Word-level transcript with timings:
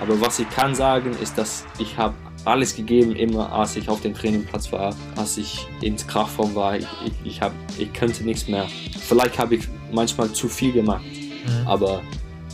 Aber 0.00 0.18
was 0.18 0.38
ich 0.38 0.48
kann 0.48 0.74
sagen, 0.74 1.14
ist, 1.22 1.36
dass 1.36 1.64
ich 1.78 1.98
habe 1.98 2.14
alles 2.46 2.74
gegeben, 2.74 3.14
immer 3.14 3.52
als 3.52 3.76
ich 3.76 3.88
auf 3.90 4.00
dem 4.00 4.14
Trainingplatz 4.14 4.72
war, 4.72 4.96
als 5.16 5.36
ich 5.36 5.66
ins 5.82 6.06
Kraftform 6.06 6.54
war. 6.54 6.76
Ich, 6.78 6.86
ich, 7.04 7.12
ich, 7.24 7.42
hab, 7.42 7.52
ich 7.76 7.92
könnte 7.92 8.24
nichts 8.24 8.48
mehr. 8.48 8.66
Vielleicht 8.98 9.38
habe 9.38 9.56
ich 9.56 9.68
manchmal 9.92 10.32
zu 10.32 10.48
viel 10.48 10.72
gemacht, 10.72 11.04
mhm. 11.04 11.68
aber 11.68 12.00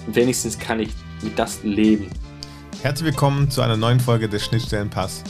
wenigstens 0.08 0.58
kann 0.58 0.80
ich 0.80 0.88
mit 1.22 1.38
das 1.38 1.62
leben. 1.62 2.10
Herzlich 2.82 3.06
willkommen 3.06 3.48
zu 3.48 3.62
einer 3.62 3.76
neuen 3.76 4.00
Folge 4.00 4.28
des 4.28 4.44
Schnittstellenpass. 4.44 5.22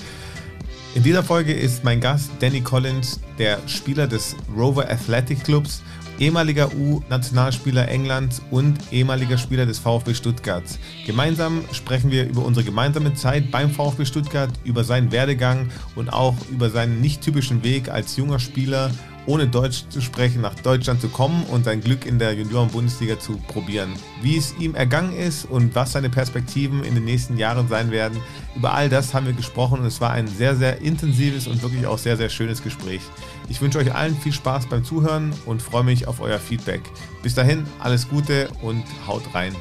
In 0.95 1.03
dieser 1.03 1.23
Folge 1.23 1.53
ist 1.53 1.85
mein 1.85 2.01
Gast 2.01 2.31
Danny 2.41 2.63
Collins, 2.63 3.21
der 3.39 3.59
Spieler 3.67 4.07
des 4.07 4.35
Rover 4.57 4.91
Athletic 4.91 5.45
Clubs 5.45 5.83
ehemaliger 6.19 6.73
U-Nationalspieler 6.75 7.89
Englands 7.89 8.43
und 8.51 8.79
ehemaliger 8.91 9.39
Spieler 9.39 9.67
des 9.67 9.79
VfB 9.79 10.15
Stuttgart. 10.15 10.65
Gemeinsam 11.07 11.63
sprechen 11.73 12.11
wir 12.11 12.29
über 12.29 12.45
unsere 12.45 12.65
gemeinsame 12.65 13.15
Zeit 13.15 13.51
beim 13.51 13.71
VfB 13.71 14.05
Stuttgart, 14.05 14.51
über 14.65 14.85
seinen 14.85 15.13
Werdegang 15.13 15.69
und 15.95 16.13
auch 16.13 16.35
über 16.51 16.71
seinen 16.71 17.01
nicht 17.01 17.23
typischen 17.23 17.63
Weg 17.63 17.89
als 17.89 18.17
junger 18.17 18.39
Spieler 18.39 18.91
ohne 19.27 19.47
Deutsch 19.49 19.85
zu 19.89 20.01
sprechen, 20.01 20.41
nach 20.41 20.55
Deutschland 20.55 21.01
zu 21.01 21.09
kommen 21.09 21.45
und 21.45 21.65
sein 21.65 21.81
Glück 21.81 22.07
in 22.07 22.19
der 22.19 22.33
Junioren-Bundesliga 22.35 23.19
zu 23.19 23.37
probieren. 23.49 23.93
Wie 24.23 24.37
es 24.37 24.55
ihm 24.59 24.75
ergangen 24.75 25.15
ist 25.17 25.45
und 25.45 25.75
was 25.75 25.93
seine 25.93 26.09
Perspektiven 26.09 26.85
in 26.85 26.95
den 26.95 27.05
nächsten 27.05 27.37
Jahren 27.37 27.69
sein 27.69 27.91
werden, 27.91 28.19
über 28.55 28.73
all 28.73 28.89
das 28.89 29.13
haben 29.13 29.27
wir 29.27 29.33
gesprochen 29.33 29.81
und 29.81 29.87
es 29.87 30.01
war 30.01 30.13
ein 30.13 30.29
sehr, 30.29 30.57
sehr 30.57 30.81
intensives 30.81 31.47
und 31.47 31.63
wirklich 31.63 31.87
auch 31.87 31.99
sehr, 31.99 32.17
sehr 32.17 32.29
schönes 32.29 32.63
Gespräch. 32.63 33.03
Ich 33.49 33.61
wünsche 33.61 33.79
euch 33.79 33.95
allen 33.95 34.17
viel 34.17 34.33
Spaß 34.33 34.67
beim 34.67 34.85
Zuhören 34.85 35.33
und 35.45 35.61
freue 35.61 35.85
mich 35.85 36.09
auf 36.09 36.21
euer 36.21 36.39
Feedback. 36.39 36.81
Bis 37.23 37.35
dahin, 37.35 37.65
alles 37.81 38.09
Gute 38.09 38.49
und 38.63 38.85
haut 39.07 39.23
rein. 39.35 39.55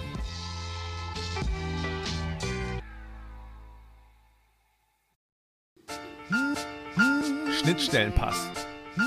Schnittstellenpass 7.62 8.65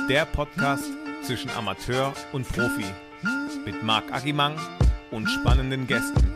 der 0.08 0.26
Podcast 0.26 0.84
zwischen 1.22 1.50
Amateur 1.50 2.12
und 2.32 2.46
Profi. 2.48 2.84
Mit 3.64 3.82
Marc 3.82 4.12
Agimang 4.12 4.56
und 5.10 5.28
spannenden 5.28 5.86
Gästen. 5.86 6.34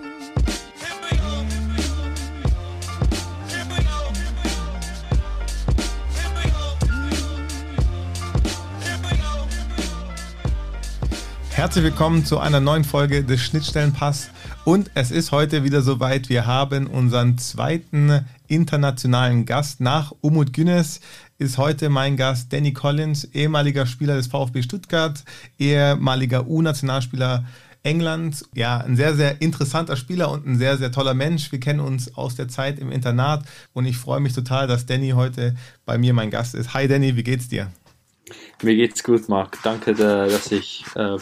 Herzlich 11.50 11.84
willkommen 11.84 12.24
zu 12.24 12.38
einer 12.38 12.60
neuen 12.60 12.84
Folge 12.84 13.22
des 13.22 13.40
Schnittstellenpass. 13.42 14.30
Und 14.64 14.92
es 14.94 15.10
ist 15.10 15.32
heute 15.32 15.64
wieder 15.64 15.82
soweit. 15.82 16.28
Wir 16.28 16.46
haben 16.46 16.86
unseren 16.86 17.36
zweiten 17.36 18.24
internationalen 18.46 19.44
Gast 19.44 19.80
nach 19.80 20.12
Umut 20.20 20.52
Günes 20.52 21.00
ist 21.38 21.58
heute 21.58 21.88
mein 21.88 22.16
Gast 22.16 22.52
Danny 22.52 22.72
Collins, 22.72 23.24
ehemaliger 23.32 23.86
Spieler 23.86 24.14
des 24.14 24.28
VfB 24.28 24.62
Stuttgart, 24.62 25.24
ehemaliger 25.58 26.46
U-Nationalspieler 26.46 27.44
England. 27.82 28.44
Ja, 28.54 28.78
ein 28.78 28.94
sehr, 28.94 29.16
sehr 29.16 29.42
interessanter 29.42 29.96
Spieler 29.96 30.30
und 30.30 30.46
ein 30.46 30.58
sehr, 30.58 30.76
sehr 30.78 30.92
toller 30.92 31.14
Mensch. 31.14 31.50
Wir 31.50 31.58
kennen 31.58 31.80
uns 31.80 32.14
aus 32.16 32.36
der 32.36 32.46
Zeit 32.46 32.78
im 32.78 32.92
Internat 32.92 33.42
und 33.72 33.86
ich 33.86 33.96
freue 33.96 34.20
mich 34.20 34.32
total, 34.32 34.68
dass 34.68 34.86
Danny 34.86 35.10
heute 35.10 35.56
bei 35.84 35.98
mir 35.98 36.14
mein 36.14 36.30
Gast 36.30 36.54
ist. 36.54 36.72
Hi 36.72 36.86
Danny, 36.86 37.16
wie 37.16 37.24
geht's 37.24 37.48
dir? 37.48 37.72
Mir 38.62 38.76
geht's 38.76 39.02
gut, 39.02 39.28
Marc. 39.28 39.58
Danke, 39.64 39.92
dass 39.94 40.52
ich 40.52 40.84
äh, 40.94 41.16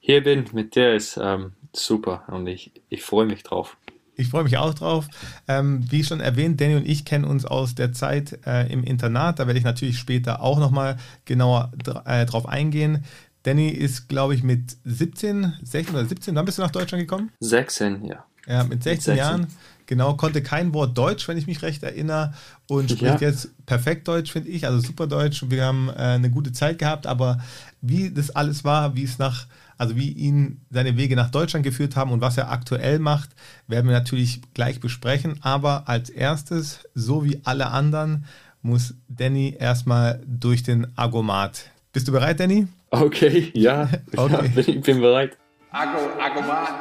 hier 0.00 0.22
bin. 0.22 0.46
Mit 0.52 0.74
dir 0.74 0.94
ist 0.94 1.18
ähm, 1.22 1.52
super 1.72 2.24
und 2.28 2.46
ich, 2.46 2.72
ich 2.88 3.02
freue 3.02 3.26
mich 3.26 3.42
drauf. 3.42 3.76
Ich 4.16 4.28
freue 4.28 4.44
mich 4.44 4.58
auch 4.58 4.74
drauf. 4.74 5.06
Ähm, 5.48 5.82
wie 5.90 6.04
schon 6.04 6.20
erwähnt, 6.20 6.60
Danny 6.60 6.76
und 6.76 6.86
ich 6.86 7.06
kennen 7.06 7.24
uns 7.24 7.46
aus 7.46 7.74
der 7.74 7.92
Zeit 7.92 8.38
äh, 8.46 8.70
im 8.70 8.84
Internat. 8.84 9.38
Da 9.38 9.46
werde 9.46 9.58
ich 9.58 9.64
natürlich 9.64 9.98
später 9.98 10.42
auch 10.42 10.58
nochmal 10.58 10.98
genauer 11.24 11.72
äh, 12.04 12.26
drauf 12.26 12.46
eingehen. 12.46 13.04
Danny 13.44 13.68
ist, 13.70 14.08
glaube 14.08 14.34
ich, 14.34 14.42
mit 14.42 14.76
17, 14.84 15.54
16 15.62 15.94
oder 15.94 16.04
17, 16.04 16.34
wann 16.34 16.44
bist 16.44 16.58
du 16.58 16.62
nach 16.62 16.70
Deutschland 16.70 17.00
gekommen? 17.00 17.30
16, 17.40 18.04
ja. 18.04 18.24
Ja, 18.46 18.64
mit 18.64 18.82
16, 18.82 18.82
mit 18.82 19.02
16. 19.02 19.16
Jahren. 19.16 19.46
Genau, 19.86 20.14
konnte 20.14 20.42
kein 20.42 20.72
Wort 20.74 20.96
Deutsch, 20.96 21.26
wenn 21.26 21.36
ich 21.36 21.46
mich 21.46 21.62
recht 21.62 21.82
erinnere, 21.82 22.32
und 22.68 22.90
spricht 22.90 23.20
ja. 23.20 23.28
jetzt 23.28 23.48
perfekt 23.66 24.06
Deutsch, 24.06 24.30
finde 24.30 24.50
ich, 24.50 24.66
also 24.66 24.78
super 24.78 25.06
Deutsch. 25.06 25.46
Wir 25.48 25.64
haben 25.64 25.88
äh, 25.88 25.92
eine 25.92 26.30
gute 26.30 26.52
Zeit 26.52 26.78
gehabt, 26.78 27.06
aber 27.06 27.40
wie 27.80 28.10
das 28.10 28.30
alles 28.30 28.62
war, 28.62 28.94
wie 28.94 29.04
es 29.04 29.18
nach 29.18 29.46
also 29.80 29.96
wie 29.96 30.10
ihn 30.10 30.60
seine 30.68 30.98
Wege 30.98 31.16
nach 31.16 31.30
Deutschland 31.30 31.64
geführt 31.64 31.96
haben 31.96 32.12
und 32.12 32.20
was 32.20 32.36
er 32.36 32.50
aktuell 32.50 32.98
macht, 32.98 33.30
werden 33.66 33.86
wir 33.86 33.94
natürlich 33.96 34.42
gleich 34.52 34.78
besprechen. 34.78 35.38
Aber 35.40 35.88
als 35.88 36.10
erstes, 36.10 36.80
so 36.94 37.24
wie 37.24 37.40
alle 37.44 37.68
anderen, 37.68 38.26
muss 38.60 38.94
Danny 39.08 39.56
erstmal 39.58 40.20
durch 40.26 40.62
den 40.62 40.86
Agomat. 40.96 41.70
Bist 41.94 42.06
du 42.08 42.12
bereit, 42.12 42.40
Danny? 42.40 42.66
Okay, 42.90 43.50
ja, 43.54 43.88
okay. 44.16 44.50
ja 44.54 44.60
ich 44.66 44.82
bin 44.82 45.00
bereit. 45.00 45.38
Ago, 45.70 45.98
Agomat. 46.20 46.74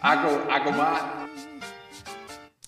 Ago, 0.00 0.28
Agomat. 0.50 1.23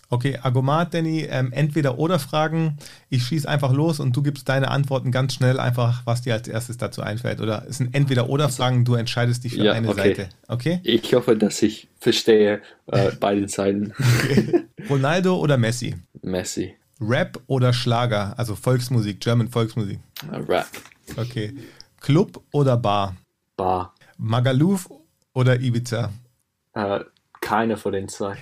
Okay, 0.09 0.39
Agomat, 0.41 0.95
Danny, 0.95 1.27
ähm, 1.29 1.53
entweder 1.53 1.99
oder 1.99 2.19
Fragen. 2.19 2.79
Ich 3.11 3.25
schieße 3.25 3.49
einfach 3.49 3.73
los 3.73 3.99
und 3.99 4.17
du 4.17 4.23
gibst 4.23 4.49
deine 4.49 4.71
Antworten 4.71 5.11
ganz 5.11 5.35
schnell, 5.35 5.59
einfach 5.59 6.03
was 6.05 6.23
dir 6.23 6.35
als 6.35 6.47
erstes 6.47 6.77
dazu 6.77 7.03
einfällt. 7.03 7.41
Oder 7.41 7.65
es 7.69 7.79
sind 7.79 7.95
entweder 7.95 8.29
oder 8.29 8.49
Fragen, 8.49 8.85
du 8.85 8.95
entscheidest 8.95 9.45
dich 9.45 9.55
für 9.55 9.65
ja, 9.65 9.73
eine 9.73 9.89
okay. 9.89 10.01
Seite. 10.01 10.29
Okay? 10.47 10.81
Ich 10.85 11.13
hoffe, 11.13 11.37
dass 11.37 11.61
ich 11.63 11.89
verstehe 11.99 12.63
äh, 12.87 13.11
beiden 13.21 13.49
Seiten. 13.49 13.93
Okay. 13.99 14.63
Ronaldo 14.89 15.37
oder 15.37 15.57
Messi? 15.57 15.97
Messi. 16.23 16.77
Rap 17.01 17.41
oder 17.47 17.73
Schlager, 17.73 18.39
also 18.39 18.55
Volksmusik, 18.55 19.21
German 19.21 19.49
Volksmusik? 19.49 19.99
Uh, 20.31 20.37
Rap. 20.49 20.69
Okay. 21.17 21.53
Club 22.01 22.43
oder 22.53 22.77
Bar? 22.77 23.17
Bar. 23.57 23.95
Magaluf 24.19 24.89
oder 25.35 25.61
Ibiza? 25.61 26.11
Uh, 26.75 27.01
keine 27.47 27.77
von 27.77 27.93
den 27.93 28.09
zwei. 28.09 28.37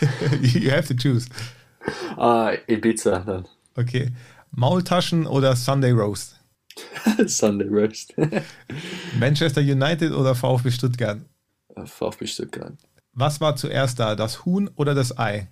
you 0.42 0.72
have 0.72 0.88
to 0.88 0.94
choose. 0.94 1.28
Uh, 2.16 2.56
Ibiza 2.66 3.20
dann. 3.20 3.46
Okay. 3.76 4.10
Maultaschen 4.50 5.28
oder 5.28 5.54
Sunday 5.54 5.92
Roast? 5.92 6.40
Sunday 7.26 7.68
Roast. 7.68 8.14
Manchester 9.18 9.60
United 9.60 10.12
oder 10.12 10.34
VfB 10.34 10.72
Stuttgart? 10.72 11.20
VfB 11.84 12.26
Stuttgart. 12.26 12.72
Was 13.12 13.40
war 13.40 13.54
zuerst 13.54 14.00
da, 14.00 14.16
das 14.16 14.44
Huhn 14.44 14.68
oder 14.74 14.94
das 14.94 15.16
Ei? 15.16 15.46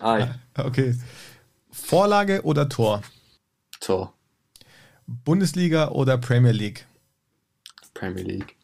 Ei. 0.00 0.28
Okay. 0.58 0.94
Vorlage 1.70 2.42
oder 2.42 2.68
Tor? 2.68 3.02
Tor. 3.80 4.12
Bundesliga 5.06 5.88
oder 5.88 6.18
Premier 6.18 6.52
League? 6.52 6.86
Premier 7.94 8.24
League. 8.24 8.56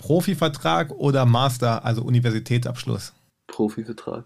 Profivertrag 0.00 0.92
oder 0.92 1.26
Master, 1.26 1.84
also 1.84 2.02
Universitätsabschluss? 2.02 3.12
Profivertrag. 3.46 4.24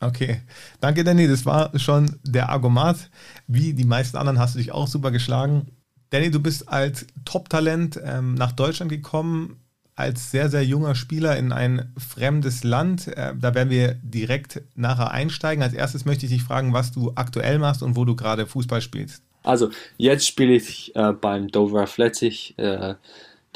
Okay, 0.00 0.40
danke 0.80 1.04
Danny, 1.04 1.28
das 1.28 1.46
war 1.46 1.78
schon 1.78 2.18
der 2.24 2.48
Argomat. 2.48 3.08
Wie 3.46 3.72
die 3.72 3.84
meisten 3.84 4.16
anderen 4.16 4.40
hast 4.40 4.56
du 4.56 4.58
dich 4.58 4.72
auch 4.72 4.88
super 4.88 5.12
geschlagen. 5.12 5.68
Danny, 6.10 6.32
du 6.32 6.40
bist 6.40 6.68
als 6.68 7.06
Top-Talent 7.24 8.00
ähm, 8.04 8.34
nach 8.34 8.50
Deutschland 8.50 8.90
gekommen, 8.90 9.60
als 9.94 10.32
sehr, 10.32 10.50
sehr 10.50 10.64
junger 10.64 10.96
Spieler 10.96 11.36
in 11.36 11.52
ein 11.52 11.92
fremdes 11.96 12.64
Land. 12.64 13.06
Äh, 13.06 13.34
da 13.38 13.54
werden 13.54 13.70
wir 13.70 13.94
direkt 14.02 14.60
nachher 14.74 15.12
einsteigen. 15.12 15.62
Als 15.62 15.72
erstes 15.72 16.04
möchte 16.04 16.26
ich 16.26 16.32
dich 16.32 16.42
fragen, 16.42 16.72
was 16.72 16.90
du 16.90 17.12
aktuell 17.14 17.60
machst 17.60 17.84
und 17.84 17.94
wo 17.94 18.04
du 18.04 18.16
gerade 18.16 18.46
Fußball 18.46 18.80
spielst. 18.80 19.22
Also, 19.44 19.70
jetzt 19.98 20.26
spiele 20.26 20.54
ich 20.54 20.96
äh, 20.96 21.12
beim 21.12 21.46
Dover 21.48 21.82
Athletic. 21.82 22.58
Äh, 22.58 22.94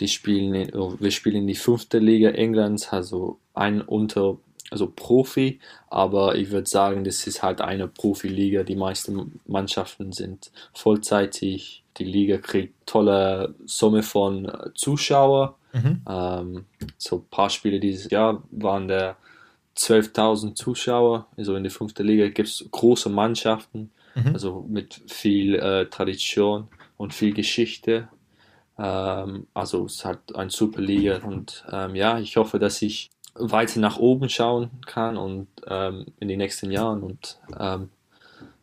die 0.01 0.09
spielen 0.09 0.55
in, 0.55 0.75
oh, 0.75 0.95
wir 0.99 1.11
spielen 1.11 1.37
in 1.37 1.47
die 1.47 1.55
fünfte 1.55 1.99
Liga 1.99 2.31
Englands, 2.31 2.93
also 2.93 3.39
ein 3.55 3.81
unter, 3.81 4.37
also 4.71 4.93
Profi, 4.95 5.61
aber 5.89 6.37
ich 6.37 6.51
würde 6.51 6.69
sagen, 6.69 7.05
das 7.05 7.27
ist 7.27 7.43
halt 7.43 7.61
eine 7.61 7.89
Profiliga. 7.89 8.63
Die 8.63 8.77
meisten 8.77 9.41
Mannschaften 9.47 10.13
sind 10.13 10.51
vollzeitig. 10.75 11.85
Die 11.97 12.05
Liga 12.05 12.39
kriegt 12.39 12.75
tolle 12.87 13.55
Summe 13.65 14.03
von 14.03 14.47
äh, 14.47 14.71
Zuschauern. 14.75 15.55
Mhm. 15.73 16.03
Ähm, 16.09 16.65
so 16.99 17.17
ein 17.17 17.29
paar 17.31 17.51
Spiele 17.51 17.81
dieses 17.81 18.11
Jahr 18.11 18.43
waren 18.51 18.89
der 18.89 19.17
12.000 19.77 20.55
Zuschauer. 20.55 21.27
Also 21.37 21.55
in 21.55 21.63
der 21.63 21.73
fünften 21.73 22.07
Liga 22.07 22.29
gibt 22.29 22.49
es 22.49 22.67
große 22.71 23.09
Mannschaften, 23.09 23.91
mhm. 24.15 24.33
also 24.33 24.65
mit 24.69 25.01
viel 25.07 25.55
äh, 25.55 25.87
Tradition 25.87 26.69
und 26.97 27.15
viel 27.15 27.33
Geschichte. 27.33 28.09
Ähm, 28.79 29.47
also 29.55 29.87
es 29.87 30.05
hat 30.05 30.35
ein 30.35 30.51
super 30.51 30.81
Liga 30.81 31.19
und 31.19 31.65
ähm, 31.71 31.95
ja, 31.95 32.19
ich 32.19 32.37
hoffe, 32.37 32.59
dass 32.59 32.83
ich 32.83 33.11
weiter 33.35 33.81
nach 33.81 33.99
oben 33.99 34.29
schauen 34.29 34.71
kann 34.87 35.17
und 35.17 35.49
ähm, 35.67 36.07
in 36.21 36.29
den 36.29 36.39
nächsten 36.39 36.71
Jahren 36.71 37.03
und 37.03 37.39
ähm, 37.59 37.91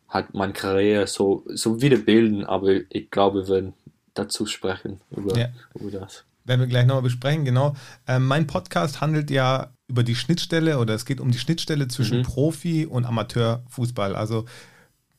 halt 0.08 0.34
meine 0.34 0.52
Karriere 0.52 1.06
so, 1.06 1.44
so 1.48 1.80
wieder 1.80 1.98
bilden, 1.98 2.44
aber 2.44 2.72
ich 2.88 3.10
glaube, 3.10 3.46
wir 3.46 3.54
werden 3.54 3.74
dazu 4.14 4.46
sprechen 4.46 5.00
über, 5.10 5.36
ja. 5.36 5.48
über 5.74 5.90
das. 5.90 6.24
Werden 6.44 6.60
wir 6.60 6.66
gleich 6.66 6.86
nochmal 6.86 7.02
besprechen, 7.02 7.44
genau. 7.44 7.74
Ähm, 8.06 8.26
mein 8.26 8.46
Podcast 8.46 9.00
handelt 9.00 9.30
ja 9.30 9.72
über 9.88 10.02
die 10.02 10.14
Schnittstelle 10.14 10.78
oder 10.78 10.94
es 10.94 11.04
geht 11.04 11.20
um 11.20 11.30
die 11.30 11.38
Schnittstelle 11.38 11.88
zwischen 11.88 12.18
Mhm. 12.18 12.22
Profi- 12.22 12.86
und 12.86 13.04
Amateurfußball. 13.04 14.14
Also 14.14 14.44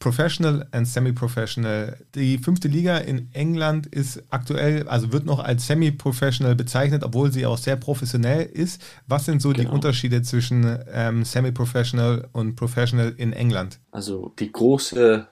Professional 0.06 0.68
and 0.72 0.88
Semi-Professional. 0.88 1.98
Die 2.14 2.38
fünfte 2.38 2.68
Liga 2.68 3.00
in 3.00 3.28
England 3.34 3.88
ist 3.88 4.22
aktuell, 4.30 4.88
also 4.88 5.12
wird 5.12 5.26
noch 5.26 5.40
als 5.40 5.66
Semi-Professional 5.66 6.54
bezeichnet, 6.54 7.04
obwohl 7.04 7.32
sie 7.32 7.48
auch 7.48 7.58
sehr 7.58 7.76
professionell 7.76 8.46
ist. 8.46 8.80
Was 9.08 9.26
sind 9.26 9.42
so 9.42 9.52
die 9.52 9.62
Genau. 9.64 9.74
Unterschiede 9.74 10.22
zwischen 10.22 10.78
ähm, 10.94 11.26
Semi-Professional 11.26 12.28
und 12.34 12.56
Professional 12.56 13.16
in 13.18 13.34
England? 13.34 13.80
Also 13.90 14.32
die 14.38 14.52
große 14.52 15.26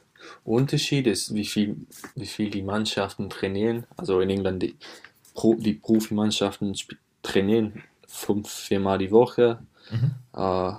Unterschied 0.44 1.06
ist, 1.06 1.36
wie 1.36 1.46
viel, 1.46 1.75
wie 2.16 2.25
viel 2.25 2.50
die 2.50 2.64
Mannschaften 2.64 3.30
trainieren. 3.30 3.86
Also 3.96 4.22
in 4.22 4.31
England 4.31 4.64
die, 4.64 4.75
Pro, 5.36 5.54
die 5.54 5.74
Profimannschaften 5.74 6.75
trainieren 7.22 7.84
fünf, 8.08 8.50
viermal 8.50 8.98
die 8.98 9.12
Woche 9.12 9.60
äh, 10.36 10.72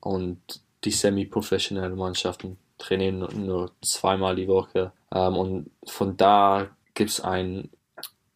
und 0.00 0.38
die 0.84 0.90
semi-professionellen 0.90 1.96
Mannschaften 1.96 2.58
trainieren 2.80 3.18
nur, 3.20 3.32
nur 3.32 3.70
zweimal 3.82 4.34
die 4.36 4.48
Woche. 4.48 4.92
Ähm, 5.12 5.36
und 5.36 5.70
von 5.86 6.16
da 6.16 6.66
gibt 6.94 7.10
es 7.10 7.20
eine 7.20 7.68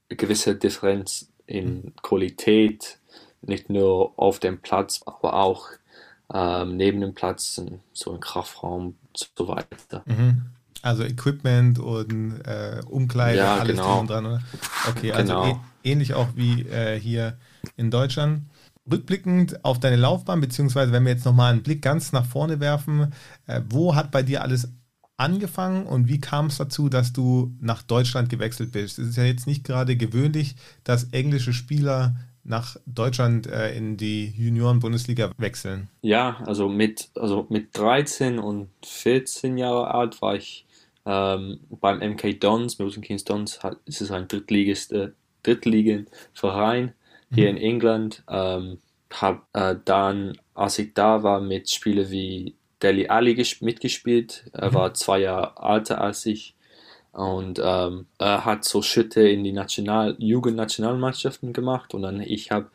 gewisse 0.08 0.54
Differenz 0.54 1.28
in 1.46 1.92
Qualität, 2.02 2.98
nicht 3.42 3.68
nur 3.70 4.12
auf 4.16 4.38
dem 4.38 4.60
Platz, 4.60 5.00
aber 5.06 5.34
auch 5.34 5.68
ähm, 6.32 6.76
neben 6.76 7.00
dem 7.00 7.14
Platz, 7.14 7.60
so 7.92 8.12
im 8.14 8.20
Kraftraum 8.20 8.86
und 9.12 9.28
so 9.36 9.48
weiter. 9.48 10.02
Also 10.82 11.02
Equipment 11.04 11.78
und 11.78 12.40
äh, 12.46 12.80
Umkleide, 12.88 13.38
Ja, 13.38 13.56
alles 13.58 13.76
genau. 13.76 14.04
dran, 14.04 14.26
oder? 14.26 14.42
Okay, 14.88 15.12
also 15.12 15.32
Genau. 15.32 15.44
ä- 15.52 15.56
ähnlich 15.82 16.14
auch 16.14 16.28
wie 16.34 16.62
äh, 16.62 16.98
hier 16.98 17.36
in 17.76 17.90
Deutschland. 17.90 18.42
Rückblickend 18.90 19.64
auf 19.64 19.80
deine 19.80 19.96
Laufbahn, 19.96 20.40
beziehungsweise 20.40 20.92
wenn 20.92 21.04
wir 21.04 21.12
jetzt 21.12 21.24
nochmal 21.24 21.52
einen 21.52 21.62
Blick 21.62 21.82
ganz 21.82 22.12
nach 22.12 22.26
vorne 22.26 22.60
werfen, 22.60 23.12
äh, 23.46 23.60
wo 23.68 23.94
hat 23.94 24.10
bei 24.10 24.22
dir 24.22 24.42
alles 24.42 24.72
angefangen 25.16 25.86
und 25.86 26.08
wie 26.08 26.20
kam 26.20 26.46
es 26.46 26.58
dazu, 26.58 26.88
dass 26.88 27.12
du 27.12 27.54
nach 27.60 27.82
Deutschland 27.82 28.28
gewechselt 28.28 28.72
bist? 28.72 28.98
Es 28.98 29.08
ist 29.08 29.16
ja 29.16 29.24
jetzt 29.24 29.46
nicht 29.46 29.64
gerade 29.64 29.96
gewöhnlich, 29.96 30.56
dass 30.82 31.04
englische 31.12 31.52
Spieler 31.52 32.16
nach 32.42 32.76
Deutschland 32.84 33.46
äh, 33.46 33.74
in 33.74 33.96
die 33.96 34.26
Junioren-Bundesliga 34.36 35.30
wechseln. 35.38 35.88
Ja, 36.02 36.42
also 36.44 36.68
mit, 36.68 37.08
also 37.14 37.46
mit 37.48 37.76
13 37.76 38.38
und 38.38 38.68
14 38.84 39.56
Jahre 39.56 39.94
alt 39.94 40.20
war 40.20 40.36
ich 40.36 40.66
ähm, 41.06 41.60
beim 41.70 41.98
MK 41.98 42.38
Dons, 42.40 42.78
Milton 42.78 43.02
Keynes 43.02 43.24
Dons, 43.24 43.60
ist 43.86 44.02
es 44.02 44.10
ein 44.10 44.28
Drittligist, 44.28 44.92
äh, 44.92 45.10
Drittligenverein 45.42 46.92
hier 47.34 47.50
in 47.50 47.56
England. 47.56 48.22
Ähm, 48.28 48.78
hab 49.12 49.46
äh, 49.52 49.76
dann, 49.84 50.38
als 50.54 50.78
ich 50.78 50.92
da 50.94 51.22
war, 51.22 51.40
mit 51.40 51.70
Spielern 51.70 52.10
wie 52.10 52.54
Deli 52.82 53.08
Ali 53.08 53.32
ges- 53.34 53.64
mitgespielt. 53.64 54.44
Er 54.52 54.74
war 54.74 54.94
zwei 54.94 55.20
Jahre 55.20 55.52
älter 55.62 56.00
als 56.00 56.26
ich 56.26 56.54
und 57.12 57.60
ähm, 57.62 58.06
er 58.18 58.44
hat 58.44 58.64
so 58.64 58.82
Schritte 58.82 59.20
in 59.28 59.44
die 59.44 59.52
National 59.52 60.16
Jugendnationalmannschaften 60.18 61.52
gemacht 61.52 61.94
und 61.94 62.02
dann 62.02 62.20
ich 62.20 62.50
habe 62.50 62.70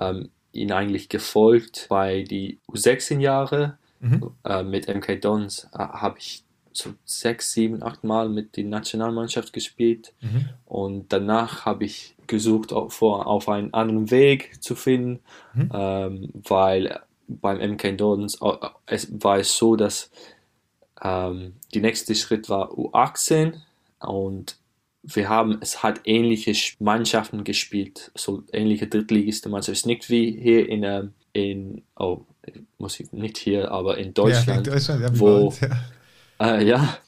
ähm, 0.00 0.30
ihn 0.52 0.72
eigentlich 0.72 1.08
gefolgt 1.08 1.86
bei 1.88 2.22
die 2.22 2.58
U16 2.68 3.20
Jahre 3.20 3.78
Mhm. 3.98 4.30
äh, 4.44 4.62
mit 4.62 4.88
MK 4.88 5.16
Dons 5.22 5.68
äh, 5.72 5.78
habe 5.78 6.18
ich 6.18 6.42
so 6.76 6.90
sechs, 7.04 7.52
sieben, 7.52 7.82
acht 7.82 8.04
Mal 8.04 8.28
mit 8.28 8.56
der 8.56 8.64
Nationalmannschaft 8.64 9.52
gespielt 9.52 10.12
Mhm. 10.20 10.48
und 10.66 11.12
danach 11.12 11.64
habe 11.64 11.84
ich 11.84 12.14
gesucht 12.26 12.72
auf, 12.72 12.92
vor, 12.94 13.26
auf 13.26 13.48
einen 13.48 13.72
anderen 13.74 14.10
Weg 14.10 14.62
zu 14.62 14.74
finden, 14.74 15.20
Mhm. 15.54 15.70
ähm, 15.72 16.28
weil 16.34 17.00
beim 17.28 17.60
MK 17.60 17.84
äh, 17.84 18.68
es 18.86 19.08
war 19.22 19.38
es 19.38 19.56
so, 19.56 19.76
dass 19.76 20.10
ähm, 21.02 21.54
die 21.74 21.80
nächste 21.80 22.14
Schritt 22.14 22.48
war 22.48 22.70
U18 22.72 23.54
und 24.00 24.56
wir 25.02 25.28
haben, 25.28 25.58
es 25.60 25.82
hat 25.84 26.00
ähnliche 26.04 26.50
Sch- 26.52 26.74
Mannschaften 26.80 27.44
gespielt, 27.44 28.10
so 28.16 28.42
ähnliche 28.52 28.88
Drittligiste 28.88 29.48
Mannschaften. 29.48 29.72
Es 29.72 29.78
ist 29.80 29.86
nicht 29.86 30.10
wie 30.10 30.32
hier 30.32 30.68
in, 30.68 30.82
ähm, 30.82 31.12
in 31.32 31.82
oh, 31.96 32.22
muss 32.78 32.98
ich 32.98 33.12
nicht 33.12 33.36
hier, 33.38 33.70
aber 33.70 33.98
in 33.98 34.14
Deutschland, 34.14 34.66
Ja, 34.66 34.72
in 34.72 34.78
Deutschland, 34.78 35.02
ja, 35.02 35.20
wo- 35.20 35.46
uns, 35.46 35.60
ja. 35.60 35.68
Äh, 36.40 36.64
ja, 36.64 36.98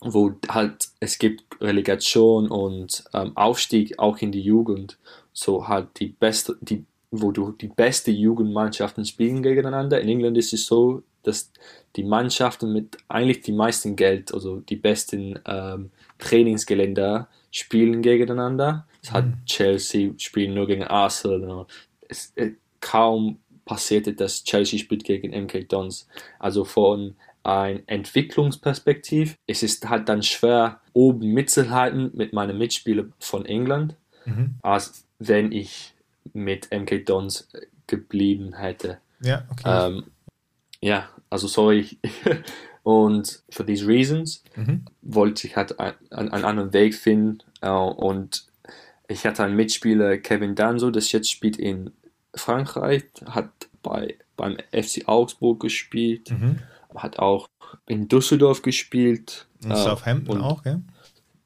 wo 0.00 0.32
halt 0.48 0.88
es 1.00 1.18
gibt 1.18 1.44
Relegation 1.60 2.50
und 2.50 3.04
ähm, 3.14 3.36
Aufstieg 3.36 3.98
auch 3.98 4.18
in 4.18 4.32
die 4.32 4.42
Jugend, 4.42 4.98
so 5.32 5.66
halt 5.68 5.88
die 5.98 6.08
beste, 6.08 6.56
die, 6.60 6.84
wo 7.10 7.32
du 7.32 7.52
die 7.52 7.68
beste 7.68 8.10
Jugendmannschaften 8.10 9.04
spielen 9.04 9.42
gegeneinander. 9.42 10.00
In 10.00 10.08
England 10.08 10.36
ist 10.36 10.52
es 10.52 10.66
so, 10.66 11.02
dass 11.22 11.50
die 11.96 12.04
Mannschaften 12.04 12.72
mit 12.72 12.98
eigentlich 13.08 13.40
die 13.40 13.52
meisten 13.52 13.96
Geld, 13.96 14.34
also 14.34 14.60
die 14.60 14.76
besten 14.76 15.38
ähm, 15.46 15.90
Trainingsgeländer 16.18 17.28
spielen 17.50 18.02
gegeneinander. 18.02 18.86
Es 19.02 19.12
hat 19.12 19.26
Chelsea 19.46 20.12
spielen 20.18 20.54
nur 20.54 20.66
gegen 20.66 20.84
Arsenal. 20.84 21.66
Es, 22.08 22.32
äh, 22.36 22.52
kaum 22.80 23.38
passierte, 23.64 24.12
dass 24.12 24.44
Chelsea 24.44 24.78
spielt 24.78 25.04
gegen 25.04 25.30
MK 25.30 25.68
Dons. 25.68 26.06
Also 26.38 26.64
von 26.64 27.16
ein 27.44 27.86
Entwicklungsperspektiv 27.86 29.36
es 29.46 29.62
ist 29.62 29.88
halt 29.88 30.08
dann 30.08 30.22
schwer, 30.22 30.80
oben 30.92 31.28
mitzuhalten 31.32 32.10
mit 32.14 32.32
meinen 32.32 32.58
Mitspielern 32.58 33.12
von 33.18 33.44
England, 33.46 33.96
Mhm. 34.24 34.54
als 34.62 35.06
wenn 35.18 35.52
ich 35.52 35.94
mit 36.32 36.68
MK 36.72 37.04
Dons 37.04 37.48
geblieben 37.86 38.54
hätte. 38.56 38.98
Ja, 39.20 39.44
okay. 39.50 39.88
Ähm, 39.88 40.04
ja, 40.80 41.08
also 41.30 41.46
sorry. 41.46 41.98
und 42.82 43.42
for 43.50 43.66
these 43.66 43.86
reasons 43.86 44.42
Mhm. 44.56 44.84
wollte 45.02 45.46
ich 45.46 45.56
halt 45.56 45.78
ein- 45.78 45.94
einen, 46.10 46.30
einen 46.30 46.44
anderen 46.44 46.72
Weg 46.72 46.94
finden. 46.94 47.38
Äh, 47.60 47.68
und 47.70 48.46
ich 49.08 49.26
hatte 49.26 49.44
einen 49.44 49.56
Mitspieler, 49.56 50.16
Kevin 50.18 50.54
Danso, 50.54 50.90
das 50.90 51.12
jetzt 51.12 51.30
spielt 51.30 51.58
in 51.58 51.90
Frankreich, 52.34 53.04
hat 53.26 53.50
bei, 53.82 54.16
beim 54.36 54.56
FC 54.72 55.06
Augsburg 55.06 55.60
gespielt, 55.60 56.30
Mhm. 56.30 56.58
Hat 56.94 57.18
auch 57.18 57.48
in 57.86 58.08
Düsseldorf 58.08 58.62
gespielt. 58.62 59.46
Und 59.62 59.72
äh, 59.72 59.76
Southampton 59.76 60.38
und 60.38 60.42
auch, 60.42 60.62
gell? 60.62 60.82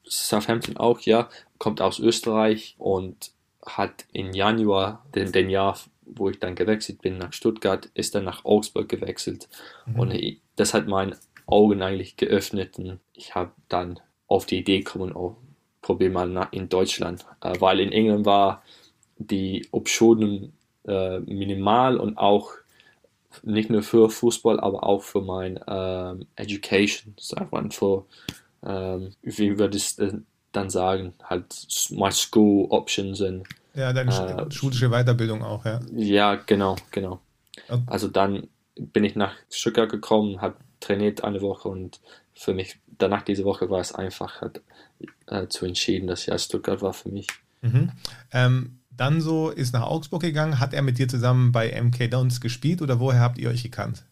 Southampton 0.04 0.76
auch, 0.76 1.00
ja, 1.00 1.28
kommt 1.58 1.80
aus 1.80 1.98
Österreich 1.98 2.74
und 2.78 3.32
hat 3.64 4.06
im 4.12 4.32
Januar, 4.32 5.04
den, 5.14 5.32
den 5.32 5.50
Jahr, 5.50 5.78
wo 6.04 6.30
ich 6.30 6.38
dann 6.38 6.54
gewechselt 6.54 7.02
bin 7.02 7.18
nach 7.18 7.32
Stuttgart, 7.32 7.90
ist 7.94 8.14
dann 8.14 8.25
nach 8.25 8.44
Augsburg 8.44 8.88
gewechselt. 8.88 9.49
Und 9.94 10.14
ich, 10.14 10.40
das 10.56 10.73
hat 10.73 10.87
meine 10.87 11.16
Augen 11.46 11.82
eigentlich 11.82 12.16
geöffnet 12.16 12.78
und 12.78 13.00
ich 13.12 13.34
habe 13.34 13.52
dann 13.68 14.00
auf 14.26 14.46
die 14.46 14.58
Idee 14.58 14.80
gekommen, 14.80 15.12
oh, 15.14 15.37
probier 15.82 16.11
mal 16.11 16.49
in 16.50 16.68
Deutschland, 16.68 17.26
äh, 17.42 17.54
weil 17.61 17.80
in 17.80 17.92
England 17.92 18.26
war 18.26 18.62
die 19.16 19.66
Optionen 19.70 20.52
äh, 20.87 21.20
minimal 21.20 21.96
und 21.99 22.18
auch 22.18 22.50
nicht 23.42 23.70
nur 23.70 23.82
für 23.82 24.11
Fußball, 24.11 24.61
aber 24.61 24.85
auch 24.85 25.02
für 25.02 25.20
mein 25.20 25.61
ähm, 25.66 26.26
Education, 26.37 27.14
sagt 27.18 27.52
man, 27.52 27.70
für, 27.70 28.06
ähm, 28.64 29.12
wie 29.23 29.58
würde 29.58 29.76
ich 29.76 29.85
es 29.87 29.97
denn 29.97 30.26
dann 30.52 30.70
sagen, 30.70 31.14
halt 31.25 31.66
my 31.90 32.11
school 32.11 32.66
options 32.70 33.20
und 33.20 33.44
Ja, 33.75 33.92
deine 33.92 34.11
Äh, 34.11 34.12
sch- 34.12 34.52
schulische 34.52 34.88
Weiterbildung 34.90 35.42
auch, 35.42 35.64
ja. 35.66 35.80
ja, 35.94 36.35
genau, 36.37 36.76
genau. 36.90 37.20
Okay. 37.68 37.82
Also 37.87 38.08
dann 38.08 38.49
bin 38.76 39.04
ich 39.04 39.14
nach 39.16 39.35
Stuttgart 39.50 39.90
gekommen, 39.90 40.40
habe 40.40 40.56
trainiert 40.80 41.25
eine 41.25 41.40
Woche 41.42 41.68
und 41.68 42.00
für 42.35 42.54
mich, 42.54 42.78
danach 42.99 43.23
diese 43.23 43.44
Woche 43.44 43.68
war 43.68 43.80
es 43.80 43.92
einfach 43.92 44.40
halt, 44.40 44.62
äh, 45.26 45.49
zu 45.49 45.66
entschieden, 45.66 46.06
dass 46.06 46.26
ja 46.26 46.38
Stuttgart 46.38 46.82
war 46.82 46.92
für 46.92 47.08
mich. 47.11 47.26
Mhm. 47.62 47.90
Ähm, 48.32 48.77
dann 48.99 49.21
so 49.23 49.50
ist 49.50 49.73
nach 49.73 49.83
Augsburg 49.83 50.23
gegangen. 50.23 50.61
Hat 50.61 50.75
er 50.75 50.83
mit 50.83 50.99
dir 50.99 51.09
zusammen 51.09 51.52
bei 51.52 51.71
MK 51.71 52.09
Dons 52.09 52.40
gespielt 52.40 52.83
oder 52.83 53.00
woher 53.00 53.21
habt 53.21 53.38
ihr 53.38 53.49
euch 53.50 53.62
gekannt? 53.62 54.05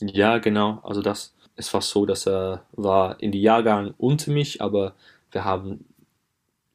Ja, 0.00 0.38
genau. 0.38 0.80
Also 0.82 1.02
das, 1.02 1.34
es 1.56 1.72
war 1.74 1.80
so, 1.82 2.06
dass 2.06 2.26
er 2.26 2.64
war 2.72 3.20
in 3.20 3.32
die 3.32 3.40
Jahrgang 3.42 3.94
unter 3.98 4.30
mich, 4.32 4.60
aber 4.60 4.94
wir 5.30 5.44
haben 5.44 5.84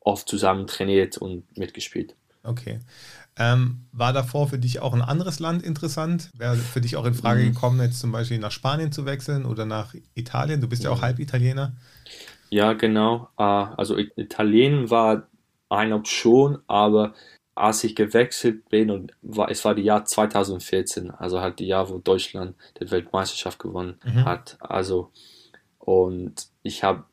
oft 0.01 0.27
zusammen 0.29 0.67
trainiert 0.67 1.17
und 1.17 1.57
mitgespielt. 1.57 2.15
Okay. 2.43 2.79
Ähm, 3.37 3.85
war 3.91 4.13
davor 4.13 4.47
für 4.47 4.57
dich 4.59 4.79
auch 4.79 4.93
ein 4.93 5.01
anderes 5.03 5.39
Land 5.39 5.63
interessant? 5.63 6.29
Wäre 6.37 6.55
für 6.57 6.81
dich 6.81 6.95
auch 6.97 7.05
in 7.05 7.13
Frage 7.13 7.43
Mhm. 7.43 7.53
gekommen, 7.53 7.79
jetzt 7.81 7.99
zum 7.99 8.11
Beispiel 8.11 8.39
nach 8.39 8.51
Spanien 8.51 8.91
zu 8.91 9.05
wechseln 9.05 9.45
oder 9.45 9.65
nach 9.65 9.93
Italien? 10.15 10.59
Du 10.61 10.67
bist 10.67 10.83
ja 10.83 10.89
auch 10.91 10.99
Mhm. 10.99 11.01
halb 11.01 11.19
Italiener. 11.19 11.75
Ja, 12.49 12.73
genau. 12.73 13.29
Äh, 13.37 13.43
Also 13.43 13.97
Italien 13.97 14.89
war 14.89 15.27
eine 15.69 15.95
Option, 15.95 16.59
aber 16.67 17.13
als 17.61 17.83
ich 17.83 17.95
gewechselt 17.95 18.67
bin 18.69 18.89
und 18.91 19.13
war, 19.21 19.49
es 19.51 19.63
war 19.65 19.75
die 19.75 19.83
Jahr 19.83 20.03
2014, 20.05 21.11
also 21.11 21.41
halt 21.41 21.59
die 21.59 21.67
Jahr, 21.67 21.89
wo 21.89 21.99
Deutschland 21.99 22.55
die 22.79 22.89
Weltmeisterschaft 22.91 23.59
gewonnen 23.59 23.99
Mhm. 24.03 24.25
hat. 24.25 24.57
Also 24.59 25.11
und 25.79 26.47
ich 26.63 26.83
habe 26.83 27.03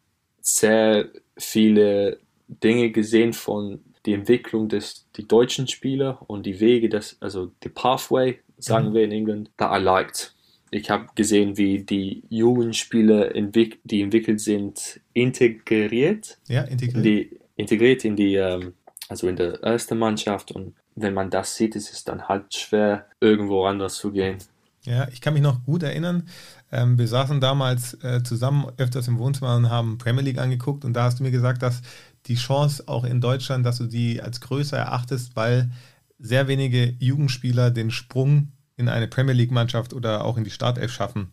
sehr 0.40 1.08
viele 1.36 2.18
Dinge 2.48 2.90
gesehen 2.90 3.32
von 3.32 3.80
die 4.06 4.12
Entwicklung 4.14 4.68
des 4.68 5.06
die 5.16 5.26
deutschen 5.28 5.68
Spieler 5.68 6.22
und 6.28 6.46
die 6.46 6.60
Wege, 6.60 6.88
das 6.88 7.16
also 7.20 7.50
die 7.64 7.68
Pathway, 7.68 8.38
sagen 8.58 8.94
wir 8.94 9.04
in 9.04 9.12
England, 9.12 9.50
that 9.58 9.70
I 9.78 9.82
liked. 9.82 10.34
Ich 10.70 10.90
habe 10.90 11.06
gesehen, 11.14 11.56
wie 11.56 11.82
die 11.82 12.22
jungen 12.28 12.72
Spieler, 12.74 13.34
entwick 13.34 13.80
die 13.84 14.02
entwickelt 14.02 14.40
sind, 14.40 15.00
integriert, 15.14 16.38
Ja, 16.48 16.62
in 16.62 16.72
integriert. 16.72 17.04
die, 17.04 17.38
integriert 17.56 18.04
in 18.04 18.16
die, 18.16 18.34
ähm, 18.36 18.74
also 19.08 19.28
in 19.28 19.36
der 19.36 19.62
ersten 19.62 19.98
Mannschaft. 19.98 20.52
Und 20.52 20.74
wenn 20.94 21.14
man 21.14 21.30
das 21.30 21.56
sieht, 21.56 21.76
ist 21.76 21.92
es 21.92 22.04
dann 22.04 22.28
halt 22.28 22.54
schwer, 22.54 23.06
irgendwo 23.20 23.64
anders 23.64 23.94
zu 23.96 24.12
gehen. 24.12 24.38
Ja, 24.84 25.08
ich 25.08 25.20
kann 25.20 25.34
mich 25.34 25.42
noch 25.42 25.64
gut 25.64 25.82
erinnern. 25.82 26.28
Ähm, 26.70 26.98
wir 26.98 27.08
saßen 27.08 27.40
damals 27.40 27.94
äh, 28.04 28.22
zusammen 28.22 28.70
öfters 28.76 29.08
im 29.08 29.18
Wohnzimmer 29.18 29.56
und 29.56 29.70
haben 29.70 29.98
Premier 29.98 30.22
League 30.22 30.38
angeguckt 30.38 30.84
und 30.84 30.94
da 30.94 31.04
hast 31.04 31.18
du 31.18 31.22
mir 31.24 31.30
gesagt, 31.30 31.62
dass 31.62 31.82
die 32.26 32.36
Chance 32.36 32.84
auch 32.86 33.04
in 33.04 33.20
Deutschland, 33.20 33.66
dass 33.66 33.78
du 33.78 33.86
die 33.86 34.22
als 34.22 34.40
größer 34.40 34.76
erachtest, 34.78 35.34
weil 35.34 35.70
sehr 36.18 36.48
wenige 36.48 36.94
Jugendspieler 36.98 37.70
den 37.70 37.90
Sprung 37.90 38.52
in 38.76 38.88
eine 38.88 39.08
Premier 39.08 39.34
League 39.34 39.50
Mannschaft 39.50 39.92
oder 39.92 40.24
auch 40.24 40.36
in 40.36 40.44
die 40.44 40.50
Startelf 40.50 40.92
schaffen. 40.92 41.32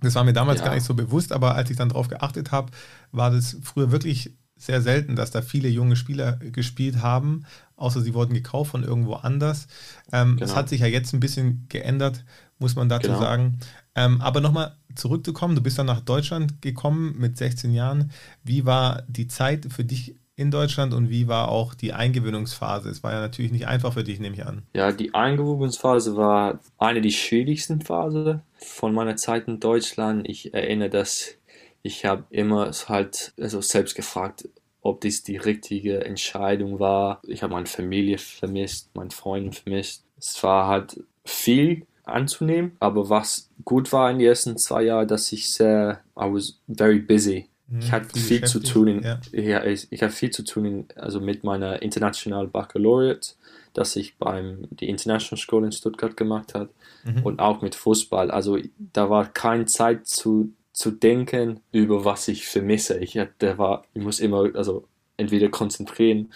Das 0.00 0.14
war 0.14 0.24
mir 0.24 0.32
damals 0.32 0.60
Ja. 0.60 0.66
gar 0.66 0.74
nicht 0.74 0.84
so 0.84 0.94
bewusst, 0.94 1.32
aber 1.32 1.56
als 1.56 1.70
ich 1.70 1.76
dann 1.76 1.88
darauf 1.88 2.08
geachtet 2.08 2.52
habe, 2.52 2.70
war 3.10 3.30
das 3.30 3.56
früher 3.62 3.90
wirklich 3.90 4.32
sehr 4.58 4.82
selten, 4.82 5.16
dass 5.16 5.30
da 5.30 5.42
viele 5.42 5.68
junge 5.68 5.96
Spieler 5.96 6.32
gespielt 6.36 7.02
haben, 7.02 7.44
außer 7.76 8.00
sie 8.00 8.14
wurden 8.14 8.34
gekauft 8.34 8.72
von 8.72 8.82
irgendwo 8.84 9.14
anders. 9.14 9.66
Ähm, 10.12 10.36
Das 10.38 10.50
Genau. 10.50 10.58
hat 10.60 10.68
sich 10.68 10.80
ja 10.80 10.86
jetzt 10.86 11.12
ein 11.14 11.20
bisschen 11.20 11.66
geändert, 11.68 12.24
muss 12.58 12.74
man 12.76 12.88
dazu 12.88 13.12
Genau. 13.12 13.20
sagen. 13.20 13.58
Ähm, 13.94 14.20
aber 14.20 14.40
nochmal 14.40 14.76
zurückzukommen, 14.94 15.54
du 15.54 15.62
bist 15.62 15.78
dann 15.78 15.86
nach 15.86 16.00
Deutschland 16.00 16.60
gekommen 16.62 17.14
mit 17.18 17.36
16 17.38 17.72
Jahren. 17.72 18.10
Wie 18.44 18.66
war 18.66 19.02
die 19.08 19.28
Zeit 19.28 19.66
für 19.72 19.84
dich 19.84 20.16
in 20.34 20.50
Deutschland 20.52 20.94
und 20.94 21.08
wie 21.10 21.26
war 21.26 21.48
auch 21.48 21.74
die 21.74 21.92
Eingewöhnungsphase? 21.92 22.88
Es 22.90 23.02
war 23.02 23.12
ja 23.12 23.20
natürlich 23.20 23.50
nicht 23.50 23.66
einfach 23.66 23.92
für 23.92 24.04
dich, 24.04 24.20
nehme 24.20 24.36
ich 24.36 24.46
an. 24.46 24.62
Ja, 24.74 24.92
die 24.92 25.12
Eingewöhnungsphase 25.14 26.16
war 26.16 26.60
eine 26.78 27.00
der 27.00 27.10
schwierigsten 27.10 27.80
Phasen 27.80 28.42
von 28.56 28.94
meiner 28.94 29.16
Zeit 29.16 29.48
in 29.48 29.58
Deutschland. 29.60 30.28
Ich 30.28 30.54
erinnere, 30.54 30.90
dass 30.90 31.34
ich 31.82 32.04
habe 32.04 32.24
immer 32.30 32.70
halt 32.88 33.32
also 33.40 33.60
selbst 33.60 33.94
gefragt, 33.94 34.48
ob 34.80 35.00
dies 35.00 35.22
die 35.22 35.36
richtige 35.36 36.04
Entscheidung 36.04 36.78
war. 36.78 37.20
Ich 37.26 37.42
habe 37.42 37.54
meine 37.54 37.66
Familie 37.66 38.18
vermisst, 38.18 38.94
meinen 38.94 39.10
Freund 39.10 39.54
vermisst. 39.56 40.04
Es 40.18 40.42
war 40.42 40.68
halt 40.68 41.02
viel 41.24 41.86
anzunehmen, 42.04 42.76
aber 42.80 43.10
was 43.10 43.50
gut 43.64 43.92
war 43.92 44.10
in 44.10 44.18
den 44.18 44.28
ersten 44.28 44.56
zwei 44.56 44.84
Jahren, 44.84 45.08
dass 45.08 45.30
ich 45.32 45.52
sehr, 45.52 46.00
I 46.16 46.22
was 46.22 46.58
very 46.68 47.00
busy. 47.00 47.48
Ich 47.80 47.92
hatte 47.92 48.18
viel 48.18 48.44
zu 48.44 48.60
tun, 48.60 48.88
in, 48.88 49.02
ja. 49.02 49.20
ja. 49.32 49.64
ich, 49.64 49.88
ich 49.90 50.02
hatte 50.02 50.14
viel 50.14 50.30
zu 50.30 50.42
tun, 50.42 50.64
in, 50.64 50.86
also 50.96 51.20
mit 51.20 51.44
meiner 51.44 51.82
International 51.82 52.46
Baccalaureate, 52.46 53.34
das 53.74 53.94
ich 53.94 54.16
beim 54.16 54.66
die 54.70 54.88
International 54.88 55.38
School 55.38 55.64
in 55.66 55.72
Stuttgart 55.72 56.16
gemacht 56.16 56.54
hat 56.54 56.70
Mhm. 57.04 57.22
und 57.22 57.40
auch 57.40 57.62
mit 57.62 57.74
Fußball. 57.74 58.30
Also 58.30 58.58
da 58.92 59.10
war 59.10 59.26
keine 59.26 59.66
Zeit 59.66 60.06
zu, 60.06 60.52
zu 60.78 60.92
denken 60.92 61.60
über 61.72 62.04
was 62.04 62.28
ich 62.28 62.46
vermisse. 62.46 62.98
Ich 62.98 63.18
hatte, 63.18 63.58
war, 63.58 63.84
ich 63.94 64.02
muss 64.02 64.20
immer, 64.20 64.54
also 64.54 64.86
entweder 65.16 65.48
konzentrieren 65.48 66.32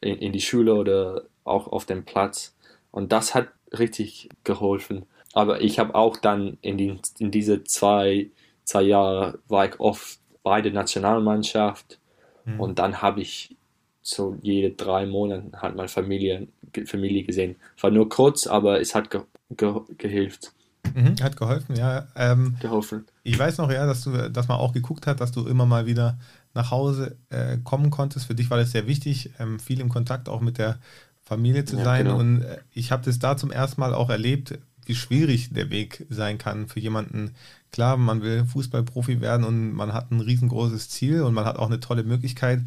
in, 0.00 0.16
in 0.18 0.32
die 0.32 0.40
Schule 0.40 0.74
oder 0.74 1.22
auch 1.44 1.68
auf 1.68 1.86
dem 1.86 2.04
Platz. 2.04 2.56
Und 2.90 3.12
das 3.12 3.34
hat 3.36 3.48
richtig 3.72 4.30
geholfen. 4.42 5.06
Aber 5.32 5.60
ich 5.60 5.78
habe 5.78 5.94
auch 5.94 6.16
dann 6.16 6.58
in, 6.60 6.76
die, 6.76 6.98
in 7.18 7.30
diese 7.30 7.62
zwei, 7.64 8.30
zwei 8.64 8.82
Jahre 8.82 9.38
war 9.48 9.66
ich 9.66 9.78
oft 9.78 10.18
bei 10.42 10.60
der 10.60 10.72
Nationalmannschaft 10.72 11.98
Mhm. 12.46 12.60
und 12.60 12.78
dann 12.78 13.00
habe 13.02 13.22
ich 13.22 13.56
so 14.02 14.36
jede 14.42 14.70
drei 14.72 15.06
Monate 15.06 15.50
halt 15.62 15.76
meine 15.76 15.88
Familie, 15.88 16.48
Familie 16.86 17.24
gesehen. 17.24 17.56
War 17.80 17.90
nur 17.90 18.08
kurz, 18.08 18.46
aber 18.46 18.80
es 18.80 18.94
hat 18.94 19.10
ge, 19.10 19.22
ge, 19.50 19.72
gehilft, 19.96 20.52
Mhm, 20.94 21.16
hat 21.22 21.36
geholfen, 21.36 21.76
ja. 21.76 22.06
Ähm, 22.14 22.56
geholfen. 22.60 23.04
Ich 23.22 23.38
weiß 23.38 23.58
noch, 23.58 23.70
ja, 23.70 23.86
dass 23.86 24.02
du, 24.02 24.30
dass 24.30 24.48
man 24.48 24.58
auch 24.58 24.72
geguckt 24.72 25.06
hat, 25.06 25.20
dass 25.20 25.32
du 25.32 25.46
immer 25.46 25.66
mal 25.66 25.86
wieder 25.86 26.18
nach 26.52 26.70
Hause 26.70 27.16
äh, 27.30 27.58
kommen 27.64 27.90
konntest. 27.90 28.26
Für 28.26 28.34
dich 28.34 28.50
war 28.50 28.58
das 28.58 28.72
sehr 28.72 28.86
wichtig, 28.86 29.30
ähm, 29.38 29.58
viel 29.58 29.80
im 29.80 29.88
Kontakt 29.88 30.28
auch 30.28 30.40
mit 30.40 30.58
der 30.58 30.78
Familie 31.22 31.64
zu 31.64 31.76
Ja, 31.76 31.84
sein. 31.84 32.04
genau. 32.04 32.18
Und 32.18 32.42
äh, 32.42 32.58
ich 32.72 32.92
habe 32.92 33.04
das 33.04 33.18
da 33.18 33.36
zum 33.36 33.50
ersten 33.50 33.80
Mal 33.80 33.94
auch 33.94 34.10
erlebt, 34.10 34.58
wie 34.86 34.94
schwierig 34.94 35.52
der 35.54 35.70
Weg 35.70 36.06
sein 36.10 36.38
kann 36.38 36.68
für 36.68 36.80
jemanden. 36.80 37.32
Klar, 37.72 37.96
man 37.96 38.22
will 38.22 38.44
Fußballprofi 38.44 39.20
werden 39.20 39.44
und 39.44 39.72
man 39.72 39.92
hat 39.94 40.12
ein 40.12 40.20
riesengroßes 40.20 40.90
Ziel 40.90 41.22
und 41.22 41.34
man 41.34 41.46
hat 41.46 41.56
auch 41.56 41.66
eine 41.66 41.80
tolle 41.80 42.04
Möglichkeit, 42.04 42.60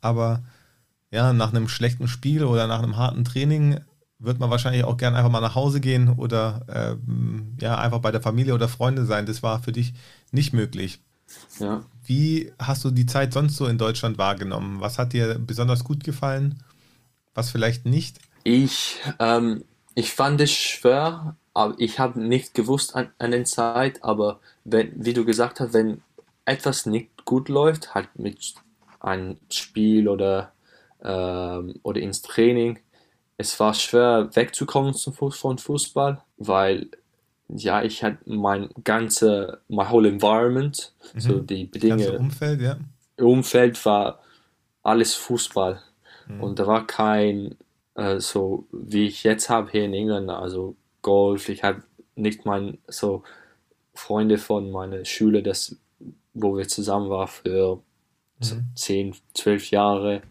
aber 0.00 0.42
ja, 1.10 1.32
nach 1.32 1.50
einem 1.52 1.68
schlechten 1.68 2.08
Spiel 2.08 2.44
oder 2.44 2.66
nach 2.66 2.82
einem 2.82 2.96
harten 2.96 3.24
Training 3.24 3.78
wird 4.24 4.38
man 4.38 4.50
wahrscheinlich 4.50 4.84
auch 4.84 4.96
gern 4.96 5.14
einfach 5.14 5.30
mal 5.30 5.40
nach 5.40 5.54
Hause 5.54 5.80
gehen 5.80 6.08
oder 6.08 6.64
ähm, 6.68 7.56
ja, 7.60 7.78
einfach 7.78 8.00
bei 8.00 8.10
der 8.10 8.20
Familie 8.20 8.54
oder 8.54 8.68
Freunde 8.68 9.04
sein. 9.04 9.26
Das 9.26 9.42
war 9.42 9.62
für 9.62 9.72
dich 9.72 9.94
nicht 10.32 10.52
möglich. 10.52 11.00
Ja. 11.58 11.82
Wie 12.04 12.52
hast 12.58 12.84
du 12.84 12.90
die 12.90 13.06
Zeit 13.06 13.32
sonst 13.32 13.56
so 13.56 13.66
in 13.66 13.78
Deutschland 13.78 14.18
wahrgenommen? 14.18 14.80
Was 14.80 14.98
hat 14.98 15.12
dir 15.12 15.38
besonders 15.38 15.84
gut 15.84 16.04
gefallen? 16.04 16.62
Was 17.34 17.50
vielleicht 17.50 17.86
nicht? 17.86 18.18
Ich, 18.44 19.00
ähm, 19.18 19.64
ich 19.94 20.12
fand 20.12 20.40
es 20.40 20.52
schwer, 20.52 21.36
aber 21.54 21.74
ich 21.78 21.98
habe 21.98 22.20
nicht 22.20 22.54
gewusst 22.54 22.94
an, 22.94 23.10
an 23.18 23.30
der 23.30 23.44
Zeit, 23.44 24.04
aber 24.04 24.40
wenn, 24.64 24.92
wie 24.96 25.14
du 25.14 25.24
gesagt 25.24 25.60
hast, 25.60 25.72
wenn 25.72 26.02
etwas 26.44 26.86
nicht 26.86 27.24
gut 27.24 27.48
läuft, 27.48 27.94
halt 27.94 28.08
mit 28.18 28.54
einem 29.00 29.38
Spiel 29.50 30.08
oder, 30.08 30.52
ähm, 31.02 31.74
oder 31.82 32.00
ins 32.00 32.22
Training, 32.22 32.78
es 33.36 33.58
war 33.60 33.74
schwer 33.74 34.30
wegzukommen 34.34 34.94
von 34.94 35.58
Fußball, 35.58 36.22
weil 36.36 36.88
ja, 37.48 37.82
ich 37.82 38.02
hatte 38.02 38.18
mein 38.26 38.70
ganze, 38.84 39.60
my 39.68 39.84
whole 39.90 40.08
environment, 40.08 40.92
so 41.16 41.40
die 41.40 41.70
Das 41.70 41.82
ganze 41.82 41.96
Bedingungen, 41.96 42.16
Umfeld, 42.16 42.60
ja. 42.60 42.78
Umfeld 43.18 43.84
war 43.84 44.20
alles 44.82 45.14
Fußball. 45.14 45.80
Und 46.40 46.58
da 46.58 46.66
war 46.66 46.86
kein, 46.86 47.56
äh, 47.94 48.18
so 48.18 48.66
wie 48.72 49.06
ich 49.06 49.24
jetzt 49.24 49.50
habe 49.50 49.70
hier 49.70 49.84
in 49.84 49.94
England, 49.94 50.30
also 50.30 50.74
Golf. 51.02 51.48
Ich 51.48 51.62
habe 51.62 51.82
nicht 52.16 52.46
mein, 52.46 52.78
so 52.88 53.22
Freunde 53.92 54.38
von 54.38 54.70
meiner 54.70 55.04
Schule, 55.04 55.42
das, 55.42 55.76
wo 56.32 56.56
wir 56.56 56.66
zusammen 56.66 57.10
waren 57.10 57.28
für 57.28 57.82
so 58.40 58.56
10, 58.74 59.14
12 59.34 59.70
Jahre, 59.70 60.22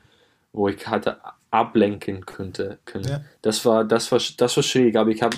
wo 0.51 0.67
ich 0.67 0.85
hatte 0.87 1.17
ablenken 1.53 2.25
könnte. 2.25 2.79
könnte. 2.85 3.09
Ja. 3.09 3.21
Das 3.43 3.63
war, 3.65 3.85
das 3.85 4.11
war, 4.11 4.19
das 4.37 4.55
war 4.55 4.63
schwierig, 4.63 4.97
aber 4.97 5.11
ich 5.11 5.21
habe, 5.21 5.37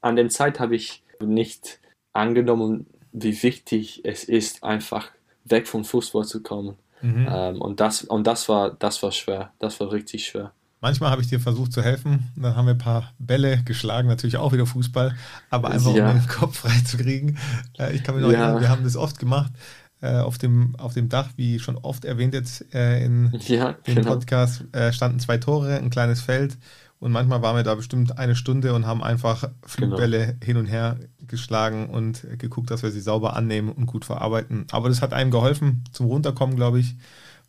an 0.00 0.14
der 0.16 0.28
Zeit 0.28 0.60
habe 0.60 0.76
ich 0.76 1.02
nicht 1.20 1.80
angenommen, 2.12 2.86
wie 3.12 3.42
wichtig 3.42 4.02
es 4.04 4.24
ist, 4.24 4.62
einfach 4.62 5.10
weg 5.44 5.66
vom 5.66 5.84
Fußball 5.84 6.24
zu 6.24 6.42
kommen. 6.42 6.76
Mhm. 7.02 7.26
Ähm, 7.30 7.60
und 7.60 7.80
das, 7.80 8.02
und 8.02 8.26
das 8.26 8.48
war, 8.48 8.70
das 8.78 9.02
war 9.02 9.10
schwer. 9.12 9.52
Das 9.58 9.80
war 9.80 9.90
richtig 9.90 10.26
schwer. 10.26 10.52
Manchmal 10.80 11.10
habe 11.10 11.22
ich 11.22 11.28
dir 11.28 11.40
versucht 11.40 11.72
zu 11.72 11.82
helfen. 11.82 12.30
Dann 12.36 12.54
haben 12.54 12.66
wir 12.66 12.74
ein 12.74 12.78
paar 12.78 13.12
Bälle 13.18 13.62
geschlagen, 13.64 14.06
natürlich 14.08 14.36
auch 14.36 14.52
wieder 14.52 14.66
Fußball, 14.66 15.16
aber 15.50 15.70
einfach 15.70 15.94
Ja. 15.94 16.10
um 16.10 16.18
den 16.18 16.28
Kopf 16.28 16.58
frei 16.60 16.78
zu 16.86 16.96
kriegen. 16.98 17.38
Äh, 17.78 17.94
ich 17.94 18.04
kann 18.04 18.14
mich 18.14 18.22
noch 18.22 18.30
Ja. 18.30 18.44
erinnern, 18.44 18.60
wir 18.60 18.68
haben 18.68 18.84
das 18.84 18.96
oft 18.96 19.18
gemacht 19.18 19.50
auf, 20.02 20.38
dem, 20.38 20.76
auf 20.76 20.94
dem 20.94 21.08
Dach, 21.08 21.28
wie 21.36 21.58
schon 21.58 21.76
oft 21.78 22.04
erwähnt 22.04 22.34
jetzt 22.34 22.72
äh, 22.74 23.04
in 23.04 23.32
Ja, 23.46 23.72
dem 23.86 23.96
genau. 23.96 24.10
Podcast, 24.10 24.64
äh, 24.72 24.92
standen 24.92 25.20
zwei 25.20 25.38
Tore, 25.38 25.76
ein 25.76 25.90
kleines 25.90 26.20
Feld 26.20 26.58
und 26.98 27.12
manchmal 27.12 27.42
waren 27.42 27.56
wir 27.56 27.62
da 27.62 27.74
bestimmt 27.74 28.18
eine 28.18 28.36
Stunde 28.36 28.72
und 28.74 28.86
haben 28.86 29.02
einfach 29.02 29.50
Flugbälle 29.64 30.36
hin 30.42 30.56
und 30.56 30.66
her 30.66 30.98
geschlagen 31.26 31.88
und 31.90 32.24
äh, 32.24 32.36
geguckt, 32.36 32.70
dass 32.70 32.82
wir 32.82 32.90
sie 32.90 33.00
sauber 33.00 33.36
annehmen 33.36 33.70
und 33.70 33.86
gut 33.86 34.04
verarbeiten. 34.04 34.66
Aber 34.70 34.88
das 34.88 35.02
hat 35.02 35.12
einem 35.12 35.30
geholfen 35.30 35.84
zum 35.92 36.06
Runterkommen, 36.06 36.56
glaube 36.56 36.78
ich. 36.80 36.94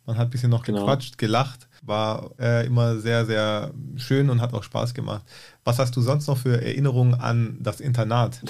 Man 0.06 0.16
hat 0.18 0.28
ein 0.28 0.30
bisschen 0.30 0.50
noch 0.50 0.64
Genau. 0.64 0.80
gequatscht, 0.80 1.18
gelacht, 1.18 1.68
war 1.82 2.30
äh, 2.38 2.66
immer 2.66 2.96
sehr, 2.98 3.24
sehr 3.26 3.72
schön 3.96 4.30
und 4.30 4.40
hat 4.40 4.52
auch 4.54 4.62
Spaß 4.62 4.94
gemacht. 4.94 5.22
Was 5.64 5.78
hast 5.78 5.94
du 5.96 6.00
sonst 6.00 6.26
noch 6.28 6.38
für 6.38 6.60
Erinnerungen 6.62 7.14
an 7.14 7.58
das 7.60 7.80
Internat? 7.80 8.40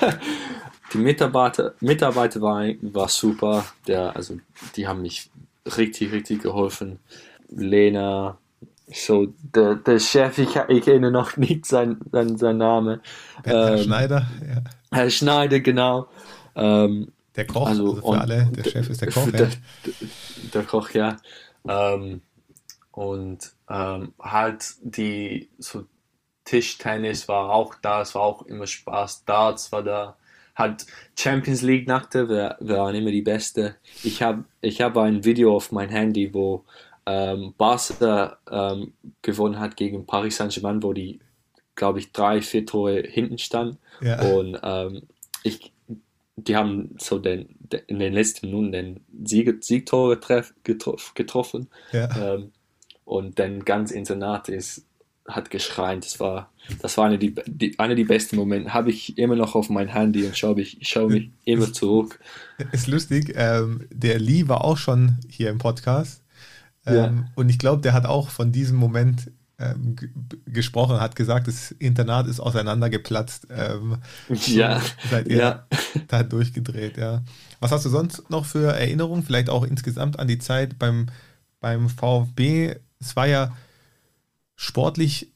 Die 0.92 0.98
Mitarbeiter, 0.98 1.74
Mitarbeiter 1.80 2.40
waren 2.40 2.78
war 2.94 3.08
super. 3.08 3.64
Der, 3.86 4.14
also, 4.16 4.38
die 4.76 4.86
haben 4.86 5.02
mich 5.02 5.30
richtig, 5.76 6.12
richtig 6.12 6.42
geholfen. 6.42 6.98
Lena, 7.48 8.38
so 8.92 9.32
der, 9.54 9.76
der 9.76 9.98
Chef, 9.98 10.38
ich, 10.38 10.56
ich 10.68 10.84
kenne 10.84 11.10
noch 11.10 11.36
nicht 11.36 11.66
sein, 11.66 11.98
sein, 12.10 12.36
sein 12.36 12.58
Name. 12.58 13.00
Herr 13.44 13.76
Ähm, 13.76 13.84
Schneider, 13.84 14.26
ja. 14.48 14.62
Herr 14.90 15.10
Schneider, 15.10 15.60
genau. 15.60 16.08
Ähm, 16.56 17.12
der 17.36 17.46
Koch, 17.46 17.68
also, 17.68 17.94
also, 17.94 18.12
für 18.12 18.20
alle, 18.20 18.46
der 18.46 18.64
Chef 18.64 18.88
ist 18.90 19.00
der 19.00 19.10
Koch. 19.10 19.30
Der, 19.30 19.48
ja. 19.48 19.48
der 20.54 20.62
Koch, 20.64 20.90
ja. 20.90 21.16
Ähm, 21.68 22.22
und 22.92 23.52
ähm, 23.68 24.12
halt 24.20 24.74
die 24.82 25.48
so 25.58 25.84
Tischtennis 26.44 27.28
war 27.28 27.50
auch 27.50 27.76
da, 27.76 28.02
es 28.02 28.14
war 28.14 28.22
auch 28.22 28.42
immer 28.42 28.66
Spaß. 28.66 29.24
Darts 29.24 29.70
war 29.70 29.82
da. 29.82 30.16
Halt 30.60 30.86
Champions 31.18 31.62
League 31.62 31.88
Nachte 31.88 32.28
wir, 32.28 32.56
wir 32.60 32.76
waren 32.76 32.94
immer 32.94 33.10
die 33.10 33.22
Beste. 33.22 33.76
Ich 34.04 34.22
habe 34.22 34.44
ich 34.60 34.80
hab 34.80 34.96
ein 34.96 35.24
Video 35.24 35.56
auf 35.56 35.72
mein 35.72 35.88
Handy, 35.88 36.32
wo 36.32 36.64
ähm, 37.06 37.54
Barca 37.58 38.38
ähm, 38.50 38.92
gewonnen 39.22 39.58
hat 39.58 39.76
gegen 39.76 40.06
Paris 40.06 40.36
Saint-Germain, 40.36 40.82
wo 40.82 40.92
die 40.92 41.20
glaube 41.80 41.98
ich, 41.98 42.12
drei, 42.12 42.42
vier 42.42 42.66
Tore 42.66 43.02
hinten 43.08 43.38
stand. 43.38 43.78
Ja. 44.02 44.20
Und 44.20 44.58
ähm, 44.62 45.02
ich, 45.42 45.72
die 46.36 46.54
haben 46.54 46.94
so 46.98 47.18
den, 47.18 47.48
den, 47.58 47.80
in 47.86 47.98
den 47.98 48.12
letzten 48.12 48.46
Minuten 48.46 48.72
den 48.72 49.00
Sieg, 49.24 49.64
Siegtore 49.64 50.20
treff, 50.20 50.54
getroff, 50.62 51.12
getroffen. 51.14 51.68
Ja. 51.92 52.34
Ähm, 52.34 52.52
und 53.04 53.38
dann 53.38 53.64
ganz 53.64 53.90
Internat 53.90 54.50
ist, 54.50 54.86
hat 55.30 55.50
geschrien. 55.50 56.00
Das 56.00 56.20
war, 56.20 56.50
das 56.82 56.96
war 56.96 57.06
eine, 57.06 57.18
die, 57.18 57.34
die, 57.46 57.78
eine 57.78 57.94
der 57.94 58.04
besten 58.04 58.36
Momente. 58.36 58.72
Habe 58.74 58.90
ich 58.90 59.18
immer 59.18 59.36
noch 59.36 59.54
auf 59.54 59.70
mein 59.70 59.88
Handy 59.88 60.24
und 60.24 60.36
schaue 60.36 60.60
ich, 60.60 60.80
ich 60.80 60.88
schaue 60.88 61.10
mich 61.10 61.30
immer 61.44 61.72
zurück. 61.72 62.20
Ist 62.72 62.86
lustig, 62.86 63.32
ähm, 63.36 63.86
der 63.90 64.18
Lee 64.18 64.48
war 64.48 64.64
auch 64.64 64.76
schon 64.76 65.18
hier 65.28 65.50
im 65.50 65.58
Podcast. 65.58 66.22
Ähm, 66.86 66.94
Ja. 66.94 67.24
Und 67.34 67.48
ich 67.48 67.58
glaube, 67.58 67.82
der 67.82 67.92
hat 67.92 68.06
auch 68.06 68.30
von 68.30 68.52
diesem 68.52 68.76
Moment 68.76 69.30
ähm, 69.60 69.96
gesprochen, 70.46 71.00
hat 71.00 71.16
gesagt, 71.16 71.46
das 71.46 71.70
Internat 71.72 72.26
ist 72.26 72.40
auseinandergeplatzt. 72.40 73.48
Ähm, 73.50 73.98
Ja, 74.46 74.80
seid 75.10 75.28
ihr 75.28 75.36
ja. 75.36 75.66
da 76.08 76.22
durchgedreht, 76.22 76.96
ja. 76.96 77.22
Was 77.60 77.70
hast 77.70 77.84
du 77.84 77.90
sonst 77.90 78.30
noch 78.30 78.46
für 78.46 78.72
Erinnerungen, 78.72 79.22
vielleicht 79.22 79.50
auch 79.50 79.64
insgesamt 79.64 80.18
an 80.18 80.28
die 80.28 80.38
Zeit 80.38 80.78
beim, 80.78 81.06
beim 81.60 81.88
VfB? 81.90 82.76
Es 83.00 83.16
war 83.16 83.26
ja 83.26 83.52
sportlich 84.60 85.28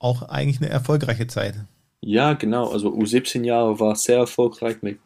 auch 0.00 0.22
eigentlich 0.22 0.60
eine 0.60 0.70
erfolgreiche 0.70 1.28
Zeit. 1.28 1.54
Ja, 2.00 2.34
genau. 2.34 2.68
Also 2.68 2.92
U17 2.92 3.44
Jahre 3.44 3.78
war 3.78 3.94
sehr 3.94 4.18
erfolgreich 4.18 4.82
mit 4.82 4.98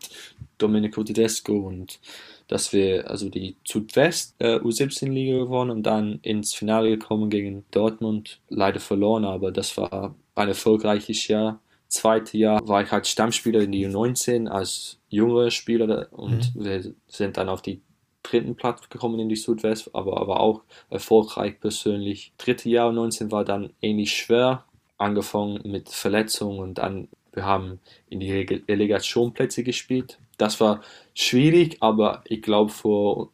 Domenico 0.57 1.05
Tedesco 1.05 1.53
und 1.53 2.01
dass 2.49 2.73
wir 2.73 3.09
also 3.09 3.29
die 3.29 3.57
Südwest 3.65 4.35
äh, 4.39 4.57
U17-Liga 4.57 5.39
gewonnen 5.39 5.71
und 5.71 5.83
dann 5.83 6.21
ins 6.23 6.55
Finale 6.55 6.89
gekommen 6.89 7.29
gegen 7.29 7.65
Dortmund. 7.71 8.41
Leider 8.49 8.81
verloren, 8.81 9.27
aber 9.27 9.53
das 9.53 9.77
war 9.77 10.15
ein 10.35 10.49
erfolgreiches 10.49 11.29
Jahr. 11.29 11.61
Zweite 11.89 12.39
Jahr 12.39 12.67
war 12.67 12.83
ich 12.83 12.91
halt 12.91 13.07
Stammspieler 13.07 13.61
in 13.61 13.73
die 13.73 13.87
U19 13.87 14.49
als 14.49 14.99
junger 15.11 15.51
Spieler 15.51 16.09
und 16.13 16.55
wir 16.55 16.95
sind 17.09 17.37
dann 17.37 17.51
auf 17.51 17.61
die 17.61 17.83
dritten 18.23 18.55
Platz 18.57 18.89
gekommen 18.89 19.19
in 19.21 19.29
die 19.29 19.37
Südwest, 19.37 19.95
aber, 19.95 20.21
aber 20.21 20.41
auch 20.41 20.63
erfolgreich 20.91 21.59
persönlich. 21.61 22.33
Dritte 22.39 22.69
Jahr 22.69 22.91
U19 22.91 23.31
war 23.31 23.45
dann 23.45 23.71
ähnlich 23.81 24.13
schwer, 24.17 24.65
angefangen 24.99 25.61
mit 25.65 25.89
Verletzungen 25.89 26.61
und 26.61 26.75
dann 26.79 27.09
wir 27.33 27.45
haben 27.45 27.79
in 28.09 28.19
die 28.21 28.31
Rele- 28.33 28.67
Relegationplätze 28.69 29.63
gespielt. 29.63 30.19
Das 30.37 30.61
war 30.61 30.81
schwierig, 31.15 31.77
aber 31.81 32.23
ich 32.25 32.43
glaube 32.43 32.73
für 32.73 33.29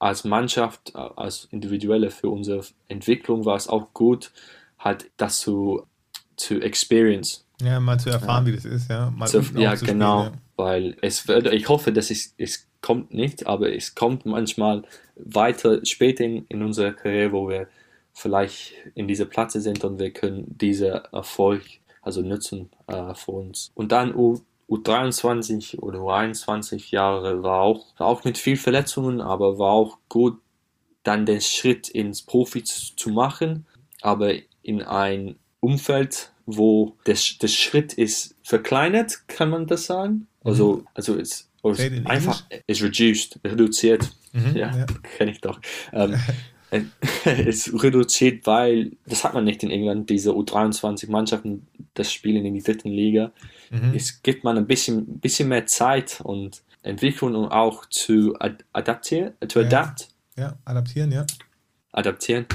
als 0.00 0.24
Mannschaft, 0.24 0.96
als 0.96 1.46
Individuelle 1.52 2.10
für 2.10 2.28
unsere 2.28 2.64
Entwicklung 2.88 3.44
war 3.44 3.56
es 3.56 3.68
auch 3.68 3.92
gut, 3.92 4.32
halt 4.78 5.10
das 5.16 5.40
zu, 5.40 5.84
zu 6.36 6.60
experience. 6.60 7.46
Ja, 7.62 7.78
mal 7.78 8.00
zu 8.00 8.08
erfahren, 8.10 8.46
Ja. 8.46 8.52
wie 8.52 8.56
das 8.56 8.64
ist, 8.64 8.90
ja. 8.90 9.10
Mal 9.10 9.28
Zu, 9.28 9.42
ja, 9.56 9.74
genau, 9.74 10.24
spielen, 10.24 10.40
weil 10.56 10.96
es 11.02 11.28
wird, 11.28 11.46
ich 11.52 11.68
hoffe, 11.68 11.92
dass 11.92 12.10
es, 12.10 12.34
es 12.38 12.66
kommt 12.80 13.12
nicht, 13.12 13.46
aber 13.46 13.74
es 13.74 13.94
kommt 13.94 14.26
manchmal 14.26 14.82
weiter 15.16 15.84
später 15.84 16.24
in, 16.24 16.46
in 16.48 16.62
unserer 16.62 16.92
Karriere, 16.92 17.32
wo 17.32 17.48
wir 17.48 17.68
vielleicht 18.12 18.74
in 18.94 19.08
dieser 19.08 19.26
Platze 19.26 19.60
sind 19.60 19.84
und 19.84 19.98
wir 19.98 20.10
können 20.10 20.46
diesen 20.58 20.92
Erfolg 21.12 21.62
also 22.02 22.22
nutzen 22.22 22.70
äh, 22.86 23.14
für 23.14 23.32
uns. 23.32 23.70
Und 23.74 23.92
dann 23.92 24.14
U, 24.14 24.40
U23 24.68 25.78
oder 25.80 25.98
U21 26.00 26.90
Jahre 26.92 27.42
war 27.42 27.62
auch, 27.62 27.86
war 27.98 28.06
auch 28.06 28.24
mit 28.24 28.38
viel 28.38 28.56
Verletzungen, 28.56 29.20
aber 29.20 29.58
war 29.58 29.72
auch 29.72 29.98
gut, 30.08 30.38
dann 31.02 31.26
den 31.26 31.40
Schritt 31.40 31.88
ins 31.88 32.22
Profi 32.22 32.62
zu, 32.62 33.10
machen, 33.10 33.66
aber 34.02 34.34
in 34.62 34.82
ein 34.82 35.36
Umfeld, 35.60 36.32
wo 36.46 36.96
das, 37.04 37.36
das 37.38 37.54
Schritt 37.54 37.94
ist 37.94 38.36
verkleinert, 38.42 39.26
kann 39.28 39.50
man 39.50 39.66
das 39.66 39.86
sagen? 39.86 40.26
Also, 40.44 40.84
also 40.94 41.16
es 41.16 41.49
Mhm. 41.62 41.74
Say 41.74 42.02
einfach 42.04 42.44
ist 42.66 42.82
reduced, 42.82 43.38
reduziert. 43.44 44.10
Mhm, 44.32 44.56
ja, 44.56 44.76
ja. 44.76 44.86
kenne 45.16 45.30
ich 45.32 45.40
doch. 45.40 45.60
Ähm, 45.92 46.16
es 47.24 47.72
reduziert, 47.82 48.46
weil 48.46 48.92
das 49.06 49.24
hat 49.24 49.34
man 49.34 49.44
nicht 49.44 49.62
in 49.64 49.70
England, 49.70 50.08
diese 50.08 50.30
U23-Mannschaften, 50.30 51.66
das 51.94 52.12
Spielen 52.12 52.44
in 52.44 52.54
die 52.54 52.62
dritten 52.62 52.90
Liga. 52.90 53.32
Mhm. 53.70 53.92
Es 53.94 54.22
gibt 54.22 54.44
man 54.44 54.56
ein 54.56 54.66
bisschen, 54.66 55.18
bisschen 55.18 55.48
mehr 55.48 55.66
Zeit 55.66 56.20
und 56.22 56.62
Entwicklung, 56.82 57.34
um 57.34 57.48
auch 57.50 57.86
zu 57.86 58.36
ad 58.38 58.64
adaptieren, 58.72 59.32
zu 59.48 59.60
Ja. 59.60 59.66
adapt, 59.66 60.08
Ja, 60.38 60.56
adaptieren, 60.64 61.10
ja. 61.12 61.26
adaptieren. 61.92 62.46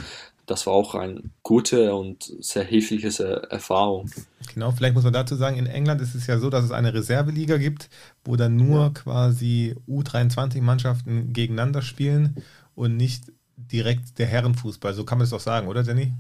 Das 0.46 0.68
war 0.68 0.74
auch 0.74 0.96
eine 0.96 1.22
gute 1.44 1.96
und 1.96 2.32
sehr 2.40 2.64
hilfliche 2.64 3.48
Erfahrung. 3.50 4.10
Genau, 4.54 4.72
vielleicht 4.72 4.94
muss 4.94 5.04
man 5.04 5.14
dazu 5.14 5.36
sagen, 5.36 5.58
in 5.58 5.66
England 5.66 6.02
ist 6.02 6.16
es 6.16 6.28
ja 6.28 6.38
so, 6.38 6.50
dass 6.50 6.64
es 6.64 6.72
eine 6.72 6.94
Reserveliga 6.94 7.58
gibt, 7.58 7.90
wo 8.24 8.36
dann 8.36 8.56
nur 8.56 8.94
quasi 8.94 9.76
U23-Mannschaften 9.88 11.34
gegeneinander 11.34 11.82
spielen 11.82 12.44
und 12.76 12.96
nicht 12.96 13.24
direkt 13.58 14.20
der 14.20 14.28
Herrenfußball. 14.28 14.94
So 14.94 15.04
kann 15.04 15.18
man 15.18 15.24
es 15.24 15.32
doch 15.32 15.40
sagen, 15.40 15.68
oder 15.68 15.84
Danny? 15.84 16.14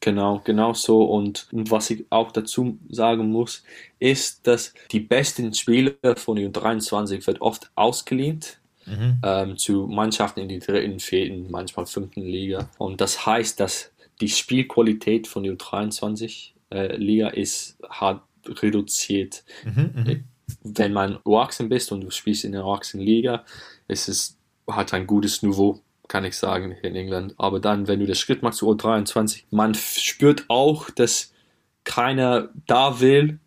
Genau, 0.00 0.40
genau 0.44 0.74
so. 0.74 1.02
Und 1.02 1.48
was 1.50 1.90
ich 1.90 2.06
auch 2.10 2.32
dazu 2.32 2.78
sagen 2.88 3.30
muss, 3.30 3.64
ist, 3.98 4.46
dass 4.46 4.72
die 4.92 5.00
besten 5.00 5.52
Spieler 5.54 6.16
von 6.16 6.38
U23 6.38 7.26
wird 7.26 7.40
oft 7.40 7.70
ausgelehnt 7.74 8.60
Mhm. 8.88 9.18
ähm, 9.22 9.56
zu 9.56 9.86
Mannschaften 9.86 10.40
in 10.40 10.48
die 10.48 10.58
dritten, 10.58 11.00
vierten, 11.00 11.50
manchmal 11.50 11.86
fünften 11.86 12.22
Liga. 12.22 12.70
Und 12.78 13.00
das 13.00 13.26
heißt, 13.26 13.60
dass 13.60 13.92
die 14.20 14.28
Spielqualität 14.28 15.26
von 15.26 15.42
der 15.42 15.54
U23 15.54 16.52
äh, 16.70 16.96
Liga 16.96 17.28
ist 17.28 17.78
hart 17.88 18.22
reduziert. 18.46 19.44
Mhm, 19.64 19.90
mhm. 19.94 20.24
Wenn 20.62 20.92
man 20.92 21.18
erwachsen 21.24 21.68
bist 21.68 21.92
und 21.92 22.00
du 22.00 22.10
spielst 22.10 22.44
in 22.44 22.52
der 22.52 22.62
Erwachsenenliga, 22.62 23.44
ist 23.86 24.08
es 24.08 24.36
hat 24.66 24.92
ein 24.92 25.06
gutes 25.06 25.42
Niveau, 25.42 25.80
kann 26.08 26.24
ich 26.24 26.36
sagen, 26.36 26.72
in 26.82 26.94
England. 26.94 27.34
Aber 27.38 27.60
dann, 27.60 27.88
wenn 27.88 28.00
du 28.00 28.06
den 28.06 28.14
Schritt 28.14 28.42
machst 28.42 28.58
zu 28.58 28.70
U23, 28.70 29.44
man 29.50 29.74
spürt 29.74 30.44
auch, 30.48 30.90
dass 30.90 31.32
keiner 31.84 32.50
da 32.66 33.00
will, 33.00 33.38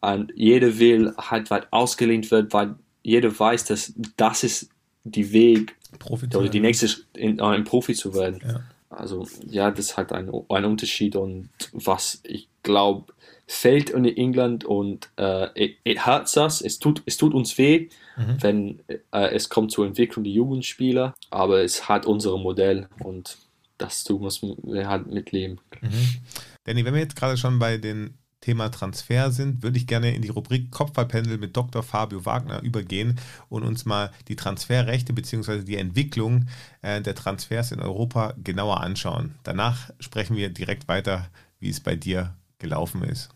und 0.00 0.32
jeder 0.36 0.78
will 0.78 1.12
halt 1.16 1.50
weit 1.50 1.72
ausgelehnt 1.72 2.30
wird, 2.30 2.52
weil 2.52 2.76
jeder 3.02 3.36
weiß, 3.36 3.64
dass 3.64 3.92
das 4.16 4.44
ist 4.44 4.70
die 5.10 5.32
Weg 5.32 5.76
Profi 5.98 6.26
oder 6.34 6.48
die 6.48 6.60
nächste 6.60 6.88
in, 7.14 7.38
äh, 7.38 7.42
ein 7.42 7.64
Profi 7.64 7.94
zu 7.94 8.14
werden. 8.14 8.40
Ja. 8.46 8.60
Also 8.90 9.26
ja, 9.46 9.70
das 9.70 9.96
hat 9.96 10.12
ein, 10.12 10.30
ein 10.48 10.64
Unterschied 10.64 11.16
und 11.16 11.50
was 11.72 12.20
ich 12.24 12.48
glaube 12.62 13.12
fällt 13.46 13.90
in 13.90 14.04
England 14.04 14.64
und 14.64 15.08
äh, 15.16 15.70
it, 15.84 16.06
hurts 16.06 16.36
us, 16.36 16.60
es 16.60 16.78
tut, 16.78 17.02
es 17.06 17.16
tut 17.16 17.34
uns 17.34 17.56
weh, 17.56 17.88
Mhm. 18.18 18.42
wenn 18.42 18.78
äh, 18.88 19.28
es 19.32 19.48
kommt 19.48 19.70
zur 19.70 19.86
Entwicklung 19.86 20.24
der 20.24 20.32
Jugendspieler, 20.32 21.14
aber 21.30 21.62
es 21.62 21.88
hat 21.88 22.04
unser 22.04 22.36
Modell 22.36 22.88
und 23.04 23.38
das 23.78 24.02
tun 24.02 24.22
wir 24.22 24.88
halt 24.88 25.06
mitleben. 25.06 25.60
Mhm. 25.80 26.16
Danny, 26.64 26.84
wenn 26.84 26.94
wir 26.94 27.00
jetzt 27.00 27.14
gerade 27.14 27.36
schon 27.36 27.60
bei 27.60 27.78
dem 27.78 28.14
Thema 28.48 28.70
Transfer 28.70 29.30
sind, 29.30 29.62
würde 29.62 29.76
ich 29.76 29.86
gerne 29.86 30.14
in 30.14 30.22
die 30.22 30.30
Rubrik 30.30 30.70
Kopfballpendel 30.70 31.36
mit 31.36 31.54
Dr. 31.54 31.82
Fabio 31.82 32.24
Wagner 32.24 32.62
übergehen 32.62 33.20
und 33.50 33.62
uns 33.62 33.84
mal 33.84 34.10
die 34.28 34.36
Transferrechte 34.36 35.12
bzw. 35.12 35.64
die 35.64 35.76
Entwicklung 35.76 36.46
äh, 36.80 37.02
der 37.02 37.14
Transfers 37.14 37.72
in 37.72 37.80
Europa 37.80 38.32
genauer 38.42 38.80
anschauen. 38.80 39.34
Danach 39.42 39.90
sprechen 40.00 40.34
wir 40.34 40.48
direkt 40.48 40.88
weiter, 40.88 41.28
wie 41.60 41.68
es 41.68 41.80
bei 41.80 41.94
dir 41.94 42.32
gelaufen 42.58 43.02
ist. 43.02 43.28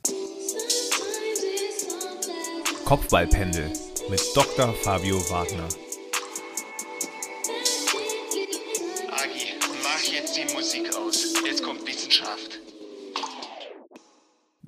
Kopfballpendel 2.86 3.70
mit 4.08 4.22
Dr. 4.34 4.72
Fabio 4.72 5.18
Wagner. 5.28 5.91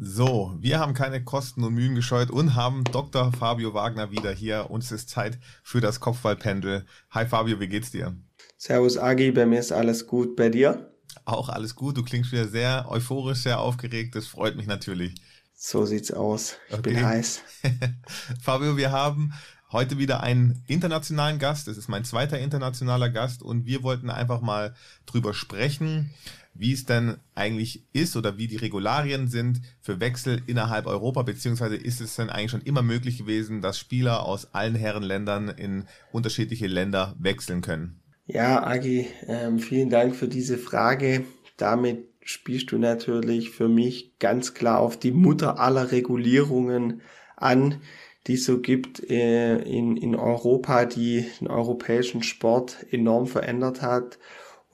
So, 0.06 0.54
wir 0.60 0.80
haben 0.80 0.92
keine 0.92 1.24
Kosten 1.24 1.64
und 1.64 1.72
Mühen 1.72 1.94
gescheut 1.94 2.30
und 2.30 2.54
haben 2.54 2.84
Dr. 2.84 3.32
Fabio 3.32 3.72
Wagner 3.72 4.10
wieder 4.10 4.32
hier. 4.32 4.70
Uns 4.70 4.92
ist 4.92 5.08
Zeit 5.08 5.38
für 5.62 5.80
das 5.80 5.98
Kopfballpendel. 5.98 6.84
Hi 7.10 7.24
Fabio, 7.26 7.58
wie 7.58 7.68
geht's 7.68 7.90
dir? 7.90 8.14
Servus 8.58 8.98
Agi, 8.98 9.30
bei 9.32 9.46
mir 9.46 9.60
ist 9.60 9.72
alles 9.72 10.06
gut. 10.06 10.36
Bei 10.36 10.50
dir? 10.50 10.92
Auch 11.24 11.48
alles 11.48 11.74
gut. 11.74 11.96
Du 11.96 12.02
klingst 12.02 12.32
wieder 12.32 12.46
sehr 12.46 12.86
euphorisch, 12.90 13.38
sehr 13.38 13.60
aufgeregt. 13.60 14.14
Das 14.14 14.26
freut 14.26 14.56
mich 14.56 14.66
natürlich. 14.66 15.14
So 15.54 15.86
sieht's 15.86 16.10
aus. 16.12 16.56
Ich 16.68 16.82
bin 16.82 16.96
Okay. 16.96 17.04
heiß. 17.04 17.40
Fabio, 18.42 18.76
wir 18.76 18.92
haben 18.92 19.32
heute 19.72 19.96
wieder 19.96 20.22
einen 20.22 20.62
internationalen 20.66 21.38
Gast. 21.38 21.66
Es 21.66 21.78
ist 21.78 21.88
mein 21.88 22.04
zweiter 22.04 22.38
internationaler 22.38 23.08
Gast 23.08 23.42
und 23.42 23.64
wir 23.64 23.82
wollten 23.82 24.10
einfach 24.10 24.42
mal 24.42 24.74
drüber 25.06 25.32
sprechen, 25.32 26.10
wie 26.54 26.72
es 26.72 26.84
denn 26.84 27.16
eigentlich 27.34 27.84
ist 27.92 28.16
oder 28.16 28.38
wie 28.38 28.46
die 28.46 28.56
Regularien 28.56 29.28
sind 29.28 29.60
für 29.80 30.00
Wechsel 30.00 30.42
innerhalb 30.46 30.86
Europa, 30.86 31.22
beziehungsweise 31.22 31.76
ist 31.76 32.00
es 32.00 32.16
denn 32.16 32.30
eigentlich 32.30 32.52
schon 32.52 32.62
immer 32.62 32.82
möglich 32.82 33.18
gewesen, 33.18 33.60
dass 33.60 33.78
Spieler 33.78 34.24
aus 34.24 34.54
allen 34.54 34.76
Herrenländern 34.76 35.48
in 35.48 35.84
unterschiedliche 36.12 36.68
Länder 36.68 37.16
wechseln 37.18 37.60
können? 37.60 38.00
Ja, 38.26 38.66
Agi, 38.66 39.06
ähm, 39.26 39.58
vielen 39.58 39.90
Dank 39.90 40.16
für 40.16 40.28
diese 40.28 40.56
Frage. 40.56 41.24
Damit 41.56 42.08
spielst 42.22 42.72
du 42.72 42.78
natürlich 42.78 43.50
für 43.50 43.68
mich 43.68 44.18
ganz 44.18 44.54
klar 44.54 44.80
auf 44.80 44.98
die 44.98 45.12
Mutter 45.12 45.58
aller 45.58 45.92
Regulierungen 45.92 47.02
an, 47.36 47.82
die 48.26 48.34
es 48.34 48.44
so 48.46 48.60
gibt 48.60 49.10
äh, 49.10 49.58
in, 49.58 49.96
in 49.96 50.14
Europa, 50.14 50.86
die 50.86 51.26
den 51.40 51.48
europäischen 51.48 52.22
Sport 52.22 52.86
enorm 52.90 53.26
verändert 53.26 53.82
hat. 53.82 54.18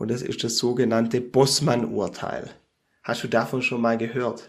Und 0.01 0.11
das 0.11 0.23
ist 0.23 0.43
das 0.43 0.57
sogenannte 0.57 1.21
Bossmann-Urteil. 1.21 2.49
Hast 3.03 3.23
du 3.23 3.29
davon 3.29 3.61
schon 3.61 3.83
mal 3.83 3.99
gehört? 3.99 4.49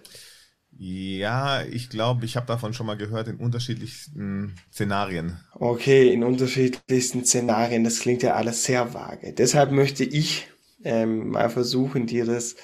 Ja, 0.78 1.62
ich 1.64 1.90
glaube, 1.90 2.24
ich 2.24 2.38
habe 2.38 2.48
davon 2.48 2.74
schon 2.74 2.86
mal 2.86 2.96
gehört 2.96 3.28
in 3.28 3.36
unterschiedlichsten 3.36 4.56
Szenarien. 4.72 5.38
Okay, 5.54 6.14
in 6.14 6.24
unterschiedlichsten 6.24 7.26
Szenarien. 7.26 7.84
Das 7.84 8.00
klingt 8.00 8.24
ja 8.24 8.36
alles 8.36 8.64
sehr 8.64 8.94
vage. 8.94 9.34
Deshalb 9.34 9.74
möchte 9.74 10.06
ich 10.06 10.48
ähm, 10.86 11.32
mal 11.32 11.50
versuchen, 11.50 12.08
dir 12.08 12.24
das 12.24 12.56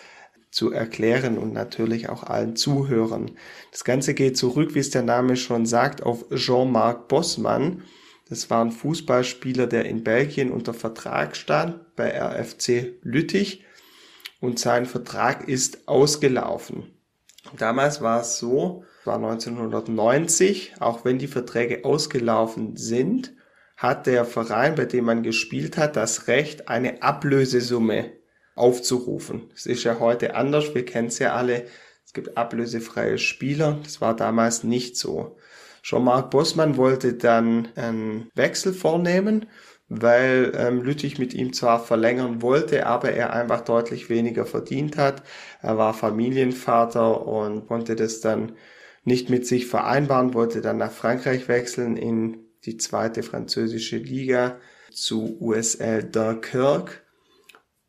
zu 0.50 0.72
erklären 0.72 1.38
und 1.38 1.52
natürlich 1.52 2.08
auch 2.08 2.24
allen 2.24 2.56
Zuhörern. 2.56 3.32
Das 3.72 3.84
Ganze 3.84 4.14
geht 4.14 4.38
zurück, 4.38 4.76
wie 4.76 4.80
es 4.80 4.92
der 4.92 5.04
Name 5.04 5.36
schon 5.36 5.66
sagt, 5.66 6.04
auf 6.04 6.24
Jean-Marc 6.34 7.10
Bossmann. 7.10 7.84
Das 8.30 8.50
war 8.50 8.64
ein 8.64 8.72
Fußballspieler, 8.72 9.68
der 9.68 9.86
in 9.86 10.04
Belgien 10.04 10.52
unter 10.52 10.74
Vertrag 10.74 11.36
stand 11.36 11.96
bei 11.96 12.12
RFC 12.12 12.96
Lüttich 13.02 13.64
und 14.42 14.60
sein 14.60 14.86
Vertrag 14.86 15.48
ist 15.48 15.88
ausgelaufen. 15.88 16.92
Damals 17.58 18.02
war 18.02 18.22
es 18.22 18.38
so, 18.38 18.84
war 19.06 19.16
1990, 19.16 20.74
auch 20.80 21.06
wenn 21.06 21.18
die 21.18 21.28
Verträge 21.28 21.86
ausgelaufen 21.86 22.76
sind, 22.76 23.34
hat 23.78 24.08
der 24.08 24.26
Verein, 24.26 24.76
bei 24.76 24.86
dem 24.86 25.06
man 25.06 25.24
gespielt 25.24 25.78
hat, 25.78 25.96
das 25.96 26.28
Recht, 26.28 26.68
eine 26.68 27.04
Ablösesumme 27.04 28.12
aufzurufen. 28.56 29.50
Das 29.54 29.66
ist 29.66 29.84
ja 29.84 30.00
heute 30.00 30.36
anders, 30.36 30.74
wir 30.74 30.84
kennen 30.84 31.08
es 31.08 31.20
ja 31.20 31.36
alle. 31.36 31.66
Es 32.04 32.14
gibt 32.14 32.38
ablösefreie 32.38 33.18
Spieler, 33.18 33.80
das 33.84 34.02
war 34.02 34.16
damals 34.16 34.64
nicht 34.64 34.98
so. 34.98 35.38
Jean-Marc 35.88 36.32
Bossmann 36.32 36.76
wollte 36.76 37.14
dann 37.14 37.70
einen 37.78 38.30
Wechsel 38.36 38.74
vornehmen, 38.74 39.46
weil 39.88 40.52
ähm, 40.54 40.82
Lüttich 40.82 41.18
mit 41.18 41.34
ihm 41.34 41.54
zwar 41.54 41.80
verlängern 41.80 42.42
wollte, 42.42 42.86
aber 42.86 43.14
er 43.14 43.32
einfach 43.32 43.62
deutlich 43.62 44.10
weniger 44.10 44.46
verdient 44.46 44.98
hat. 44.98 45.24
Er 45.62 45.78
war 45.78 45.94
Familienvater 45.94 47.26
und 47.26 47.68
konnte 47.68 47.96
das 47.96 48.20
dann 48.20 48.58
nicht 49.06 49.30
mit 49.30 49.48
sich 49.48 49.68
vereinbaren, 49.68 50.34
wollte 50.34 50.60
dann 50.60 50.76
nach 50.76 50.92
Frankreich 50.92 51.48
wechseln 51.48 51.96
in 51.96 52.40
die 52.66 52.76
zweite 52.76 53.24
französische 53.24 53.96
Liga 53.96 54.58
zu 54.92 55.38
USL 55.40 56.04
Dunkirk 56.04 57.06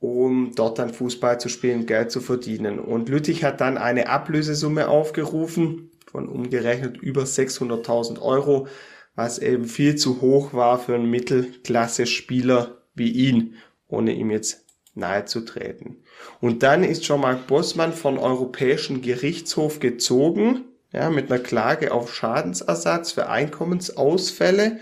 um 0.00 0.52
dort 0.54 0.78
dann 0.78 0.94
Fußball 0.94 1.40
zu 1.40 1.48
spielen, 1.48 1.84
Geld 1.86 2.12
zu 2.12 2.20
verdienen. 2.20 2.78
Und 2.78 3.08
Lüttich 3.08 3.42
hat 3.42 3.60
dann 3.60 3.76
eine 3.76 4.08
Ablösesumme 4.08 4.86
aufgerufen 4.86 5.87
von 6.10 6.28
umgerechnet 6.28 6.96
über 6.96 7.22
600.000 7.22 8.20
Euro, 8.20 8.68
was 9.14 9.38
eben 9.38 9.64
viel 9.64 9.96
zu 9.96 10.20
hoch 10.20 10.54
war 10.54 10.78
für 10.78 10.94
einen 10.94 11.10
Mittelklasse-Spieler 11.10 12.82
wie 12.94 13.10
ihn, 13.10 13.54
ohne 13.88 14.12
ihm 14.12 14.30
jetzt 14.30 14.64
nahe 14.94 15.24
zu 15.24 15.40
treten. 15.40 16.02
Und 16.40 16.62
dann 16.62 16.84
ist 16.84 17.04
Jean-Marc 17.04 17.46
Bossmann 17.46 17.92
von 17.92 18.18
Europäischen 18.18 19.02
Gerichtshof 19.02 19.80
gezogen, 19.80 20.64
ja, 20.92 21.10
mit 21.10 21.30
einer 21.30 21.42
Klage 21.42 21.92
auf 21.92 22.14
Schadensersatz 22.14 23.12
für 23.12 23.28
Einkommensausfälle 23.28 24.78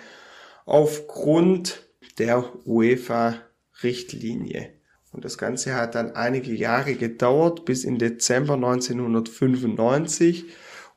aufgrund 0.65 1.83
der 2.19 2.45
UEFA-Richtlinie. 2.65 4.73
Und 5.13 5.25
das 5.25 5.39
Ganze 5.39 5.75
hat 5.75 5.95
dann 5.95 6.15
einige 6.15 6.53
Jahre 6.53 6.95
gedauert, 6.95 7.65
bis 7.65 7.85
in 7.85 7.99
Dezember 7.99 8.55
1995. 8.55 10.45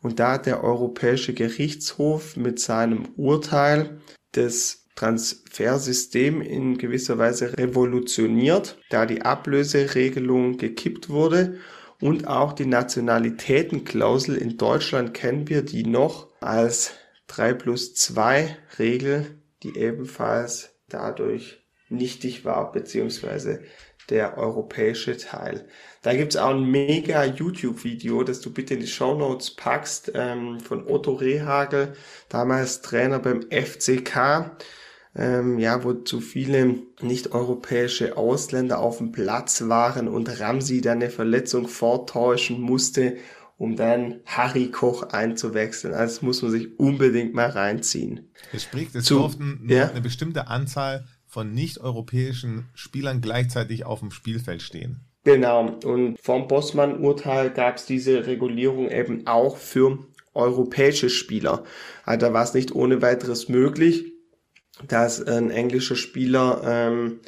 Und 0.02 0.20
da 0.20 0.34
hat 0.34 0.46
der 0.46 0.64
Europäische 0.64 1.34
Gerichtshof 1.34 2.38
mit 2.38 2.60
seinem 2.60 3.10
Urteil 3.18 4.00
das 4.32 4.86
Transfersystem 4.96 6.42
in 6.42 6.78
gewisser 6.78 7.18
Weise 7.18 7.58
revolutioniert, 7.58 8.78
da 8.90 9.06
die 9.06 9.22
Ablöseregelung 9.22 10.58
gekippt 10.58 11.10
wurde 11.10 11.58
und 12.02 12.28
auch 12.28 12.54
die 12.54 12.66
Nationalitätenklausel 12.66 14.36
in 14.36 14.58
Deutschland 14.58 15.14
kennen 15.14 15.48
wir 15.50 15.62
die 15.62 15.86
noch 15.86 16.28
als 16.42 16.92
3 17.28 17.54
plus 17.54 17.94
2 17.96 18.58
Regel, 18.78 19.42
die 19.64 19.78
ebenfalls 19.78 20.76
dadurch 20.88 21.66
nichtig 21.90 22.46
war, 22.46 22.72
beziehungsweise 22.72 23.62
der 24.10 24.38
europäische 24.38 25.18
Teil. 25.18 25.68
Da 26.02 26.16
gibt's 26.16 26.38
auch 26.38 26.52
ein 26.52 26.64
mega 26.64 27.26
YouTube-Video, 27.26 28.24
das 28.24 28.42
du 28.42 28.52
bitte 28.52 28.76
in 28.76 28.80
die 28.80 28.88
Show 28.88 29.16
Notes 29.16 29.52
packst, 29.52 30.12
ähm, 30.16 30.60
von 30.60 30.88
Otto 30.88 31.14
Rehagel, 31.14 31.94
damals 32.30 32.82
Trainer 32.82 33.20
beim 33.20 33.44
FCK, 33.50 34.52
ähm, 35.16 35.60
ja, 35.60 35.84
wo 35.84 35.94
zu 35.94 36.22
viele 36.22 36.76
nicht-europäische 37.02 38.16
Ausländer 38.16 38.80
auf 38.80 39.00
dem 39.00 39.12
Platz 39.12 39.68
waren 39.68 40.08
und 40.08 40.40
Ramsi 40.40 40.82
dann 40.82 41.00
eine 41.00 41.10
Verletzung 41.10 41.68
vortäuschen 41.68 42.62
musste, 42.62 43.18
um 43.58 43.76
dann 43.76 44.22
Harry 44.26 44.72
Koch 44.72 45.04
einzuwechseln. 45.04 45.94
Also 45.94 46.16
das 46.16 46.22
muss 46.22 46.42
man 46.42 46.52
sich 46.52 46.80
unbedingt 46.80 47.34
mal 47.34 47.50
reinziehen. 47.50 48.32
Es 48.54 48.64
spricht, 48.64 48.96
es 48.96 49.06
durften 49.06 49.60
nur 49.64 49.76
ja? 49.76 49.90
eine 49.90 50.02
bestimmte 50.02 50.48
Anzahl 50.48 51.06
von 51.30 51.54
nicht-europäischen 51.54 52.70
Spielern 52.74 53.22
gleichzeitig 53.22 53.86
auf 53.86 54.00
dem 54.00 54.10
Spielfeld 54.10 54.64
stehen. 54.64 55.02
Genau, 55.24 55.78
und 55.86 56.20
vom 56.20 56.48
Bossmann-Urteil 56.48 57.52
gab 57.52 57.78
es 57.78 57.86
diese 57.86 58.26
Regulierung 58.26 58.90
eben 58.90 59.28
auch 59.28 59.58
für 59.58 60.00
europäische 60.34 61.10
Spieler. 61.10 61.64
Also 62.04 62.26
da 62.26 62.34
war 62.34 62.44
es 62.44 62.56
nicht 62.56 62.74
ohne 62.74 63.02
weiteres 63.04 63.48
möglich, 63.48 64.06
dass 64.88 65.22
ein 65.22 65.52
englischer 65.52 65.96
Spieler 65.96 66.62
ähm, 66.66 67.20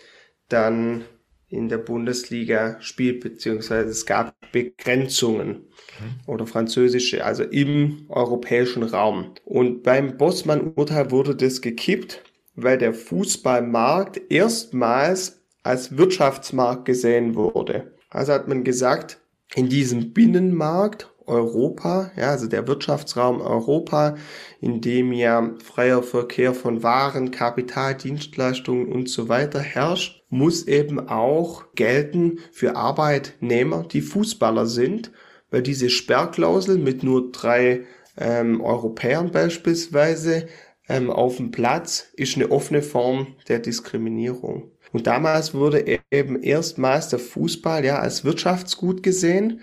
dann 0.50 1.04
in 1.48 1.70
der 1.70 1.78
Bundesliga 1.78 2.78
spielt, 2.80 3.20
beziehungsweise 3.20 3.90
es 3.90 4.06
gab 4.06 4.34
Begrenzungen 4.52 5.48
mhm. 5.48 6.20
oder 6.26 6.48
französische, 6.48 7.24
also 7.24 7.44
im 7.44 8.06
europäischen 8.10 8.84
Raum. 8.84 9.34
Und 9.44 9.84
beim 9.84 10.18
Bossmann-Urteil 10.18 11.12
wurde 11.12 11.36
das 11.36 11.62
gekippt 11.62 12.24
weil 12.56 12.78
der 12.78 12.94
Fußballmarkt 12.94 14.22
erstmals 14.30 15.42
als 15.64 15.98
Wirtschaftsmarkt 15.98 16.86
gesehen 16.86 17.36
wurde. 17.36 17.94
Also 18.10 18.34
hat 18.34 18.48
man 18.48 18.64
gesagt, 18.64 19.20
in 19.56 19.70
diesem 19.70 20.14
Binnenmarkt 20.14 21.12
Europa, 21.28 22.12
ja, 22.18 22.32
also 22.32 22.48
der 22.48 22.68
Wirtschaftsraum 22.68 23.42
Europa, 23.42 24.16
in 24.60 24.82
dem 24.82 25.14
ja 25.14 25.52
freier 25.64 26.04
Verkehr 26.04 26.54
von 26.54 26.84
Waren, 26.84 27.32
Kapital, 27.32 27.96
Dienstleistungen 27.96 28.92
und 28.92 29.08
so 29.10 29.30
weiter 29.30 29.60
herrscht, 29.60 30.24
muss 30.30 30.68
eben 30.68 31.08
auch 31.08 31.74
gelten 31.76 32.40
für 32.52 32.76
Arbeitnehmer, 32.76 33.84
die 33.84 34.02
Fußballer 34.02 34.66
sind, 34.66 35.12
weil 35.52 35.62
diese 35.62 35.90
Sperrklausel 35.90 36.78
mit 36.78 37.04
nur 37.04 37.32
drei 37.32 37.86
ähm, 38.18 38.62
Europäern 38.62 39.32
beispielsweise 39.32 40.48
ähm, 40.92 41.10
auf 41.10 41.38
dem 41.38 41.52
Platz 41.52 42.10
ist 42.14 42.36
eine 42.36 42.52
offene 42.52 42.82
Form 42.82 43.36
der 43.48 43.60
Diskriminierung. 43.60 44.72
Und 44.92 45.08
damals 45.08 45.54
wurde 45.54 45.86
eben 46.12 46.44
erstmals 46.44 47.08
der 47.08 47.20
Fußball 47.20 47.86
ja 47.86 48.00
als 48.00 48.26
Wirtschaftsgut 48.26 49.02
gesehen. 49.02 49.62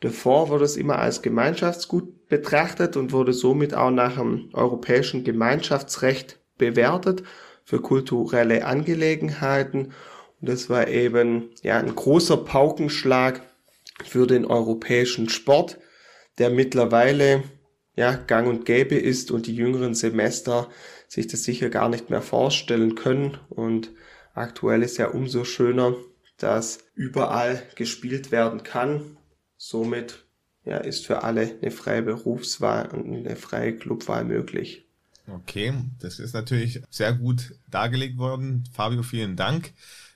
Davor 0.00 0.48
wurde 0.48 0.64
es 0.64 0.78
immer 0.78 0.98
als 0.98 1.20
Gemeinschaftsgut 1.20 2.28
betrachtet 2.28 2.96
und 2.96 3.12
wurde 3.12 3.34
somit 3.34 3.74
auch 3.74 3.90
nach 3.90 4.16
dem 4.16 4.48
europäischen 4.54 5.22
Gemeinschaftsrecht 5.22 6.40
bewertet 6.56 7.22
für 7.64 7.82
kulturelle 7.82 8.64
Angelegenheiten. 8.64 9.92
Und 10.40 10.48
das 10.48 10.70
war 10.70 10.88
eben 10.88 11.50
ja 11.62 11.76
ein 11.76 11.94
großer 11.94 12.38
Paukenschlag 12.38 13.42
für 14.02 14.26
den 14.26 14.46
europäischen 14.46 15.28
Sport, 15.28 15.78
der 16.38 16.48
mittlerweile 16.48 17.42
ja, 18.00 18.14
gang 18.14 18.48
und 18.48 18.64
gäbe 18.64 18.94
ist 18.94 19.30
und 19.30 19.46
die 19.46 19.54
jüngeren 19.54 19.92
Semester 19.92 20.70
sich 21.06 21.26
das 21.26 21.44
sicher 21.44 21.68
gar 21.68 21.90
nicht 21.90 22.08
mehr 22.08 22.22
vorstellen 22.22 22.94
können. 22.94 23.36
Und 23.50 23.90
aktuell 24.32 24.82
ist 24.82 24.96
ja 24.96 25.08
umso 25.08 25.44
schöner, 25.44 25.94
dass 26.38 26.78
überall 26.94 27.62
gespielt 27.74 28.32
werden 28.32 28.62
kann. 28.62 29.18
Somit 29.58 30.24
ja, 30.64 30.78
ist 30.78 31.04
für 31.04 31.24
alle 31.24 31.58
eine 31.60 31.70
freie 31.70 32.00
Berufswahl 32.00 32.88
und 32.88 33.14
eine 33.14 33.36
freie 33.36 33.76
Clubwahl 33.76 34.24
möglich. 34.24 34.86
Okay, 35.26 35.74
das 36.00 36.20
ist 36.20 36.32
natürlich 36.32 36.82
sehr 36.88 37.12
gut 37.12 37.54
dargelegt 37.68 38.16
worden. 38.16 38.64
Fabio, 38.72 39.02
vielen 39.02 39.36
Dank. 39.36 39.74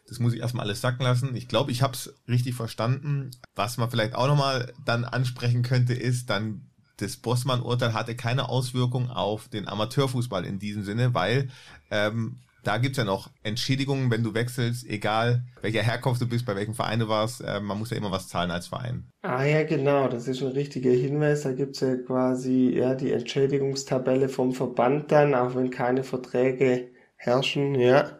Das 0.08 0.20
muss 0.20 0.32
ich 0.32 0.40
erstmal 0.40 0.64
alles 0.64 0.80
sacken 0.80 1.02
lassen. 1.02 1.36
Ich 1.36 1.48
glaube, 1.48 1.70
ich 1.70 1.82
habe 1.82 1.92
es 1.92 2.14
richtig 2.28 2.54
verstanden. 2.54 3.30
Was 3.54 3.76
man 3.76 3.90
vielleicht 3.90 4.14
auch 4.14 4.26
nochmal 4.26 4.72
dann 4.86 5.04
ansprechen 5.04 5.62
könnte, 5.62 5.92
ist 5.92 6.30
dann 6.30 6.70
das 6.98 7.16
Bossmann-Urteil 7.16 7.92
hatte 7.94 8.14
keine 8.16 8.48
Auswirkung 8.48 9.10
auf 9.10 9.48
den 9.48 9.68
Amateurfußball 9.68 10.44
in 10.44 10.58
diesem 10.58 10.84
Sinne, 10.84 11.14
weil 11.14 11.48
ähm, 11.90 12.40
Da 12.62 12.78
gibt 12.78 12.92
es 12.92 12.98
ja 12.98 13.04
noch 13.04 13.30
Entschädigungen, 13.42 14.10
wenn 14.10 14.22
du 14.22 14.32
wechselst, 14.32 14.86
egal 14.88 15.44
welcher 15.60 15.82
Herkunft 15.82 16.22
du 16.22 16.26
bist, 16.26 16.46
bei 16.46 16.56
welchem 16.56 16.74
Verein 16.74 16.98
du 17.00 17.08
warst. 17.08 17.42
Äh, 17.42 17.60
man 17.60 17.78
muss 17.78 17.90
ja 17.90 17.96
immer 17.98 18.10
was 18.10 18.28
zahlen 18.28 18.50
als 18.50 18.68
Verein. 18.68 19.10
Ah 19.22 19.44
ja, 19.44 19.64
genau, 19.64 20.08
das 20.08 20.28
ist 20.28 20.42
ein 20.42 20.52
richtiger 20.52 20.90
Hinweis. 20.90 21.42
Da 21.42 21.52
gibt's 21.52 21.80
ja 21.80 21.96
quasi 21.96 22.70
ja, 22.76 22.94
die 22.94 23.12
Entschädigungstabelle 23.12 24.28
vom 24.28 24.52
Verband 24.52 25.10
dann, 25.12 25.34
auch 25.34 25.54
wenn 25.54 25.70
keine 25.70 26.04
Verträge 26.04 26.90
herrschen, 27.16 27.74
ja. 27.74 28.18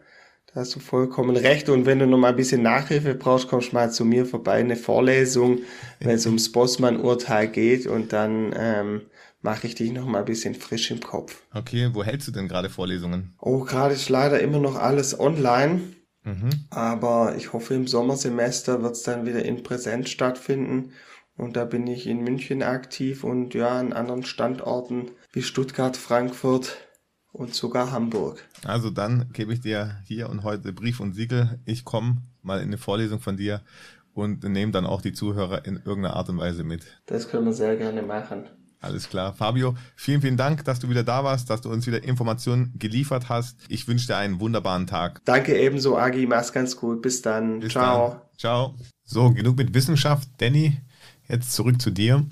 Da 0.55 0.61
hast 0.61 0.77
du 0.77 0.81
vollkommen 0.81 1.37
recht. 1.37 1.69
Und 1.69 1.85
wenn 1.85 1.99
du 1.99 2.07
noch 2.07 2.19
mal 2.19 2.29
ein 2.29 2.37
bisschen 2.37 2.63
Nachhilfe 2.63 3.15
brauchst, 3.15 3.49
kommst 3.49 3.73
du 3.73 3.75
mal 3.75 3.91
zu 3.91 4.05
mir 4.05 4.25
vorbei, 4.25 4.55
eine 4.55 4.77
Vorlesung, 4.77 5.59
wenn 5.99 6.15
es 6.15 6.27
ums 6.27 6.53
Bossmann-Urteil 6.53 7.49
geht 7.49 7.89
und 7.89 8.13
dann 8.13 8.55
ähm, 8.57 9.03
mache 9.43 9.67
ich 9.67 9.75
dich 9.75 9.91
noch 9.93 10.07
mal 10.07 10.21
ein 10.21 10.25
bisschen 10.25 10.55
frisch 10.55 10.93
im 10.93 11.01
Kopf. 11.01 11.43
Okay, 11.53 11.91
wo 11.93 12.05
hältst 12.05 12.29
du 12.29 12.33
denn 12.33 12.47
gerade 12.47 12.71
Vorlesungen? 12.71 13.35
Oh, 13.41 13.65
gerade 13.65 13.95
ist 13.95 14.09
leider 14.09 14.39
immer 14.41 14.61
noch 14.61 14.77
alles 14.77 15.19
online. 15.19 15.81
Aber 16.71 17.35
ich 17.37 17.53
hoffe, 17.53 17.75
im 17.75 17.87
Sommersemester 17.87 18.83
wird's 18.83 19.03
dann 19.03 19.27
wieder 19.27 19.45
in 19.45 19.63
Präsenz 19.63 20.09
stattfinden. 20.09 20.93
Und 21.37 21.57
da 21.57 21.65
bin 21.65 21.87
ich 21.89 22.07
in 22.07 22.23
München 22.23 22.63
aktiv 22.63 23.25
und 23.25 23.55
ja, 23.55 23.79
an 23.79 23.93
anderen 23.93 24.25
Standorten 24.25 25.11
wie 25.33 25.43
Stuttgart, 25.43 25.97
Frankfurt 25.97 26.77
und 27.35 27.55
sogar 27.55 27.91
Hamburg. 27.91 28.43
Also 28.65 28.91
dann 28.91 29.29
gebe 29.33 29.53
ich 29.53 29.61
dir 29.61 30.01
hier 30.05 30.31
und 30.31 30.45
heute 30.45 30.73
Brief 30.73 31.01
und 31.01 31.15
Siegel. 31.15 31.59
Ich 31.67 31.85
komme 31.85 32.23
mal 32.43 32.61
in 32.61 32.69
eine 32.69 32.79
Vorlesung 32.79 33.21
von 33.21 33.37
dir 33.37 33.61
und 34.15 34.45
nehme 34.45 34.73
dann 34.73 34.87
auch 34.87 35.03
die 35.03 35.13
Zuhörer 35.13 35.67
in 35.67 35.77
irgendeiner 35.77 36.15
Art 36.15 36.29
und 36.29 36.39
Weise 36.39 36.63
mit. 36.63 36.85
Das 37.07 37.29
können 37.29 37.47
wir 37.47 37.53
sehr 37.53 37.77
gerne 37.77 38.03
machen. 38.03 38.45
Alles 38.81 39.09
klar. 39.09 39.33
Fabio, 39.33 39.75
vielen, 39.97 40.21
vielen 40.21 40.37
Dank, 40.37 40.65
dass 40.65 40.79
du 40.79 40.89
wieder 40.91 41.03
da 41.03 41.25
warst, 41.25 41.51
dass 41.51 41.63
du 41.63 41.71
uns 41.71 41.87
wieder 41.87 42.05
Informationen 42.05 42.73
geliefert 42.79 43.29
hast. 43.29 43.57
Ich 43.69 43.89
wünsche 43.89 44.07
dir 44.07 44.17
einen 44.17 44.41
wunderbaren 44.41 44.87
Tag. 44.87 45.23
Danke 45.25 45.59
ebenso, 45.59 45.97
Agi. 45.97 46.27
Mach's 46.27 46.53
ganz 46.53 46.77
gut. 46.77 47.03
Bis 47.03 47.23
dann. 47.23 47.61
Bis 47.61 47.73
Ciao. 47.73 48.11
Dann. 48.11 48.21
Ciao. 48.39 48.75
So, 49.03 49.31
genug 49.33 49.57
mit 49.57 49.75
Wissenschaft. 49.75 50.29
Danny, 50.39 50.81
jetzt 51.29 51.53
zurück 51.53 51.81
zu 51.81 51.91
dir. 51.91 52.27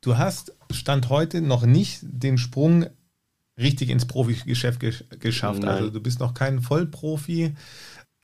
Du 0.00 0.16
hast 0.16 0.56
Stand 0.70 1.10
heute 1.10 1.42
noch 1.42 1.64
nicht 1.64 2.00
den 2.02 2.38
Sprung 2.38 2.86
richtig 3.58 3.90
ins 3.90 4.06
Profigeschäft 4.06 4.80
gesch 4.80 5.04
geschafft. 5.20 5.60
Nein. 5.60 5.70
Also 5.70 5.90
du 5.90 6.00
bist 6.00 6.20
noch 6.20 6.34
kein 6.34 6.60
Vollprofi. 6.62 7.54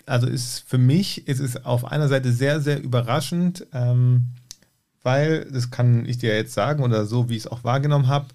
Also 0.07 0.27
ist 0.27 0.61
für 0.67 0.79
mich 0.79 1.27
ist 1.29 1.41
es 1.41 1.65
auf 1.65 1.85
einer 1.85 2.09
Seite 2.09 2.33
sehr, 2.33 2.61
sehr 2.61 2.83
überraschend, 2.83 3.67
ähm, 3.73 4.27
weil, 5.03 5.47
das 5.51 5.71
kann 5.71 6.07
ich 6.07 6.19
dir 6.19 6.35
jetzt 6.35 6.55
sagen 6.55 6.83
oder 6.83 7.05
so, 7.05 7.29
wie 7.29 7.37
ich 7.37 7.45
es 7.45 7.47
auch 7.47 7.65
wahrgenommen 7.65 8.09
habe, 8.09 8.29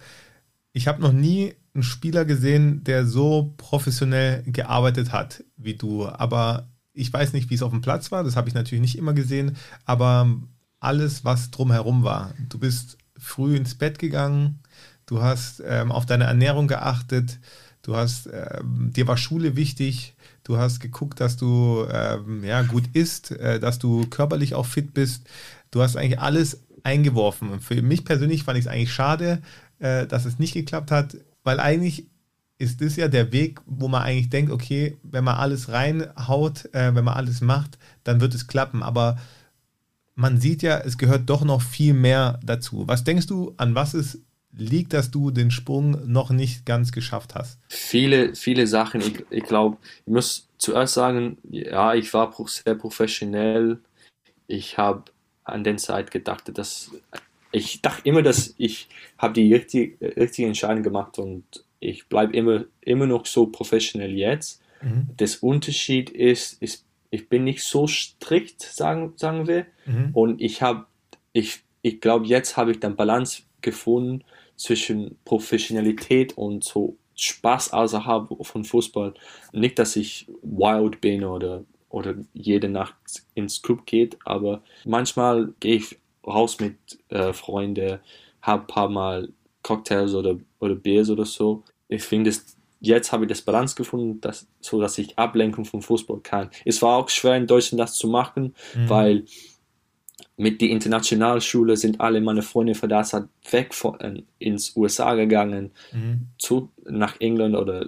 ich 0.71 0.87
habe 0.87 1.01
noch 1.01 1.11
nie 1.11 1.55
einen 1.73 1.83
Spieler 1.83 2.25
gesehen, 2.25 2.83
der 2.83 3.05
so 3.05 3.53
professionell 3.57 4.43
gearbeitet 4.45 5.11
hat 5.11 5.43
wie 5.57 5.75
du. 5.75 6.07
Aber 6.07 6.67
ich 6.93 7.11
weiß 7.11 7.33
nicht, 7.33 7.49
wie 7.49 7.55
es 7.55 7.63
auf 7.63 7.71
dem 7.71 7.81
Platz 7.81 8.11
war. 8.11 8.23
Das 8.23 8.35
habe 8.35 8.49
ich 8.49 8.55
natürlich 8.55 8.81
nicht 8.81 8.97
immer 8.97 9.13
gesehen. 9.13 9.55
Aber 9.85 10.27
alles, 10.79 11.25
was 11.25 11.51
drumherum 11.51 12.03
war. 12.03 12.33
Du 12.49 12.59
bist 12.59 12.97
früh 13.17 13.55
ins 13.55 13.75
Bett 13.75 13.99
gegangen. 13.99 14.59
Du 15.09 15.23
hast 15.23 15.63
ähm, 15.65 15.91
auf 15.91 16.05
deine 16.05 16.25
Ernährung 16.25 16.67
geachtet. 16.67 17.39
Du 17.81 17.95
hast, 17.95 18.29
ähm, 18.31 18.93
dir 18.93 19.07
war 19.07 19.17
Schule 19.17 19.55
wichtig. 19.55 20.13
Du 20.43 20.57
hast 20.57 20.81
geguckt, 20.81 21.19
dass 21.19 21.35
du 21.35 21.83
ähm, 21.91 22.43
ja, 22.43 22.61
gut 22.61 22.83
isst, 22.93 23.31
äh, 23.31 23.59
dass 23.59 23.79
du 23.79 24.05
körperlich 24.05 24.53
auch 24.53 24.67
fit 24.67 24.93
bist. 24.93 25.27
Du 25.71 25.81
hast 25.81 25.95
eigentlich 25.95 26.19
alles 26.19 26.61
eingeworfen. 26.83 27.49
Und 27.49 27.61
für 27.61 27.81
mich 27.81 28.05
persönlich 28.05 28.43
fand 28.43 28.59
ich 28.59 28.65
es 28.65 28.71
eigentlich 28.71 28.93
schade, 28.93 29.41
äh, 29.79 30.05
dass 30.05 30.25
es 30.25 30.37
nicht 30.37 30.53
geklappt 30.53 30.91
hat, 30.91 31.17
weil 31.43 31.59
eigentlich 31.59 32.05
ist 32.59 32.79
das 32.79 32.95
ja 32.95 33.07
der 33.07 33.31
Weg, 33.31 33.61
wo 33.65 33.87
man 33.87 34.03
eigentlich 34.03 34.29
denkt, 34.29 34.51
okay, 34.51 34.99
wenn 35.01 35.23
man 35.23 35.37
alles 35.37 35.69
reinhaut, 35.69 36.65
äh, 36.75 36.93
wenn 36.93 37.03
man 37.03 37.15
alles 37.15 37.41
macht, 37.41 37.79
dann 38.03 38.21
wird 38.21 38.35
es 38.35 38.45
klappen. 38.45 38.83
Aber 38.83 39.17
man 40.13 40.39
sieht 40.39 40.61
ja, 40.61 40.77
es 40.77 40.99
gehört 40.99 41.27
doch 41.31 41.43
noch 41.43 41.63
viel 41.63 41.95
mehr 41.95 42.39
dazu. 42.43 42.87
Was 42.87 43.03
denkst 43.03 43.25
du, 43.25 43.55
an 43.57 43.73
was 43.73 43.95
es 43.95 44.19
liegt, 44.51 44.93
dass 44.93 45.11
du 45.11 45.31
den 45.31 45.51
Sprung 45.51 46.11
noch 46.11 46.29
nicht 46.29 46.65
ganz 46.65 46.91
geschafft 46.91 47.35
hast? 47.35 47.59
Viele, 47.67 48.35
viele 48.35 48.67
Sachen. 48.67 49.01
Ich, 49.01 49.25
ich 49.29 49.43
glaube, 49.43 49.77
ich 50.05 50.13
muss 50.13 50.47
zuerst 50.57 50.93
sagen, 50.93 51.37
ja, 51.49 51.93
ich 51.93 52.13
war 52.13 52.33
sehr 52.47 52.75
professionell. 52.75 53.79
Ich 54.47 54.77
habe 54.77 55.05
an 55.43 55.63
den 55.63 55.77
Zeit 55.77 56.11
gedacht, 56.11 56.57
dass 56.57 56.91
ich 57.51 57.81
dachte 57.81 58.07
immer, 58.07 58.21
dass 58.21 58.53
ich 58.57 58.87
habe 59.17 59.33
die 59.33 59.53
richtige, 59.53 60.15
richtige 60.15 60.47
Entscheidung 60.47 60.83
gemacht 60.83 61.17
und 61.17 61.43
ich 61.79 62.07
bleibe 62.07 62.33
immer, 62.33 62.65
immer 62.81 63.07
noch 63.07 63.25
so 63.25 63.47
professionell 63.47 64.13
jetzt. 64.13 64.61
Das 65.17 65.37
Unterschied 65.37 66.09
ist, 66.09 66.61
ist, 66.61 66.85
ich 67.09 67.27
bin 67.27 67.43
nicht 67.43 67.63
so 67.63 67.87
strikt, 67.87 68.61
sagen, 68.61 69.13
sagen 69.15 69.47
wir. 69.47 69.65
Mhm. 69.85 70.09
Und 70.13 70.41
ich 70.41 70.61
habe, 70.61 70.85
ich, 71.33 71.61
ich 71.81 71.99
glaube, 71.99 72.27
jetzt 72.27 72.55
habe 72.55 72.71
ich 72.71 72.79
dann 72.79 72.95
Balance 72.95 73.43
gefunden 73.61 74.23
zwischen 74.59 75.17
Professionalität 75.23 76.37
und 76.37 76.63
so 76.63 76.97
Spaß 77.15 77.73
außerhalb 77.73 78.27
von 78.45 78.63
Fußball. 78.65 79.13
Nicht, 79.53 79.79
dass 79.79 79.95
ich 79.95 80.27
wild 80.41 81.01
bin 81.01 81.23
oder, 81.23 81.63
oder 81.89 82.15
jede 82.33 82.67
Nacht 82.69 82.95
ins 83.35 83.61
Club 83.61 83.85
geht, 83.85 84.17
aber 84.25 84.61
manchmal 84.85 85.53
gehe 85.59 85.77
ich 85.77 85.97
raus 86.25 86.59
mit 86.59 86.75
äh, 87.09 87.31
Freunden, 87.33 87.99
habe 88.41 88.63
ein 88.63 88.67
paar 88.67 88.89
Mal 88.89 89.29
Cocktails 89.63 90.13
oder, 90.13 90.37
oder 90.59 90.75
Biers 90.75 91.09
oder 91.09 91.25
so. 91.25 91.63
Ich 91.87 92.03
finde, 92.03 92.29
das- 92.29 92.57
jetzt 92.81 93.11
habe 93.11 93.25
ich 93.25 93.29
das 93.29 93.41
Balance 93.41 93.75
gefunden, 93.75 94.21
dass, 94.21 94.47
so 94.61 94.79
dass 94.79 94.97
ich 94.97 95.17
Ablenkung 95.17 95.65
vom 95.65 95.81
Fußball 95.81 96.19
kann. 96.21 96.49
Es 96.65 96.81
war 96.81 96.97
auch 96.97 97.09
schwer 97.09 97.35
in 97.35 97.47
Deutschland 97.47 97.79
das 97.79 97.95
zu 97.97 98.07
machen, 98.07 98.55
weil 98.87 99.25
mit 100.39 100.61
der 100.61 100.69
Internationalschule 100.69 101.75
sind 101.77 101.99
alle 101.99 102.21
meine 102.21 102.41
Freunde 102.41 102.73
von 102.73 102.87
da 102.89 103.03
sind 103.03 103.27
weg 103.51 103.73
von, 103.73 103.99
äh, 103.99 104.23
ins 104.39 104.75
USA 104.75 105.13
gegangen, 105.15 105.71
Mhm. 105.91 106.27
zu, 106.37 106.69
nach 106.85 107.19
England 107.19 107.55
oder 107.55 107.85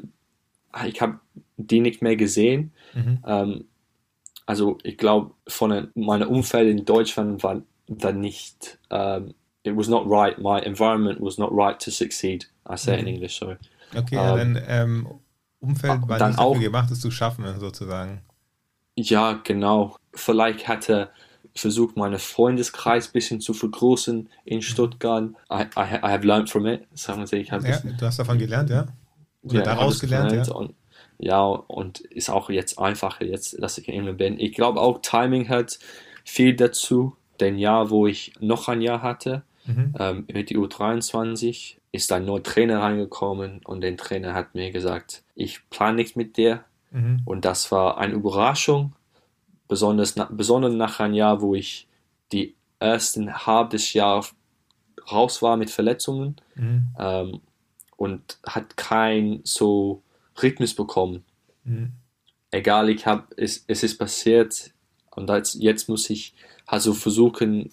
ah, 0.74 0.86
ich 0.86 1.02
habe 1.02 1.20
die 1.58 1.80
nicht 1.80 2.02
mehr 2.02 2.16
gesehen. 2.16 2.72
Mhm. 2.94 3.20
Ähm, 3.26 3.66
also 4.46 4.78
ich 4.84 4.98
glaube, 4.98 5.32
von 5.48 5.72
ein- 5.72 5.88
meinem 5.96 6.28
Umfeld 6.30 6.70
in 6.70 6.86
Deutschland 6.86 7.42
war, 7.44 7.62
war 7.88 8.12
nicht, 8.14 8.80
ähm, 8.90 9.34
it 9.64 9.76
was 9.78 9.88
not 9.88 10.04
right, 10.08 10.38
my 10.40 10.60
environment 10.60 11.20
was 11.22 11.38
not 11.38 11.52
right 11.54 11.80
to 11.82 11.90
succeed. 11.92 12.50
I 12.70 12.76
say 12.78 12.96
it 12.96 13.02
in 13.02 13.08
English, 13.08 13.38
sorry. 13.40 13.56
Okay, 13.96 14.16
ja, 14.16 14.38
Ähm, 14.38 14.54
dein 14.56 14.64
ähm, 14.68 15.08
Umfeld 15.62 16.08
war 16.08 16.18
dann 16.18 16.30
nicht 16.30 16.40
dafür 16.40 16.52
auch- 16.52 16.60
gemacht, 16.60 16.92
es 16.92 17.00
zu 17.02 17.12
schaffen, 17.12 17.46
sozusagen. 17.60 18.22
Ja, 18.96 19.40
genau. 19.44 19.96
Vielleicht 20.14 20.68
versucht, 21.56 21.98
meinen 21.98 22.20
Freundeskreis 22.20 23.10
ein 23.10 23.14
bisschen 23.14 23.42
zu 23.42 23.54
vergrößern 23.54 24.30
in 24.46 24.62
Stuttgart. 24.62 25.30
I, 25.52 25.64
I, 25.76 25.96
I 25.96 26.08
have 26.12 26.26
learned 26.26 26.50
from 26.50 26.66
it. 26.66 26.84
Sagen 26.94 27.26
Sie, 27.28 27.38
ich 27.38 27.52
habe 27.52 27.68
Ja, 27.68 27.78
du 27.80 28.06
hast 28.06 28.20
davon 28.20 28.38
gelernt, 28.38 28.70
ja? 28.70 28.88
Oder 29.44 29.56
Ja, 29.56 29.62
daraus 29.64 30.00
gelernt, 30.00 30.30
gelernt 30.30 30.48
ja? 30.48 30.54
Und, 30.54 30.74
ja, 31.18 31.44
und 31.46 32.00
ist 32.00 32.30
auch 32.30 32.50
jetzt 32.50 32.80
einfacher, 32.80 33.26
jetzt, 33.26 33.62
dass 33.62 33.78
ich 33.78 33.88
in 33.88 33.96
England 33.96 34.18
bin. 34.18 34.40
Ich 34.40 34.54
glaube 34.54 34.80
auch, 34.80 35.00
Timing 35.02 35.50
hat 35.50 35.80
viel 36.24 36.56
dazu. 36.56 37.16
Den 37.40 37.58
Jahr, 37.58 37.90
wo 37.90 38.06
ich 38.08 38.34
noch 38.40 38.68
ein 38.68 38.82
Jahr 38.82 39.02
hatte, 39.02 39.44
Mhm. 39.66 39.94
ähm, 40.00 40.26
mit 40.32 40.50
die 40.50 40.58
U23, 40.58 41.78
ist 41.92 42.12
ein 42.12 42.26
neuer 42.26 42.42
Trainer 42.42 42.82
reingekommen 42.82 43.62
und 43.64 43.82
der 43.82 43.96
Trainer 43.98 44.34
hat 44.34 44.56
mir 44.56 44.72
gesagt, 44.72 45.24
ich 45.36 45.60
plane 45.70 45.98
nichts 45.98 46.16
mit 46.16 46.38
dir. 46.38 46.64
Mhm. 46.92 47.22
Und 47.26 47.46
das 47.46 47.72
war 47.72 47.98
eine 48.00 48.14
Überraschung, 48.14 48.94
besonders, 49.72 50.18
na, 50.18 50.28
besonders 50.30 50.74
nach 50.74 51.00
einem 51.00 51.14
Jahr, 51.14 51.42
wo 51.42 51.56
ich 51.56 51.88
die 52.34 52.56
ersten 52.78 53.34
halbes 53.34 53.94
Jahr 53.94 54.26
raus 55.10 55.42
war 55.42 55.56
mit 55.56 55.70
Verletzungen 55.70 56.36
Mhm. 56.56 56.88
ähm, 57.00 57.42
und 57.96 58.38
hat 58.46 58.76
kein 58.76 59.40
so 59.46 60.02
Rhythmus 60.44 60.74
bekommen. 60.74 61.24
Mhm. 61.64 61.94
Egal, 62.52 62.90
ich 62.90 63.06
habe 63.06 63.24
es, 63.38 63.64
es 63.68 63.82
ist 63.84 63.98
passiert 63.98 64.74
und 65.16 65.30
jetzt, 65.30 65.56
jetzt 65.56 65.88
muss 65.88 66.10
ich 66.10 66.34
also 66.66 66.94
versuchen, 66.94 67.70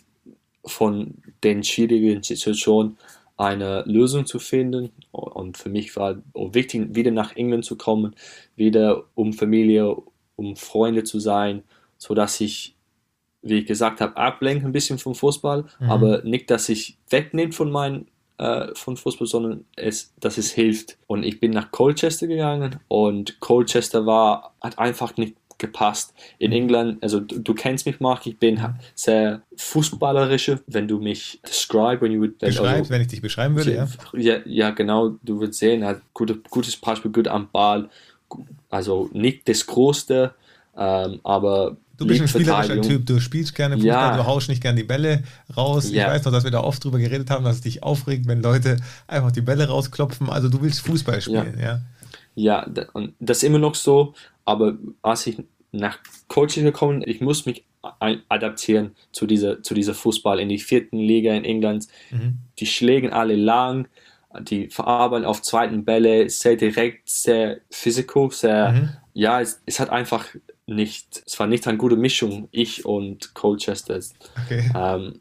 von 0.64 1.14
den 1.42 1.64
schwierigen 1.64 2.22
Situationen 2.22 2.96
eine 3.36 3.82
Lösung 3.86 4.24
zu 4.24 4.38
finden. 4.38 4.90
Und 5.10 5.56
für 5.56 5.68
mich 5.68 5.96
war 5.96 6.22
wichtig, 6.34 6.94
wieder 6.94 7.10
nach 7.10 7.34
England 7.34 7.64
zu 7.64 7.76
kommen, 7.76 8.14
wieder 8.54 9.02
um 9.16 9.32
Familie, 9.32 9.96
um 10.36 10.54
Freunde 10.54 11.02
zu 11.02 11.18
sein, 11.18 11.64
so 11.98 12.14
dass 12.14 12.40
ich, 12.40 12.74
wie 13.42 13.58
ich 13.58 13.66
gesagt 13.66 14.00
habe, 14.00 14.16
ablenke 14.16 14.64
ein 14.66 14.72
bisschen 14.72 14.98
vom 14.98 15.14
Fußball, 15.14 15.64
Mhm. 15.78 15.90
aber 15.90 16.22
nicht, 16.22 16.50
dass 16.50 16.68
ich 16.68 16.96
wegnehme 17.10 17.52
von 17.52 17.70
meinem 17.70 18.06
äh, 18.38 18.72
von 18.74 18.96
Fußball, 18.96 19.26
sondern 19.26 19.64
es, 19.74 20.14
dass 20.20 20.38
es 20.38 20.52
hilft. 20.52 20.96
Und 21.08 21.24
ich 21.24 21.40
bin 21.40 21.50
nach 21.50 21.72
Colchester 21.72 22.28
gegangen 22.28 22.78
und 22.86 23.40
Colchester 23.40 24.06
war, 24.06 24.54
hat 24.60 24.78
einfach 24.78 25.16
nicht 25.16 25.34
gepasst. 25.58 26.14
In 26.38 26.52
England, 26.52 27.02
also 27.02 27.18
du, 27.18 27.40
du 27.40 27.52
kennst 27.52 27.84
mich, 27.84 27.98
Mark, 27.98 28.28
ich 28.28 28.38
bin 28.38 28.60
sehr 28.94 29.42
fußballerische, 29.56 30.60
wenn 30.68 30.86
du 30.86 31.00
mich 31.00 31.40
describe, 31.46 32.00
when 32.00 32.12
you 32.12 32.20
would, 32.20 32.40
wenn, 32.40 32.50
Beschreibst, 32.50 32.90
wenn 32.90 33.00
ich 33.00 33.08
dich 33.08 33.20
beschreiben 33.20 33.56
würde, 33.56 33.74
ja? 33.74 33.88
ja, 34.12 34.36
ja, 34.44 34.70
genau, 34.70 35.16
du 35.24 35.40
würdest 35.40 35.58
sehen, 35.58 35.84
hat 35.84 36.00
gute, 36.14 36.36
gutes 36.48 36.76
Beispiel, 36.76 37.10
gut 37.10 37.26
am 37.26 37.50
Ball, 37.50 37.88
also 38.70 39.10
nicht 39.12 39.48
das 39.48 39.66
Größte, 39.66 40.32
ähm, 40.76 41.18
aber 41.24 41.76
Du 41.98 42.06
bist 42.06 42.20
ein 42.20 42.28
spielerischer 42.28 42.80
Typ, 42.80 43.04
du 43.06 43.20
spielst 43.20 43.54
gerne 43.54 43.74
Fußball, 43.74 43.88
Ja. 43.92 44.16
du 44.16 44.24
haust 44.24 44.48
nicht 44.48 44.62
gerne 44.62 44.76
die 44.78 44.84
Bälle 44.86 45.24
raus. 45.56 45.86
Ich 45.86 45.92
Ja. 45.96 46.06
weiß 46.08 46.24
noch, 46.24 46.32
dass 46.32 46.44
wir 46.44 46.50
da 46.52 46.60
oft 46.60 46.82
drüber 46.84 46.98
geredet 46.98 47.28
haben, 47.30 47.44
dass 47.44 47.56
es 47.56 47.60
dich 47.62 47.82
aufregt, 47.82 48.26
wenn 48.28 48.40
Leute 48.40 48.76
einfach 49.08 49.32
die 49.32 49.40
Bälle 49.42 49.66
rausklopfen. 49.68 50.30
Also 50.30 50.48
du 50.48 50.62
willst 50.62 50.80
Fußball 50.82 51.20
spielen, 51.20 51.58
ja. 51.60 51.80
Ja, 52.36 52.66
da- 52.68 52.86
und 52.92 53.14
das 53.18 53.38
ist 53.38 53.42
immer 53.42 53.58
noch 53.58 53.74
so, 53.74 54.14
aber 54.44 54.78
als 55.02 55.26
ich 55.26 55.42
nach 55.72 55.98
Coaching 56.28 56.64
gekommen, 56.64 57.02
ich 57.04 57.20
muss 57.20 57.44
mich 57.46 57.64
adaptieren 58.28 58.92
zu 59.12 59.26
dieser, 59.26 59.62
zu 59.62 59.74
dieser 59.74 59.94
Fußball 59.94 60.38
in 60.40 60.48
die 60.48 60.58
vierten 60.58 60.98
Liga 60.98 61.32
in 61.34 61.44
England. 61.44 61.86
Die 62.58 62.66
schlägen 62.66 63.12
alle 63.12 63.36
lang, 63.36 63.88
die 64.42 64.68
verarbeiten 64.68 65.24
auf 65.24 65.42
zweiten 65.42 65.84
Bälle, 65.84 66.28
sehr 66.30 66.56
direkt, 66.56 67.08
sehr 67.08 67.58
physical, 67.70 68.30
sehr, 68.30 68.98
ja, 69.14 69.40
es, 69.40 69.60
es 69.66 69.80
hat 69.80 69.90
einfach 69.90 70.26
nicht, 70.68 71.22
es 71.26 71.38
war 71.38 71.46
nicht 71.46 71.66
eine 71.66 71.78
gute 71.78 71.96
Mischung, 71.96 72.48
ich 72.52 72.84
und 72.84 73.34
Colchester. 73.34 74.00
Okay. 74.44 74.70
Ähm, 74.76 75.20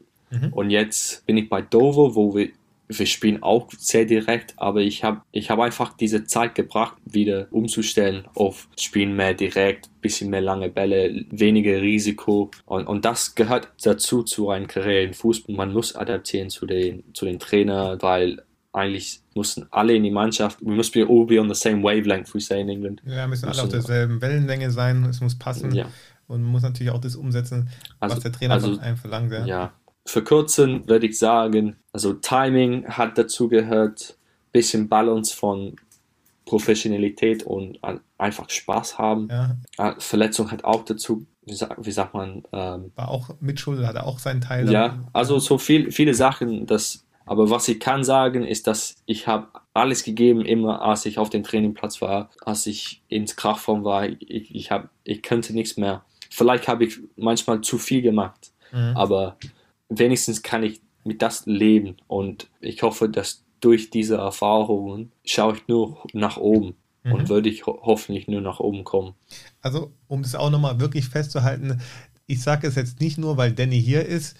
Und 0.50 0.70
jetzt 0.70 1.24
bin 1.26 1.36
ich 1.36 1.48
bei 1.48 1.62
Dover, 1.62 2.14
wo 2.14 2.34
wir, 2.34 2.50
wir 2.88 3.06
spielen 3.06 3.42
auch 3.42 3.70
sehr 3.76 4.04
direkt, 4.04 4.54
aber 4.56 4.80
ich 4.80 5.04
habe 5.04 5.22
ich 5.32 5.50
hab 5.50 5.58
einfach 5.58 5.94
diese 5.94 6.24
Zeit 6.24 6.54
gebracht, 6.54 6.96
wieder 7.04 7.48
umzustellen 7.50 8.26
auf 8.34 8.68
Spielen 8.78 9.14
mehr 9.14 9.34
direkt, 9.34 9.88
bisschen 10.00 10.30
mehr 10.30 10.40
lange 10.40 10.70
Bälle, 10.70 11.24
weniger 11.30 11.80
Risiko. 11.82 12.50
Und, 12.66 12.86
und 12.86 13.04
das 13.04 13.34
gehört 13.34 13.68
dazu 13.82 14.22
zu 14.22 14.50
einer 14.50 14.66
Karriere 14.66 15.04
im 15.04 15.14
Fußball. 15.14 15.54
Man 15.54 15.72
muss 15.72 15.96
adaptieren 15.96 16.50
zu 16.50 16.66
den, 16.66 17.04
zu 17.14 17.24
den 17.26 17.38
Trainer, 17.38 18.00
weil 18.00 18.42
eigentlich 18.72 19.20
müssen 19.38 19.66
alle 19.70 19.94
in 19.94 20.02
die 20.02 20.10
Mannschaft, 20.10 20.58
we 20.60 20.72
must 20.72 20.92
be 20.92 21.06
all 21.08 21.24
be 21.26 21.40
on 21.40 21.48
the 21.48 21.54
same 21.54 21.82
wavelength, 21.82 22.34
we 22.34 22.40
say 22.40 22.60
in 22.60 22.68
England. 22.68 23.00
Ja, 23.06 23.26
müssen 23.26 23.46
alle 23.46 23.54
Müssen- 23.54 23.64
auf 23.64 23.70
derselben 23.70 24.20
Wellenlänge 24.20 24.70
sein, 24.70 25.04
es 25.04 25.20
muss 25.20 25.36
passen 25.38 25.72
Ja. 25.74 25.86
und 26.26 26.42
man 26.42 26.52
muss 26.52 26.62
natürlich 26.62 26.92
auch 26.92 27.00
das 27.00 27.16
umsetzen, 27.16 27.68
was 28.00 28.12
Also- 28.12 28.22
der 28.22 28.32
Trainer 28.32 28.54
also- 28.54 28.70
von 28.74 28.80
einem 28.80 28.96
verlangt. 28.96 29.32
Ja. 29.32 29.46
Ja, 29.46 29.72
für 30.06 30.22
kurzen 30.22 30.86
würde 30.88 31.06
ich 31.06 31.18
sagen, 31.18 31.76
also 31.92 32.12
Timing 32.14 32.86
hat 32.86 33.16
dazu 33.18 33.48
gehört, 33.48 34.16
bisschen 34.52 34.88
Balance 34.88 35.34
von 35.36 35.76
Professionalität 36.46 37.42
und 37.42 37.78
einfach 38.16 38.48
Spaß 38.48 38.98
haben. 38.98 39.28
Ja. 39.30 39.56
Äh, 39.76 39.94
Verletzung 39.98 40.50
hat 40.50 40.64
auch 40.64 40.84
dazu, 40.84 41.26
wie, 41.44 41.52
sa- 41.54 41.76
wie 41.78 41.92
sagt 41.92 42.14
man, 42.14 42.42
ähm, 42.52 42.90
War 42.96 43.08
auch 43.10 43.30
Mitschuld, 43.40 43.84
hat 43.86 43.96
er 43.96 44.06
auch 44.06 44.18
seinen 44.18 44.40
Teil. 44.40 44.64
ja, 44.70 44.88
daran. 44.88 45.08
also 45.12 45.38
so 45.38 45.58
viel, 45.58 45.92
viele 45.92 46.14
Sachen, 46.14 46.64
das, 46.66 47.04
aber 47.28 47.50
was 47.50 47.68
ich 47.68 47.78
kann 47.80 48.04
sagen, 48.04 48.44
ist, 48.44 48.66
dass 48.66 48.96
ich 49.06 49.26
habe 49.26 49.48
alles 49.74 50.02
gegeben, 50.04 50.44
immer 50.44 50.82
als 50.82 51.06
ich 51.06 51.18
auf 51.18 51.30
dem 51.30 51.42
Trainingplatz 51.44 52.00
war, 52.02 52.30
als 52.44 52.66
ich 52.66 53.02
ins 53.08 53.36
Kraftform 53.36 53.84
war, 53.84 54.06
ich, 54.08 54.54
ich, 54.54 54.70
hab, 54.70 54.90
ich 55.04 55.22
könnte 55.22 55.52
nichts 55.52 55.76
mehr. 55.76 56.04
Vielleicht 56.30 56.68
habe 56.68 56.84
ich 56.84 56.98
manchmal 57.16 57.60
zu 57.60 57.78
viel 57.78 58.02
gemacht, 58.02 58.52
Mhm. 58.72 58.96
aber 58.96 59.38
wenigstens 59.88 60.42
kann 60.42 60.62
ich 60.62 60.80
mit 61.04 61.22
das 61.22 61.46
leben 61.46 61.96
und 62.06 62.48
ich 62.60 62.82
hoffe, 62.82 63.08
dass 63.08 63.44
durch 63.60 63.88
diese 63.90 64.16
Erfahrungen 64.16 65.10
schaue 65.24 65.54
ich 65.56 65.68
nur 65.68 66.02
nach 66.12 66.36
oben 66.36 66.74
Mhm. 67.04 67.12
und 67.12 67.28
würde 67.28 67.48
ich 67.48 67.66
ho 67.66 67.78
hoffentlich 67.82 68.28
nur 68.28 68.40
nach 68.40 68.60
oben 68.60 68.84
kommen. 68.84 69.14
Also, 69.62 69.92
um 70.08 70.22
das 70.22 70.34
auch 70.34 70.50
nochmal 70.50 70.80
wirklich 70.80 71.08
festzuhalten, 71.08 71.80
ich 72.26 72.42
sage 72.42 72.66
es 72.66 72.74
jetzt 72.74 73.00
nicht 73.00 73.16
nur, 73.16 73.36
weil 73.38 73.52
Danny 73.52 73.80
hier 73.80 74.04
ist, 74.04 74.36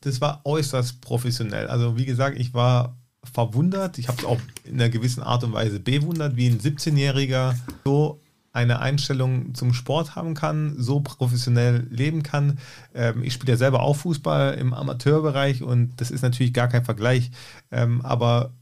das 0.00 0.20
war 0.20 0.42
äußerst 0.44 1.00
professionell. 1.00 1.68
Also, 1.68 1.96
wie 1.96 2.06
gesagt, 2.06 2.38
ich 2.38 2.54
war 2.54 2.96
verwundert, 3.24 3.98
ich 3.98 4.08
habe 4.08 4.18
es 4.18 4.24
auch 4.24 4.40
in 4.64 4.74
einer 4.74 4.88
gewissen 4.88 5.22
Art 5.22 5.44
und 5.44 5.52
Weise 5.52 5.80
bewundert, 5.80 6.36
wie 6.36 6.48
ein 6.48 6.60
17-Jähriger 6.60 7.54
so 7.84 8.20
eine 8.52 8.80
Einstellung 8.80 9.54
zum 9.54 9.72
Sport 9.72 10.16
haben 10.16 10.34
kann, 10.34 10.74
so 10.78 11.00
professionell 11.00 11.86
leben 11.90 12.22
kann. 12.22 12.58
Ähm, 12.94 13.22
ich 13.22 13.34
spiele 13.34 13.52
ja 13.52 13.56
selber 13.56 13.82
auch 13.82 13.94
Fußball 13.96 14.54
im 14.54 14.72
Amateurbereich 14.72 15.62
und 15.62 16.00
das 16.00 16.10
ist 16.10 16.22
natürlich 16.22 16.52
gar 16.52 16.68
kein 16.68 16.84
Vergleich. 16.84 17.30
Ähm, 17.70 18.00
aber 18.02 18.52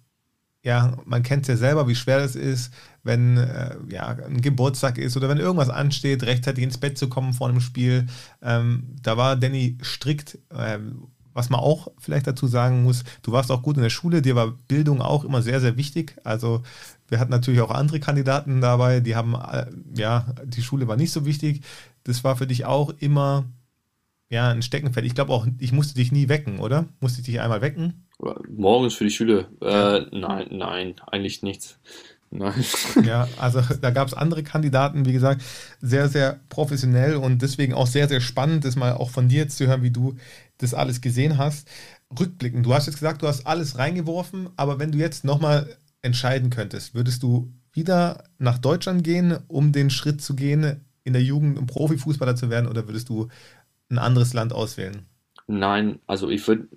ja, 0.63 0.97
man 1.05 1.23
kennt 1.23 1.43
es 1.43 1.49
ja 1.49 1.57
selber, 1.57 1.87
wie 1.87 1.95
schwer 1.95 2.19
es 2.19 2.35
ist, 2.35 2.73
wenn 3.05 3.37
äh, 3.37 3.77
ja, 3.89 4.09
ein 4.09 4.41
Geburtstag 4.41 4.99
ist 4.99 5.17
oder 5.17 5.29
wenn 5.29 5.39
irgendwas 5.39 5.71
ansteht, 5.71 6.25
rechtzeitig 6.25 6.65
ins 6.65 6.79
Bett 6.79 6.99
zu 6.99 7.09
kommen 7.09 7.33
vor 7.33 7.49
einem 7.49 7.61
Spiel. 7.61 8.07
Ähm, 8.43 8.97
da 9.01 9.17
war 9.17 9.37
Danny 9.37 9.79
strikt. 9.81 10.39
Was 11.37 11.51
man 11.51 11.61
auch 11.61 11.89
vielleicht 11.99 12.27
dazu 12.27 12.47
sagen 12.47 12.83
muss, 12.83 13.05
du 13.23 13.33
warst 13.33 13.51
auch 13.51 13.63
gut 13.63 13.77
in 13.77 13.83
der 13.83 13.91
Schule, 13.91 14.23
dir 14.23 14.35
war 14.35 14.55
Bildung 14.69 15.03
auch 15.03 15.23
immer 15.23 15.43
sehr, 15.43 15.61
sehr 15.61 15.77
wichtig. 15.77 16.17
Also 16.25 16.63
wir 17.09 17.19
hatten 17.21 17.31
natürlich 17.31 17.61
auch 17.61 17.71
andere 17.71 18.01
Kandidaten 18.01 18.61
dabei, 18.61 19.01
die 19.01 19.15
haben, 19.15 19.35
äh, 19.35 19.67
ja, 19.95 20.27
die 20.45 20.63
Schule 20.63 20.89
war 20.89 20.97
nicht 20.97 21.13
so 21.13 21.27
wichtig. 21.27 21.63
Das 22.05 22.25
war 22.25 22.37
für 22.37 22.47
dich 22.47 22.65
auch 22.65 22.95
immer, 22.99 23.45
ja, 24.31 24.49
ein 24.49 24.63
Steckenpferd. 24.63 25.05
Ich 25.05 25.15
glaube 25.15 25.33
auch, 25.33 25.47
ich 25.59 25.73
musste 25.73 25.95
dich 25.95 26.11
nie 26.11 26.29
wecken, 26.29 26.59
oder? 26.59 26.87
Musste 27.01 27.21
ich 27.21 27.27
dich 27.27 27.41
einmal 27.41 27.61
wecken? 27.61 28.07
Morgens 28.49 28.95
für 28.95 29.05
die 29.05 29.11
Schule? 29.11 29.47
Äh, 29.61 30.17
nein, 30.17 30.49
nein, 30.51 30.95
eigentlich 31.07 31.43
nichts. 31.43 31.79
Nein. 32.31 32.65
Ja, 33.05 33.29
also 33.39 33.61
da 33.81 33.91
gab 33.91 34.09
es 34.09 34.15
andere 34.15 34.43
Kandidaten, 34.43 35.07
wie 35.07 35.13
gesagt, 35.13 35.43
sehr, 35.81 36.09
sehr 36.09 36.41
professionell 36.49 37.17
und 37.17 37.41
deswegen 37.41 37.73
auch 37.73 37.87
sehr, 37.87 38.09
sehr 38.09 38.21
spannend, 38.21 38.65
das 38.65 38.77
mal 38.77 38.95
auch 38.95 39.11
von 39.11 39.29
dir 39.29 39.43
jetzt 39.43 39.59
zu 39.59 39.67
hören, 39.67 39.83
wie 39.83 39.91
du 39.91 40.17
das 40.59 40.75
alles 40.75 41.01
gesehen 41.01 41.39
hast. 41.39 41.69
Rückblickend, 42.19 42.65
du 42.65 42.75
hast 42.75 42.87
jetzt 42.87 42.97
gesagt, 42.97 43.23
du 43.23 43.27
hast 43.27 43.47
alles 43.47 43.79
reingeworfen, 43.79 44.51
aber 44.57 44.79
wenn 44.79 44.93
du 44.93 44.99
jetzt 44.99 45.25
nochmal 45.25 45.77
entscheiden 46.03 46.51
könntest, 46.51 46.95
würdest 46.95 47.23
du 47.23 47.53
wieder 47.73 48.25
nach 48.39 48.59
Deutschland 48.59 49.05
gehen, 49.05 49.39
um 49.49 49.73
den 49.73 49.91
Schritt 49.91 50.23
zu 50.23 50.35
gehen, 50.35 50.85
in 51.05 51.13
der 51.13 51.23
Jugend 51.23 51.59
um 51.59 51.67
Profifußballer 51.67 52.37
zu 52.37 52.51
werden, 52.51 52.69
oder 52.69 52.89
würdest 52.89 53.09
du 53.09 53.29
ein 53.91 53.99
anderes 53.99 54.33
Land 54.33 54.53
auswählen? 54.53 55.07
Nein, 55.47 56.01
also 56.07 56.29
ich 56.31 56.47
würde 56.49 56.69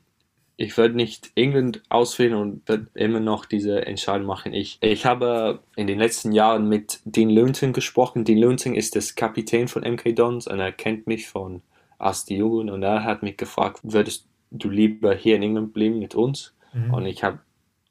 ich 0.61 0.77
würd 0.77 0.93
nicht 0.93 1.31
England 1.35 1.81
auswählen 1.87 2.33
und 2.33 2.67
würde 2.67 2.87
immer 2.93 3.21
noch 3.21 3.45
diese 3.45 3.85
Entscheidung 3.85 4.27
machen. 4.27 4.53
Ich, 4.53 4.77
ich 4.81 5.05
habe 5.05 5.61
in 5.77 5.87
den 5.87 5.97
letzten 5.97 6.33
Jahren 6.33 6.67
mit 6.67 6.99
Dean 7.05 7.29
Lunton 7.29 7.71
gesprochen. 7.71 8.25
Dean 8.25 8.39
Lunton 8.39 8.75
ist 8.75 8.97
das 8.97 9.15
Kapitän 9.15 9.69
von 9.69 9.89
MK 9.89 10.13
Dons 10.13 10.47
und 10.47 10.59
er 10.59 10.73
kennt 10.73 11.07
mich 11.07 11.29
von 11.29 11.61
als 11.99 12.25
die 12.25 12.37
Jugend 12.37 12.71
und 12.71 12.81
er 12.81 13.03
hat 13.03 13.21
mich 13.21 13.37
gefragt, 13.37 13.81
würdest 13.83 14.25
du 14.51 14.69
lieber 14.69 15.13
hier 15.13 15.35
in 15.35 15.43
England 15.43 15.73
bleiben 15.73 15.99
mit 15.99 16.15
uns? 16.15 16.55
Und 16.93 17.05
ich 17.05 17.23
habe 17.23 17.39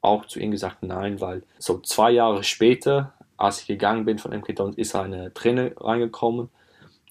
auch 0.01 0.25
zu 0.25 0.39
ihm 0.39 0.51
gesagt, 0.51 0.83
nein, 0.83 1.21
weil 1.21 1.43
so 1.57 1.79
zwei 1.79 2.11
Jahre 2.11 2.43
später, 2.43 3.13
als 3.37 3.61
ich 3.61 3.67
gegangen 3.67 4.05
bin 4.05 4.17
von 4.17 4.35
MK 4.35 4.55
Dons, 4.55 4.75
ist 4.77 4.95
eine 4.95 5.33
Trainer 5.33 5.71
reingekommen 5.77 6.49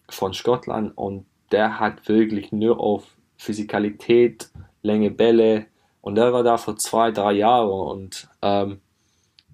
von 0.08 0.34
Schottland 0.34 0.96
und 0.96 1.26
der 1.52 1.78
hat 1.80 2.08
wirklich 2.08 2.52
nur 2.52 2.80
auf 2.80 3.04
Physikalität, 3.36 4.50
Länge 4.82 5.10
Bälle 5.10 5.66
und 6.00 6.14
der 6.14 6.32
war 6.32 6.42
da 6.42 6.56
für 6.56 6.76
zwei, 6.76 7.10
drei 7.10 7.32
Jahre 7.32 7.70
und 7.72 8.28
ähm, 8.42 8.80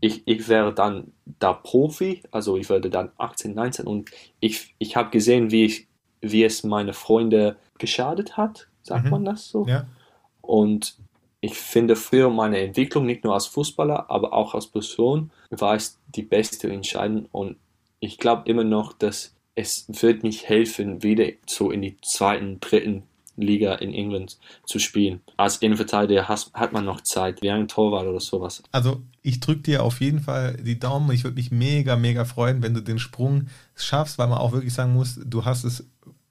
ich, 0.01 0.23
ich 0.27 0.49
wäre 0.49 0.75
dann 0.75 1.13
da 1.25 1.53
Profi, 1.53 2.23
also 2.31 2.57
ich 2.57 2.69
würde 2.69 2.91
dann 2.91 3.11
18, 3.17 3.55
19 3.55 3.87
und 3.87 4.11
ich, 4.41 4.75
ich 4.79 4.97
habe 4.97 5.11
gesehen, 5.11 5.51
wie, 5.51 5.65
ich, 5.65 5.89
wie 6.31 6.45
es 6.45 6.65
meine 6.65 6.93
Freunde 6.93 7.57
geschadet 7.79 8.37
hat, 8.37 8.69
sagt 8.83 9.05
Mhm. 9.05 9.11
man 9.11 9.25
das 9.25 9.49
so? 9.49 9.67
Ja. 9.67 9.87
Und 10.41 10.97
ich 11.41 11.55
finde 11.55 11.97
für 11.97 12.31
meine 12.31 12.59
Entwicklung, 12.59 13.05
nicht 13.07 13.25
nur 13.25 13.35
als 13.35 13.47
Fußballer, 13.47 14.11
aber 14.11 14.33
auch 14.33 14.55
als 14.55 14.67
Person, 14.67 15.31
war 15.51 15.75
es 15.75 15.99
die 16.15 16.23
beste 16.23 16.71
Entscheidung. 16.73 17.27
Und 17.33 17.57
ich 18.01 18.19
glaube 18.19 18.49
immer 18.51 18.65
noch, 18.65 18.93
dass 18.95 19.35
es 19.55 19.85
wird 19.89 20.23
nicht 20.23 20.49
helfen, 20.49 21.03
wieder 21.03 21.27
so 21.47 21.71
in 21.71 21.83
die 21.83 21.97
zweiten, 22.03 22.61
dritten 22.61 23.03
Liga 23.37 23.75
in 23.75 23.93
England 23.93 24.39
zu 24.65 24.79
spielen. 24.79 25.21
Als 25.37 25.57
Innenverteidiger 25.59 26.29
hat 26.29 26.73
man 26.73 26.85
noch 26.85 27.01
Zeit, 27.03 27.43
wie 27.43 27.51
ein 27.51 27.69
Torwart 27.69 28.07
oder 28.07 28.21
sowas. 28.21 28.63
Also 28.73 29.03
ich 29.23 29.41
drücke 29.41 29.63
dir 29.63 29.83
auf 29.83 30.01
jeden 30.01 30.21
Fall 30.21 30.57
die 30.63 30.79
Daumen. 30.79 31.11
Ich 31.13 31.25
würde 31.25 31.37
mich 31.37 31.51
mega, 31.51 31.97
mega 31.97 32.25
freuen, 32.25 32.63
wenn 32.63 32.75
du 32.75 32.81
den 32.81 32.99
Sprung 32.99 33.49
schaffst, 33.75 34.19
weil 34.19 34.29
man 34.29 34.39
auch 34.39 34.53
wirklich 34.53 34.73
sagen 34.73 34.93
muss, 34.95 35.21
du 35.25 35.45
hast 35.45 35.65
es, 35.65 35.85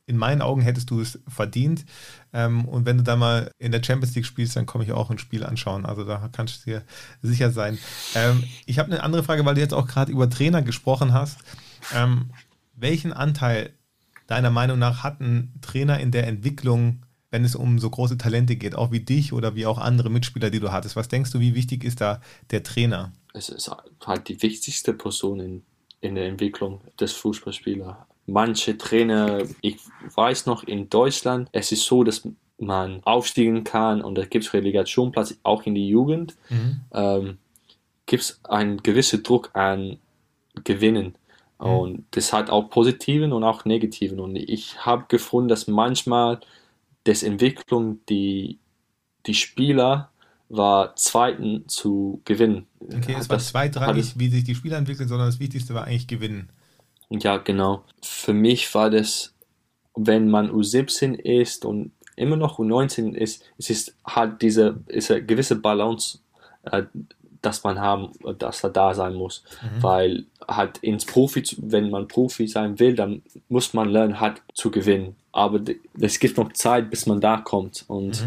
in 0.06 0.18
meinen 0.18 0.42
Augen 0.42 0.62
hättest 0.62 0.90
du 0.90 1.00
es 1.00 1.20
verdient. 1.28 1.86
Ähm, 2.34 2.66
und 2.66 2.86
wenn 2.86 2.98
du 2.98 3.04
da 3.04 3.16
mal 3.16 3.52
in 3.58 3.72
der 3.72 3.84
Champions 3.84 4.16
League 4.16 4.26
spielst, 4.26 4.56
dann 4.56 4.66
komme 4.66 4.84
ich 4.84 4.92
auch 4.92 5.10
ein 5.10 5.18
Spiel 5.18 5.44
anschauen. 5.44 5.86
Also 5.86 6.04
da 6.04 6.30
kannst 6.32 6.66
du 6.66 6.72
dir 6.72 6.84
sicher 7.22 7.52
sein. 7.52 7.78
Ähm, 8.16 8.44
ich 8.66 8.80
habe 8.80 8.92
eine 8.92 9.04
andere 9.04 9.24
Frage, 9.24 9.46
weil 9.46 9.56
du 9.56 9.62
jetzt 9.62 9.74
auch 9.74 9.88
gerade 9.88 10.12
über 10.12 10.30
Trainer 10.30 10.62
gesprochen 10.62 11.14
hast. 11.14 11.40
Ähm, 11.94 12.32
welchen 12.76 13.14
Anteil 13.14 13.74
deiner 14.28 14.50
Meinung 14.50 14.80
nach 14.80 15.04
hat 15.04 15.22
ein 15.22 15.54
Trainer 15.62 16.00
in 16.00 16.12
der 16.12 16.28
Entwicklung, 16.28 17.04
wenn 17.32 17.46
es 17.46 17.56
um 17.56 17.80
so 17.80 17.90
große 17.90 18.18
Talente 18.18 18.56
geht, 18.56 18.76
auch 18.76 18.92
wie 18.92 19.00
dich 19.00 19.34
oder 19.34 19.56
wie 19.56 19.66
auch 19.66 19.78
andere 19.78 20.10
Mitspieler, 20.10 20.50
die 20.50 20.60
du 20.60 20.72
hattest? 20.72 20.96
Was 20.96 21.08
denkst 21.08 21.32
du, 21.32 21.40
wie 21.40 21.56
wichtig 21.56 21.84
ist 21.84 22.02
da 22.02 22.22
der 22.52 22.64
Trainer? 22.64 23.14
Es 23.34 23.50
ist 23.50 23.72
halt 24.06 24.28
die 24.28 24.42
wichtigste 24.42 24.94
Person 24.94 25.40
in, 25.40 25.64
in 26.02 26.16
der 26.16 26.28
Entwicklung 26.28 26.82
des 27.00 27.14
Fußballspielers. 27.14 27.96
Manche 28.26 28.78
Trainer, 28.78 29.44
ich 29.62 29.78
weiß 30.16 30.46
noch 30.46 30.64
in 30.64 30.90
Deutschland, 30.90 31.50
es 31.52 31.72
ist 31.72 31.86
so, 31.86 32.04
dass 32.04 32.28
man 32.58 33.02
aufstiegen 33.04 33.64
kann 33.64 34.02
und 34.02 34.16
da 34.16 34.26
gibt 34.26 34.46
es 34.46 34.54
Relegationplatz, 34.54 35.36
auch 35.44 35.64
in 35.64 35.76
die 35.76 35.90
Jugend, 35.90 36.36
ähm, 36.94 37.38
gibt 38.06 38.24
es 38.24 38.40
einen 38.46 38.82
gewissen 38.82 39.24
Druck 39.24 39.50
an 39.54 39.98
Gewinnen. 40.64 41.16
Und 41.58 42.06
das 42.12 42.34
hat 42.34 42.50
auch 42.50 42.70
positiven 42.70 43.32
und 43.32 43.44
auch 43.44 43.64
negativen. 43.64 44.20
Und 44.20 44.36
ich 44.36 44.86
habe 44.86 45.06
gefunden, 45.08 45.48
dass 45.48 45.68
manchmal 45.68 46.42
das 47.06 47.24
Entwicklung 47.24 48.00
die, 48.10 48.60
die 49.26 49.34
Spieler 49.34 50.10
war 50.50 50.96
zweiten 50.98 51.68
zu 51.68 52.22
gewinnen. 52.26 52.68
Okay, 52.80 53.16
es 53.18 53.30
war 53.30 53.40
zweitrangig, 53.40 54.20
wie 54.20 54.30
sich 54.30 54.44
die 54.44 54.56
Spieler 54.56 54.78
entwickeln, 54.78 55.08
sondern 55.08 55.30
das 55.30 55.40
Wichtigste 55.40 55.74
war 55.74 55.86
eigentlich 55.86 56.08
gewinnen. 56.08 56.50
Ja, 57.10 57.38
genau. 57.38 57.84
Für 58.02 58.34
mich 58.34 58.74
war 58.74 58.90
das, 58.90 59.34
wenn 59.96 60.30
man 60.30 60.52
U17 60.52 61.14
ist 61.16 61.66
und 61.66 61.92
immer 62.16 62.36
noch 62.36 62.60
U19 62.60 63.14
ist, 63.14 63.44
es 63.58 63.70
ist 63.70 63.96
halt 64.06 64.42
diese 64.42 64.80
ist 64.88 65.12
eine 65.12 65.24
gewisse 65.24 65.56
Balance, 65.56 66.20
äh, 66.64 66.84
dass 67.42 67.64
man 67.64 67.80
haben, 67.80 68.12
dass 68.40 68.64
er 68.64 68.70
da 68.70 68.94
sein 68.94 69.16
muss. 69.16 69.44
Weil 69.82 70.26
halt 70.48 70.78
ins 70.78 71.06
Profi, 71.06 71.44
wenn 71.58 71.90
man 71.90 72.08
Profi 72.08 72.48
sein 72.48 72.80
will, 72.80 72.96
dann 72.96 73.22
muss 73.50 73.74
man 73.74 73.90
lernen, 73.90 74.22
halt 74.22 74.42
zu 74.54 74.72
gewinnen. 74.72 75.18
Aber 75.34 75.60
es 76.00 76.20
gibt 76.20 76.38
noch 76.38 76.54
Zeit, 76.54 76.90
bis 76.90 77.06
man 77.06 77.20
da 77.20 77.38
kommt. 77.38 77.84
Und 77.88 78.26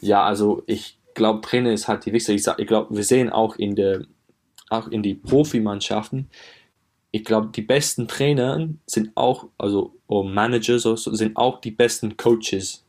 ja, 0.00 0.24
also 0.24 0.64
ich 0.66 0.98
glaube, 1.14 1.42
Trainer 1.42 1.72
ist 1.72 1.86
halt 1.86 2.06
die 2.06 2.12
wichtigste. 2.12 2.52
Ich, 2.52 2.62
ich 2.62 2.66
glaube, 2.66 2.94
wir 2.94 3.04
sehen 3.04 3.30
auch 3.30 3.54
in 3.56 3.76
der, 3.76 4.02
auch 4.68 4.88
in 4.88 5.02
die 5.02 5.14
Profimannschaften, 5.14 6.28
ich 7.16 7.24
glaube, 7.24 7.48
die 7.48 7.62
besten 7.62 8.08
Trainer 8.08 8.68
sind 8.84 9.16
auch, 9.16 9.46
also 9.56 9.94
oder 10.06 10.28
Managers 10.28 10.84
oder 10.84 10.96
so, 10.98 11.14
sind 11.14 11.36
auch 11.36 11.60
die 11.60 11.70
besten 11.70 12.16
Coaches, 12.16 12.84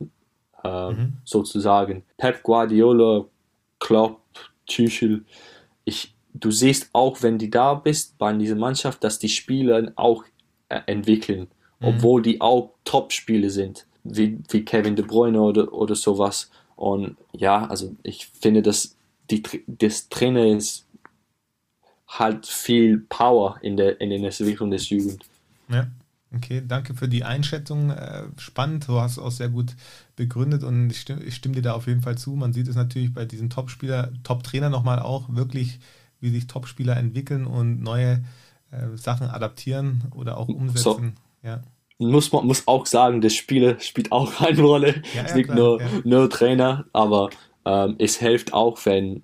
ähm, 0.64 1.14
sozusagen. 1.24 2.04
Pep 2.18 2.42
Guardiola, 2.42 3.24
Klopp, 3.78 4.20
Tuchel. 4.66 5.24
Ich, 5.86 6.14
du 6.34 6.50
siehst 6.50 6.90
auch, 6.92 7.22
wenn 7.22 7.38
die 7.38 7.48
da 7.48 7.74
bist 7.74 8.18
bei 8.18 8.32
dieser 8.34 8.56
Mannschaft, 8.56 9.02
dass 9.02 9.18
die 9.18 9.30
Spieler 9.30 9.92
auch 9.96 10.24
äh, 10.68 10.80
entwickeln, 10.86 11.48
obwohl 11.80 12.20
die 12.20 12.40
auch 12.40 12.74
Top-Spieler 12.84 13.50
sind, 13.50 13.86
wie, 14.04 14.38
wie 14.50 14.64
Kevin 14.64 14.96
De 14.96 15.06
Bruyne 15.06 15.40
oder, 15.40 15.72
oder 15.72 15.94
sowas. 15.94 16.50
Und 16.76 17.16
ja, 17.32 17.64
also 17.66 17.94
ich 18.02 18.26
finde, 18.26 18.60
dass 18.60 18.96
die, 19.30 19.42
das 19.66 20.08
Trainer 20.08 20.46
ist 20.46 20.87
halt 22.08 22.46
viel 22.46 22.98
Power 22.98 23.58
in 23.62 23.76
der, 23.76 24.00
in 24.00 24.10
der 24.10 24.18
Entwicklung 24.18 24.70
des 24.70 24.88
Jugend. 24.88 25.24
Ja. 25.68 25.86
Okay, 26.34 26.62
danke 26.66 26.94
für 26.94 27.08
die 27.08 27.24
Einschätzung. 27.24 27.90
Äh, 27.90 28.24
spannend, 28.36 28.86
du 28.86 29.00
hast 29.00 29.12
es 29.12 29.18
auch 29.18 29.30
sehr 29.30 29.48
gut 29.48 29.74
begründet 30.14 30.62
und 30.62 30.90
ich 30.90 31.00
stimme, 31.00 31.22
ich 31.22 31.34
stimme 31.34 31.54
dir 31.54 31.62
da 31.62 31.72
auf 31.72 31.86
jeden 31.86 32.02
Fall 32.02 32.18
zu. 32.18 32.32
Man 32.32 32.52
sieht 32.52 32.68
es 32.68 32.76
natürlich 32.76 33.14
bei 33.14 33.24
diesen 33.24 33.48
Top-Spieler, 33.48 34.12
Top-Trainer 34.24 34.68
nochmal 34.68 34.98
auch 34.98 35.34
wirklich, 35.34 35.78
wie 36.20 36.28
sich 36.28 36.46
Top-Spieler 36.46 36.98
entwickeln 36.98 37.46
und 37.46 37.80
neue 37.80 38.22
äh, 38.70 38.96
Sachen 38.96 39.28
adaptieren 39.28 40.02
oder 40.14 40.36
auch 40.36 40.48
umsetzen. 40.48 41.14
Ja. 41.42 41.62
Muss 41.98 42.30
man 42.30 42.46
muss 42.46 42.68
auch 42.68 42.84
sagen, 42.84 43.22
das 43.22 43.34
Spieler 43.34 43.80
spielt 43.80 44.12
auch 44.12 44.40
eine 44.40 44.60
Rolle. 44.60 45.02
Ja, 45.14 45.22
es 45.22 45.30
ja, 45.30 45.36
nicht 45.36 45.46
klar, 45.46 45.56
nur, 45.56 45.80
nur 46.04 46.28
Trainer, 46.28 46.84
aber 46.92 47.30
ähm, 47.64 47.96
es 47.98 48.18
hilft 48.18 48.52
auch, 48.52 48.78
wenn 48.84 49.22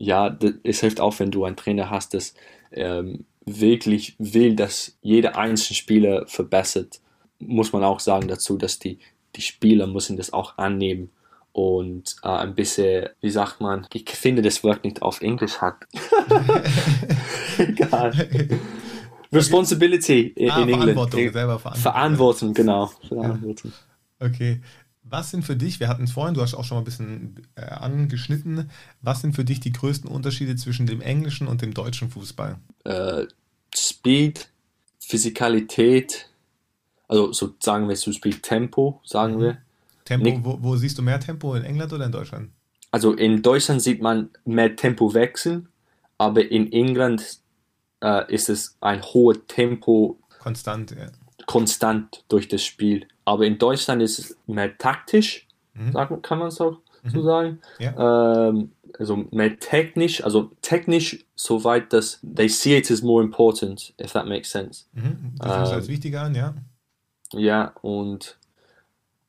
ja, 0.00 0.36
es 0.64 0.80
hilft 0.80 0.98
auch, 0.98 1.18
wenn 1.20 1.30
du 1.30 1.44
einen 1.44 1.56
Trainer 1.56 1.90
hast, 1.90 2.14
das 2.14 2.32
ähm, 2.72 3.26
wirklich 3.44 4.16
will, 4.18 4.56
dass 4.56 4.96
jeder 5.02 5.36
einzelne 5.36 5.76
Spieler 5.76 6.26
verbessert. 6.26 7.00
Muss 7.38 7.72
man 7.72 7.84
auch 7.84 8.00
sagen 8.00 8.26
dazu, 8.26 8.56
dass 8.56 8.78
die, 8.78 8.98
die 9.36 9.42
Spieler 9.42 9.86
müssen 9.86 10.16
das 10.16 10.32
auch 10.32 10.56
annehmen 10.56 11.10
und 11.52 12.16
äh, 12.22 12.28
ein 12.28 12.54
bisschen, 12.54 13.10
wie 13.20 13.30
sagt 13.30 13.60
man, 13.60 13.86
ich 13.92 14.08
finde 14.08 14.40
das 14.40 14.64
Wort 14.64 14.84
nicht 14.84 15.02
auf 15.02 15.20
Englisch 15.20 15.58
hat. 15.58 15.76
Egal. 17.58 18.48
Responsibility 19.32 20.28
in, 20.28 20.50
Ah, 20.50 20.62
in 20.62 20.68
England. 20.70 20.92
Verantwortung, 20.92 21.32
selber 21.32 21.58
Verantwortung. 21.58 21.82
Verantwortung, 21.82 22.54
genau. 22.54 22.86
Verantwortung. 23.06 23.72
Okay. 24.18 24.60
Was 25.02 25.30
sind 25.30 25.44
für 25.44 25.56
dich, 25.56 25.80
wir 25.80 25.88
hatten 25.88 26.04
es 26.04 26.12
vorhin, 26.12 26.34
du 26.34 26.42
hast 26.42 26.54
auch 26.54 26.64
schon 26.64 26.76
mal 26.76 26.82
ein 26.82 26.84
bisschen 26.84 27.46
äh, 27.56 27.62
angeschnitten, 27.62 28.70
was 29.00 29.22
sind 29.22 29.34
für 29.34 29.44
dich 29.44 29.58
die 29.60 29.72
größten 29.72 30.08
Unterschiede 30.10 30.56
zwischen 30.56 30.86
dem 30.86 31.00
englischen 31.00 31.48
und 31.48 31.62
dem 31.62 31.72
deutschen 31.74 32.10
Fußball? 32.10 32.58
Äh, 32.84 33.24
Speed, 33.74 34.50
Physikalität, 35.00 36.28
also 37.08 37.32
so 37.32 37.54
sagen 37.60 37.88
wir 37.88 37.96
zum 37.96 38.12
Beispiel 38.12 38.40
Tempo, 38.40 39.00
sagen 39.04 39.36
Mhm. 39.36 39.40
wir. 39.40 39.58
Tempo, 40.04 40.24
Nick- 40.24 40.44
wo, 40.44 40.58
wo 40.62 40.76
siehst 40.76 40.98
du 40.98 41.02
mehr 41.02 41.18
Tempo, 41.20 41.54
in 41.54 41.64
England 41.64 41.92
oder 41.92 42.06
in 42.06 42.12
Deutschland? 42.12 42.50
Also 42.90 43.12
in 43.14 43.42
Deutschland 43.42 43.80
sieht 43.82 44.02
man 44.02 44.30
mehr 44.44 44.74
Tempo 44.76 45.14
wechseln, 45.14 45.68
aber 46.18 46.50
in 46.50 46.72
England 46.72 47.38
äh, 48.02 48.32
ist 48.32 48.48
es 48.48 48.76
ein 48.80 49.02
hohes 49.02 49.38
Tempo 49.46 50.18
Konstant, 50.40 50.90
ja. 50.92 51.06
konstant 51.46 52.24
durch 52.28 52.48
das 52.48 52.64
Spiel. 52.64 53.06
Aber 53.24 53.44
in 53.44 53.58
Deutschland 53.58 54.02
ist 54.02 54.18
es 54.18 54.36
mehr 54.46 54.76
taktisch, 54.78 55.46
Mhm. 55.74 55.92
sagen, 55.92 56.22
kann 56.22 56.38
man 56.40 56.48
es 56.48 56.60
auch 56.60 56.78
so 57.06 57.22
sagen. 57.22 57.60
Ja. 57.78 58.48
Ähm, 58.48 58.72
also 58.98 59.24
mehr 59.30 59.56
technisch, 59.58 60.22
also 60.24 60.50
technisch, 60.62 61.24
soweit 61.36 61.92
dass 61.92 62.18
they 62.36 62.48
see 62.48 62.76
it 62.76 62.90
as 62.90 63.02
more 63.02 63.22
important, 63.22 63.94
if 64.00 64.12
that 64.12 64.26
makes 64.26 64.50
sense. 64.50 64.84
Mhm. 64.94 65.34
Das 65.38 65.54
siehst 65.60 65.70
du 65.72 65.76
als 65.76 65.86
Ähm, 65.86 65.92
wichtiger 65.92 66.22
an, 66.22 66.34
ja. 66.34 66.54
Ja, 67.32 67.72
und 67.82 68.36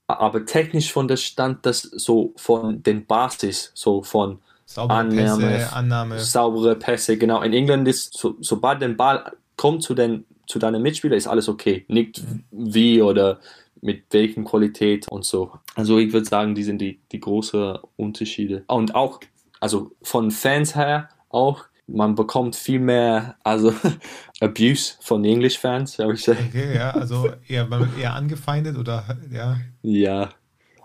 aber 0.07 0.45
technisch 0.45 0.91
von 0.91 1.07
der 1.07 1.15
Stand, 1.17 1.65
das 1.65 1.83
so 1.83 2.33
von 2.35 2.81
den 2.83 3.05
Basis, 3.05 3.71
so 3.75 4.01
von 4.03 4.39
Saubere 4.65 4.99
Annahme, 4.99 5.47
Pässe, 5.47 5.73
Annahme. 5.73 6.19
saubere 6.19 6.75
Pässe, 6.75 7.17
genau. 7.17 7.41
In 7.41 7.53
England 7.53 7.87
ist, 7.87 8.17
so, 8.17 8.35
sobald 8.41 8.81
der 8.81 8.89
Ball 8.89 9.31
kommt 9.57 9.83
zu, 9.83 9.93
den, 9.93 10.25
zu 10.47 10.59
deinem 10.59 10.81
Mitspieler, 10.81 11.15
ist 11.15 11.27
alles 11.27 11.47
okay. 11.47 11.85
Nicht 11.87 12.21
wie 12.51 13.01
oder 13.01 13.39
mit 13.81 14.05
welchen 14.11 14.45
Qualität 14.45 15.07
und 15.09 15.25
so. 15.25 15.51
Also 15.75 15.97
ich 15.97 16.13
würde 16.13 16.27
sagen, 16.27 16.55
die 16.55 16.63
sind 16.63 16.79
die, 16.79 16.99
die 17.11 17.19
großen 17.19 17.77
Unterschiede. 17.97 18.63
Und 18.67 18.95
auch, 18.95 19.19
also 19.59 19.91
von 20.01 20.31
Fans 20.31 20.75
her 20.75 21.09
auch, 21.29 21.65
man 21.87 22.15
bekommt 22.15 22.55
viel 22.55 22.79
mehr, 22.79 23.35
also 23.43 23.73
Abuse 24.39 24.93
von 25.01 25.25
English-Fans, 25.25 25.97
würde 25.97 26.13
ich 26.13 26.23
sagen. 26.23 26.45
Okay, 26.49 26.75
ja, 26.75 26.91
also 26.91 27.29
eher, 27.47 27.67
man 27.67 27.81
wird 27.81 27.97
eher 27.97 28.13
angefeindet 28.13 28.77
oder 28.77 29.17
ja, 29.31 29.57
Ja, 29.81 30.29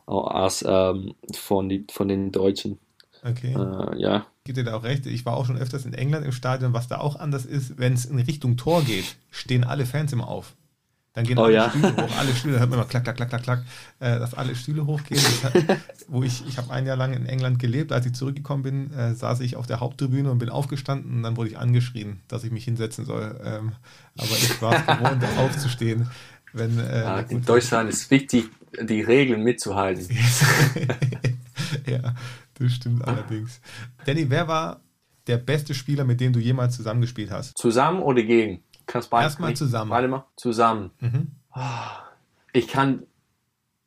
als 0.06 0.64
ähm, 0.66 1.14
von, 1.34 1.68
die, 1.68 1.86
von 1.90 2.08
den 2.08 2.32
Deutschen. 2.32 2.78
okay. 3.22 3.54
Äh, 3.54 4.00
ja, 4.00 4.26
Gibt 4.44 4.58
dir 4.58 4.64
da 4.64 4.76
auch 4.76 4.84
recht. 4.84 5.06
Ich 5.06 5.26
war 5.26 5.36
auch 5.36 5.44
schon 5.44 5.58
öfters 5.58 5.84
in 5.84 5.92
England 5.92 6.24
im 6.24 6.30
Stadion, 6.30 6.72
was 6.72 6.86
da 6.86 6.98
auch 6.98 7.16
anders 7.16 7.44
ist, 7.44 7.78
wenn 7.78 7.94
es 7.94 8.04
in 8.04 8.20
Richtung 8.20 8.56
Tor 8.56 8.82
geht, 8.82 9.16
stehen 9.30 9.64
alle 9.64 9.86
Fans 9.86 10.12
immer 10.12 10.28
auf. 10.28 10.54
Dann 11.16 11.24
gehen 11.24 11.38
Oh 11.38 11.44
alle 11.44 11.54
ja. 11.54 11.70
Stühle 11.70 11.96
hoch, 11.96 12.10
alle 12.18 12.34
Stühle, 12.34 12.52
da 12.54 12.60
hört 12.60 12.70
man 12.70 12.78
immer 12.78 12.88
klack, 12.88 13.04
klack, 13.04 13.16
klack, 13.16 13.30
klack, 13.30 13.42
klack, 13.42 13.62
äh, 14.00 14.18
dass 14.18 14.34
alle 14.34 14.54
Stühle 14.54 14.84
hochgehen. 14.84 15.18
Hat, 15.42 15.54
wo 16.08 16.22
ich, 16.22 16.46
ich 16.46 16.58
habe 16.58 16.70
ein 16.70 16.84
Jahr 16.84 16.98
lang 16.98 17.14
in 17.14 17.24
England 17.24 17.58
gelebt, 17.58 17.90
als 17.90 18.04
ich 18.04 18.12
zurückgekommen 18.12 18.62
bin, 18.62 18.92
äh, 18.92 19.14
saß 19.14 19.40
ich 19.40 19.56
auf 19.56 19.66
der 19.66 19.80
Haupttribüne 19.80 20.30
und 20.30 20.38
bin 20.38 20.50
aufgestanden 20.50 21.16
und 21.16 21.22
dann 21.22 21.38
wurde 21.38 21.48
ich 21.48 21.56
angeschrien, 21.56 22.20
dass 22.28 22.44
ich 22.44 22.50
mich 22.50 22.64
hinsetzen 22.64 23.06
soll. 23.06 23.40
Ähm, 23.42 23.72
aber 24.18 24.28
ich 24.28 24.60
war 24.60 24.74
es 24.74 24.86
gewohnt, 24.86 25.24
aufzustehen. 25.38 26.10
Wenn, 26.52 26.78
äh, 26.78 27.00
Ja, 27.00 27.20
in 27.20 27.42
Deutschland 27.42 27.88
ist 27.88 28.10
wichtig, 28.10 28.50
die 28.78 29.00
Regeln 29.00 29.42
mitzuhalten. 29.42 30.06
ja, 31.86 32.14
das 32.58 32.72
stimmt 32.72 33.02
allerdings. 33.08 33.62
Danny, 34.04 34.28
wer 34.28 34.48
war 34.48 34.80
der 35.26 35.38
beste 35.38 35.74
Spieler, 35.74 36.04
mit 36.04 36.20
dem 36.20 36.32
du 36.32 36.40
jemals 36.40 36.76
zusammengespielt 36.76 37.30
hast? 37.30 37.56
Zusammen 37.56 38.00
oder 38.00 38.22
gegen? 38.22 38.62
Kannst 38.86 39.10
beide 39.10 39.24
Erstmal 39.24 39.50
nicht? 39.50 39.58
zusammen. 39.58 39.90
Beide 39.90 40.08
mal? 40.08 40.24
Zusammen. 40.36 40.90
Mhm. 41.00 41.32
Ich 42.52 42.68
kann 42.68 43.02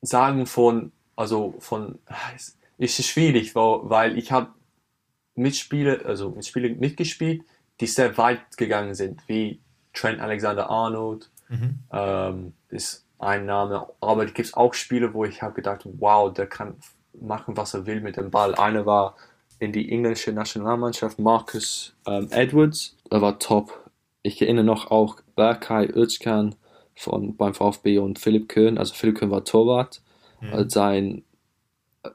sagen 0.01 0.45
von, 0.45 0.91
also 1.15 1.55
von, 1.59 1.99
es 2.77 2.99
ist 2.99 3.07
schwierig, 3.07 3.55
weil, 3.55 3.79
weil 3.83 4.17
ich 4.17 4.31
habe 4.31 4.47
Mitspieler, 5.35 6.05
also 6.05 6.31
Mitspieler 6.31 6.69
mitgespielt, 6.75 7.43
die 7.79 7.87
sehr 7.87 8.17
weit 8.17 8.57
gegangen 8.57 8.93
sind, 8.93 9.21
wie 9.27 9.59
Trent 9.93 10.19
Alexander-Arnold, 10.19 11.29
Mhm. 11.51 11.79
ähm, 11.91 12.53
ist 12.69 13.05
ein 13.17 13.47
Name. 13.47 13.87
Aber 14.01 14.23
es 14.23 14.33
gibt 14.35 14.53
auch 14.55 14.75
Spiele, 14.75 15.15
wo 15.15 15.25
ich 15.25 15.41
habe 15.41 15.55
gedacht, 15.55 15.81
wow, 15.97 16.31
der 16.31 16.45
kann 16.45 16.75
machen, 17.19 17.57
was 17.57 17.73
er 17.73 17.87
will 17.87 18.01
mit 18.01 18.17
dem 18.17 18.29
Ball. 18.29 18.53
Einer 18.53 18.85
war 18.85 19.15
in 19.57 19.71
die 19.73 19.91
englische 19.91 20.31
Nationalmannschaft, 20.31 21.17
Marcus 21.17 21.95
ähm, 22.05 22.27
Edwards, 22.29 22.95
er 23.09 23.21
war 23.21 23.39
top. 23.39 23.88
Ich 24.29 24.41
erinnere 24.41 24.65
noch 24.65 24.91
auch 24.91 25.17
Berkay 25.35 25.87
Özcan 25.87 26.55
von, 26.95 27.35
beim 27.35 27.53
VfB 27.53 27.97
und 27.97 28.19
Philipp 28.19 28.47
Köhn. 28.49 28.77
Also 28.77 28.93
Philipp 28.93 29.17
Köhn 29.17 29.31
war 29.31 29.43
Torwart. 29.43 30.01
Also 30.51 30.69
sein, 30.69 31.23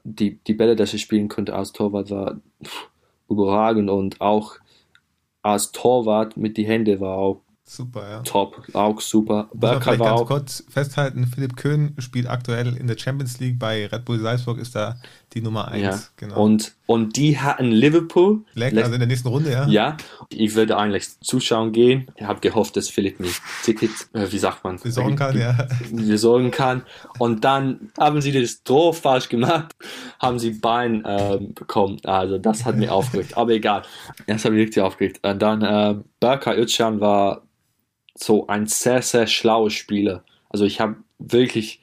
die, 0.05 0.39
die 0.45 0.55
Bälle, 0.55 0.77
die 0.77 0.83
er 0.83 0.87
spielen 0.87 1.29
konnte 1.29 1.55
als 1.55 1.73
Torwart, 1.73 2.11
war 2.11 2.41
pff, 2.63 2.89
überragend 3.29 3.91
und 3.91 4.21
auch 4.21 4.57
als 5.43 5.73
Torwart 5.73 6.37
mit 6.37 6.57
die 6.57 6.67
Hände 6.67 7.01
war 7.01 7.19
auch 7.19 7.43
Super, 7.67 8.11
ja. 8.11 8.21
top, 8.21 8.63
auch 8.75 9.01
super. 9.01 9.45
Muss 9.45 9.53
man 9.53 9.61
Berker 9.61 9.81
vielleicht 9.81 10.01
war 10.01 10.09
ganz 10.09 10.21
auch, 10.21 10.27
kurz 10.27 10.65
festhalten, 10.69 11.27
Philipp 11.27 11.57
Köhn 11.57 11.95
spielt 11.99 12.29
aktuell 12.29 12.77
in 12.77 12.87
der 12.87 12.99
Champions 12.99 13.41
League 13.41 13.59
bei 13.59 13.87
Red 13.87 14.05
Bull 14.05 14.21
Salzburg, 14.21 14.59
ist 14.59 14.77
da 14.77 14.97
die 15.33 15.41
Nummer 15.41 15.69
1. 15.69 15.83
ja. 15.83 15.99
Genau. 16.17 16.43
Und, 16.43 16.75
und 16.85 17.17
die 17.17 17.39
hatten 17.39 17.73
Liverpool. 17.73 18.43
Leck, 18.53 18.77
also 18.77 18.93
in 18.93 18.99
der 18.99 19.09
nächsten 19.09 19.29
Runde, 19.29 19.51
ja? 19.51 19.67
Ja, 19.67 19.97
ich 20.29 20.55
würde 20.55 20.77
eigentlich 20.77 21.19
zuschauen 21.21 21.73
gehen. 21.73 22.07
Ich 22.17 22.25
habe 22.25 22.41
gehofft, 22.41 22.77
dass 22.77 22.91
Philipp 22.91 23.19
mir 23.19 23.31
Tickets, 23.65 24.11
äh, 24.13 24.31
wie 24.31 24.39
sagt 24.39 24.63
man, 24.63 24.79
Besorgen 24.79 25.17
kann, 25.17 25.37
ja. 25.37 25.67
besorgen 25.91 26.51
kann. 26.51 26.83
Und 27.19 27.45
dann 27.45 27.91
haben 27.99 28.21
sie 28.21 28.31
das 28.33 28.63
Tor 28.63 28.93
falsch 28.93 29.31
gemacht, 29.31 29.75
haben 30.21 30.39
sie 30.39 30.51
Bein 30.51 31.03
ähm, 31.07 31.55
bekommen. 31.55 31.97
Also 32.05 32.37
das 32.37 32.67
hat 32.67 32.77
mich 32.77 32.91
aufgeregt. 32.91 33.39
Aber 33.39 33.53
egal, 33.53 33.83
das 34.27 34.45
hat 34.45 34.53
mich 34.53 34.67
richtig 34.67 34.83
aufgeregt. 34.83 35.21
Und 35.27 35.41
dann 35.41 35.65
ähm, 35.67 36.05
Berkay 36.21 36.59
Özcan 36.59 37.01
war 37.01 37.41
so 38.15 38.47
ein 38.47 38.67
sehr, 38.67 39.03
sehr 39.03 39.27
schlauer 39.27 39.71
Spieler. 39.71 40.25
Also 40.49 40.65
ich 40.65 40.81
habe 40.81 40.97
wirklich 41.19 41.81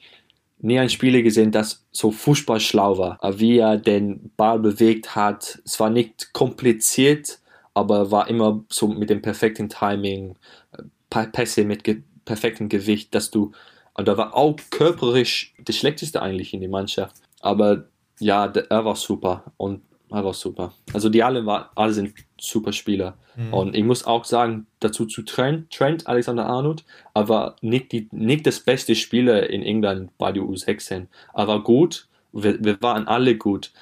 nie 0.58 0.78
einen 0.78 0.88
Spieler 0.88 1.22
gesehen, 1.22 1.50
das 1.50 1.84
so 1.90 2.10
Fußball 2.10 2.60
schlau 2.60 2.96
war. 2.96 3.18
Wie 3.38 3.58
er 3.58 3.76
den 3.76 4.30
Ball 4.36 4.58
bewegt 4.58 5.14
hat. 5.14 5.60
Es 5.64 5.78
war 5.80 5.90
nicht 5.90 6.32
kompliziert, 6.32 7.40
aber 7.74 8.10
war 8.10 8.28
immer 8.28 8.64
so 8.70 8.88
mit 8.88 9.10
dem 9.10 9.22
perfekten 9.22 9.68
Timing, 9.68 10.36
äh, 10.72 11.26
Pässe 11.26 11.64
mit 11.64 11.84
ge 11.84 12.02
perfektem 12.24 12.68
Gewicht, 12.68 13.14
dass 13.14 13.30
du. 13.32 13.50
Und 13.94 14.06
er 14.06 14.16
war 14.16 14.34
auch 14.36 14.56
körperlich 14.70 15.54
der 15.58 15.72
schlechteste 15.72 16.22
eigentlich 16.22 16.54
in 16.54 16.60
der 16.60 16.70
Mannschaft. 16.70 17.16
Aber 17.40 17.88
ja, 18.20 18.46
er 18.46 18.84
war 18.84 18.94
super 18.94 19.52
und 19.56 19.82
er 20.08 20.24
war 20.24 20.32
super. 20.32 20.72
Also 20.92 21.08
die 21.08 21.22
alle, 21.22 21.44
war, 21.44 21.72
alle 21.74 21.92
sind 21.92 22.14
super 22.40 22.72
Spieler. 22.72 23.18
Und 23.50 23.74
ich 23.74 23.84
muss 23.84 24.04
auch 24.04 24.24
sagen, 24.24 24.66
dazu 24.80 25.06
zu 25.06 25.22
Trent, 25.22 25.70
Trent 25.70 26.06
Alexander-Arnold, 26.06 26.84
er 27.14 27.28
war 27.28 27.56
nicht, 27.62 27.92
die, 27.92 28.08
nicht 28.12 28.46
das 28.46 28.60
beste 28.60 28.94
Spieler 28.94 29.48
in 29.48 29.62
England 29.62 30.10
bei 30.18 30.32
der 30.32 30.42
U16. 30.42 31.06
Er 31.34 31.48
war 31.48 31.62
gut, 31.62 32.08
wir, 32.32 32.62
wir 32.62 32.80
waren 32.82 33.08
alle 33.08 33.36
gut. 33.36 33.72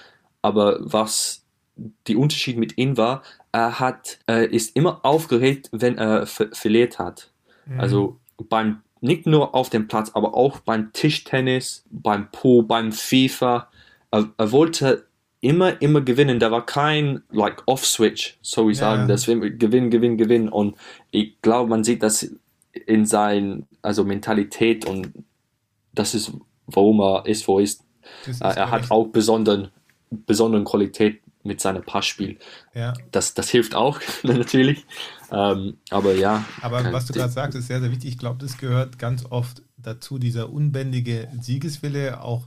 Aber 0.42 0.78
was 0.80 1.44
die 2.06 2.16
Unterschied 2.16 2.58
mit 2.58 2.78
ihm 2.78 2.96
war, 2.96 3.22
er 3.52 3.80
hat, 3.80 4.18
er 4.26 4.52
ist 4.52 4.76
immer 4.76 5.04
aufgeregt, 5.04 5.68
wenn 5.72 5.98
er 5.98 6.26
ver 6.26 6.48
verliert 6.52 6.98
hat. 6.98 7.30
Also 7.78 8.18
beim, 8.48 8.82
nicht 9.00 9.26
nur 9.26 9.54
auf 9.54 9.70
dem 9.70 9.88
Platz, 9.88 10.10
aber 10.14 10.34
auch 10.34 10.60
beim 10.60 10.92
Tischtennis, 10.92 11.84
beim 11.90 12.30
Po, 12.30 12.62
beim 12.62 12.92
FIFA. 12.92 13.68
Er, 14.10 14.28
er 14.36 14.52
wollte 14.52 15.06
immer, 15.40 15.80
immer 15.80 16.00
gewinnen. 16.02 16.38
Da 16.38 16.50
war 16.50 16.64
kein 16.66 17.22
like 17.30 17.62
Off-Switch, 17.66 18.38
so 18.42 18.68
ich 18.70 18.78
Ja. 18.78 18.96
sagen, 18.96 19.08
das 19.08 19.26
wir 19.26 19.38
gewinnen, 19.50 19.90
gewinnen, 19.90 20.18
gewinnen. 20.18 20.48
Und 20.48 20.76
ich 21.10 21.40
glaube, 21.42 21.70
man 21.70 21.84
sieht 21.84 22.02
das 22.02 22.30
in 22.86 23.06
sein, 23.06 23.66
also 23.82 24.04
Mentalität 24.04 24.84
und 24.84 25.12
das 25.92 26.14
ist, 26.14 26.32
warum 26.66 27.00
er 27.00 27.26
ist, 27.26 27.48
wo 27.48 27.58
er 27.58 27.64
ist. 27.64 27.82
Ist 28.26 28.40
Er, 28.42 28.56
er 28.56 28.70
hat 28.70 28.90
auch 28.90 29.08
besonderen, 29.08 29.70
besonderen 30.10 30.64
Qualität 30.64 31.20
mit 31.42 31.60
seinem 31.60 31.82
Passspiel. 31.82 32.38
Ja. 32.74 32.92
Das, 33.12 33.34
das 33.34 33.48
hilft 33.48 33.74
auch 33.74 33.98
natürlich. 34.22 34.84
Ähm, 35.32 35.78
aber 35.88 36.14
ja. 36.14 36.44
Aber 36.60 36.92
was 36.92 37.06
du 37.06 37.14
gerade 37.14 37.32
sagst, 37.32 37.56
ist 37.58 37.68
sehr, 37.68 37.80
sehr 37.80 37.90
wichtig. 37.90 38.10
Ich 38.10 38.18
glaube, 38.18 38.38
das 38.40 38.58
gehört 38.58 38.98
ganz 38.98 39.24
oft 39.30 39.62
dazu, 39.78 40.18
dieser 40.18 40.52
unbändige 40.52 41.28
Siegeswille, 41.40 42.22
auch 42.22 42.46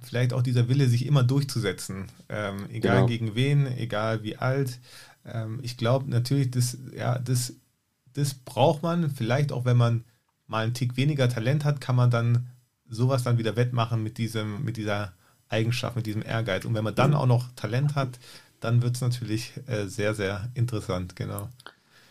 vielleicht 0.00 0.32
auch 0.32 0.42
dieser 0.42 0.68
Wille, 0.68 0.88
sich 0.88 1.06
immer 1.06 1.22
durchzusetzen. 1.24 2.06
Ähm, 2.28 2.66
egal 2.70 2.96
Genau. 2.96 3.06
gegen 3.06 3.34
wen, 3.34 3.66
egal 3.78 4.22
wie 4.22 4.36
alt. 4.36 4.78
Ähm, 5.24 5.60
ich 5.62 5.76
glaube 5.76 6.10
natürlich, 6.10 6.50
das, 6.50 6.78
ja, 6.96 7.18
das, 7.18 7.54
das 8.14 8.34
braucht 8.34 8.82
man. 8.82 9.10
Vielleicht 9.10 9.52
auch, 9.52 9.64
wenn 9.64 9.76
man 9.76 10.04
mal 10.46 10.64
einen 10.64 10.74
Tick 10.74 10.96
weniger 10.96 11.28
Talent 11.28 11.64
hat, 11.64 11.80
kann 11.80 11.96
man 11.96 12.10
dann 12.10 12.46
sowas 12.88 13.24
dann 13.24 13.38
wieder 13.38 13.56
wettmachen 13.56 14.02
mit 14.02 14.18
diesem, 14.18 14.64
mit 14.64 14.76
dieser 14.76 15.12
Eigenschaft, 15.48 15.96
mit 15.96 16.06
diesem 16.06 16.22
Ehrgeiz. 16.22 16.64
Und 16.64 16.74
wenn 16.74 16.84
man 16.84 16.94
dann 16.94 17.14
auch 17.14 17.26
noch 17.26 17.50
Talent 17.56 17.94
hat, 17.94 18.18
dann 18.60 18.82
wird 18.82 18.94
es 18.96 19.00
natürlich 19.00 19.52
äh, 19.66 19.86
sehr, 19.86 20.14
sehr 20.14 20.48
interessant, 20.54 21.16
genau. 21.16 21.48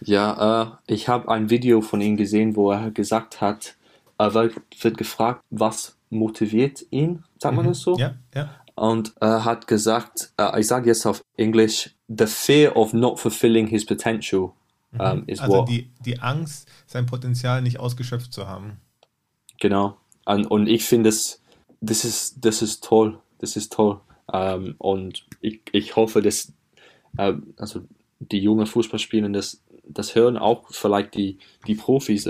Ja, 0.01 0.77
äh, 0.87 0.93
ich 0.93 1.07
habe 1.07 1.29
ein 1.29 1.49
Video 1.49 1.81
von 1.81 2.01
ihm 2.01 2.17
gesehen, 2.17 2.55
wo 2.55 2.71
er 2.71 2.91
gesagt 2.91 3.41
hat, 3.41 3.75
er 4.17 4.33
wird, 4.33 4.55
wird 4.81 4.97
gefragt, 4.97 5.41
was 5.49 5.94
motiviert 6.15 6.85
ihn, 6.89 7.23
sagt 7.37 7.55
man 7.55 7.67
das 7.67 7.79
so? 7.79 7.93
Mhm. 7.93 7.99
Ja, 7.99 8.15
ja. 8.33 8.49
Und 8.75 9.13
er 9.21 9.45
hat 9.45 9.67
gesagt, 9.67 10.33
äh, 10.37 10.59
ich 10.59 10.67
sage 10.67 10.87
jetzt 10.87 11.05
auf 11.05 11.23
Englisch, 11.37 11.95
the 12.07 12.25
fear 12.25 12.75
of 12.75 12.93
not 12.93 13.19
fulfilling 13.19 13.67
his 13.67 13.85
potential 13.85 14.51
um, 14.99 15.23
is 15.27 15.39
Also 15.39 15.57
what. 15.57 15.69
die, 15.69 15.89
die 16.05 16.19
Angst, 16.19 16.67
sein 16.87 17.05
Potenzial 17.05 17.61
nicht 17.61 17.79
ausgeschöpft 17.79 18.33
zu 18.33 18.47
haben. 18.47 18.79
Genau. 19.59 19.97
Und, 20.25 20.45
und 20.47 20.67
ich 20.67 20.83
finde 20.85 21.09
es, 21.09 21.41
das 21.81 22.05
ist, 22.05 22.43
das 22.43 22.61
ist 22.61 22.83
toll. 22.83 23.19
Das 23.39 23.55
ist 23.55 23.73
toll. 23.73 23.99
Ähm, 24.31 24.75
und 24.77 25.25
ich, 25.41 25.61
ich 25.71 25.95
hoffe, 25.95 26.21
dass 26.21 26.53
äh, 27.17 27.33
also 27.57 27.81
die 28.19 28.39
jungen 28.39 28.65
Fußballspieler 28.65 29.29
das, 29.29 29.61
das 29.87 30.15
hören 30.15 30.37
auch 30.37 30.65
vielleicht 30.71 31.15
die, 31.15 31.37
die 31.67 31.75
Profis. 31.75 32.29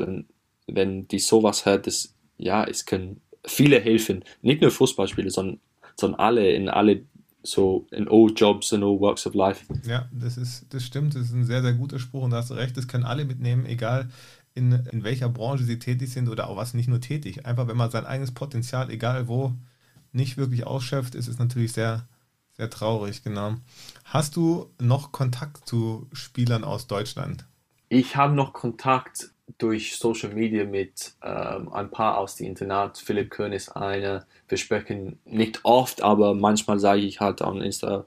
Wenn 0.68 1.08
die 1.08 1.20
sowas 1.20 1.66
hört, 1.66 1.88
das, 1.88 2.14
ja, 2.38 2.64
es 2.64 2.86
können 2.86 3.22
viele 3.48 3.80
helfen. 3.80 4.24
Nicht 4.42 4.62
nur 4.62 4.72
Fußballspieler, 4.72 5.30
sondern, 5.30 5.60
sondern 5.96 6.20
alle 6.20 6.52
in 6.52 6.70
alle 6.70 7.06
so 7.44 7.88
in 7.92 8.08
all 8.08 8.32
jobs 8.36 8.74
and 8.74 8.84
all 8.84 9.00
works 9.00 9.26
of 9.28 9.36
life. 9.36 9.66
Ja, 9.88 10.10
das 10.12 10.38
ist, 10.38 10.66
das 10.74 10.84
stimmt, 10.84 11.16
das 11.16 11.24
ist 11.24 11.34
ein 11.34 11.46
sehr, 11.46 11.62
sehr 11.62 11.74
guter 11.74 12.00
Spruch 12.00 12.24
und 12.24 12.32
da 12.32 12.38
hast 12.38 12.50
du 12.50 12.56
recht, 12.56 12.76
das 12.76 12.88
können 12.88 13.04
alle 13.04 13.26
mitnehmen, 13.26 13.66
egal 13.66 14.10
in, 14.56 14.72
in 14.92 15.04
welcher 15.04 15.30
Branche 15.30 15.64
sie 15.64 15.80
tätig 15.80 16.12
sind 16.12 16.30
oder 16.30 16.50
auch 16.50 16.58
was 16.58 16.74
nicht 16.74 16.88
nur 16.88 17.02
tätig. 17.02 17.46
Einfach, 17.46 17.68
wenn 17.68 17.78
man 17.78 17.92
sein 17.92 18.06
eigenes 18.06 18.34
Potenzial, 18.34 18.90
egal 18.90 19.28
wo, 19.28 19.54
nicht 20.12 20.38
wirklich 20.38 20.66
ausschöpft, 20.66 21.14
ist 21.14 21.28
es 21.28 21.38
natürlich 21.38 21.74
sehr, 21.74 22.08
sehr 22.54 22.70
traurig, 22.70 23.24
genau. 23.24 23.56
Hast 24.06 24.38
du 24.38 24.72
noch 24.80 25.12
Kontakt 25.12 25.68
zu 25.68 26.08
Spielern 26.14 26.64
aus 26.64 26.88
Deutschland? 26.88 27.46
Ich 27.90 28.16
habe 28.16 28.34
noch 28.34 28.54
Kontakt 28.54 29.35
durch 29.58 29.96
Social 29.96 30.34
Media 30.34 30.66
mit 30.66 31.14
ähm, 31.24 31.72
ein 31.72 31.90
paar 31.90 32.18
aus 32.18 32.36
dem 32.36 32.48
Internat. 32.48 32.98
Philipp 32.98 33.32
Köhn 33.32 33.54
ist 33.54 33.70
einer. 33.70 34.26
Wir 34.48 34.58
sprechen 34.58 35.20
nicht 35.26 35.62
oft, 35.64 36.02
aber 36.02 36.34
manchmal 36.34 36.80
sage 36.80 37.02
ich 37.02 37.20
halt 37.20 37.42
an 37.42 37.62
Insta 37.62 38.06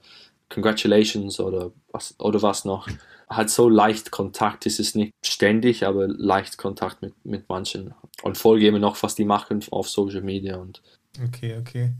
Congratulations 0.49 1.39
oder 1.39 1.71
was, 1.91 2.15
oder 2.19 2.41
was 2.41 2.65
noch. 2.65 2.87
Hat 3.29 3.49
so 3.51 3.69
leicht 3.69 4.09
Kontakt, 4.09 4.65
es 4.65 4.79
ist 4.79 4.95
nicht 4.95 5.13
ständig, 5.23 5.85
aber 5.85 6.07
leicht 6.07 6.57
Kontakt 6.57 7.01
mit, 7.01 7.13
mit 7.23 7.47
manchen. 7.49 7.93
Und 8.23 8.37
folge 8.37 8.67
immer 8.67 8.79
noch, 8.79 9.01
was 9.03 9.13
die 9.15 9.25
machen 9.25 9.63
auf 9.69 9.87
Social 9.87 10.21
Media. 10.21 10.57
Und 10.57 10.81
Okay, 11.23 11.57
okay. 11.57 11.91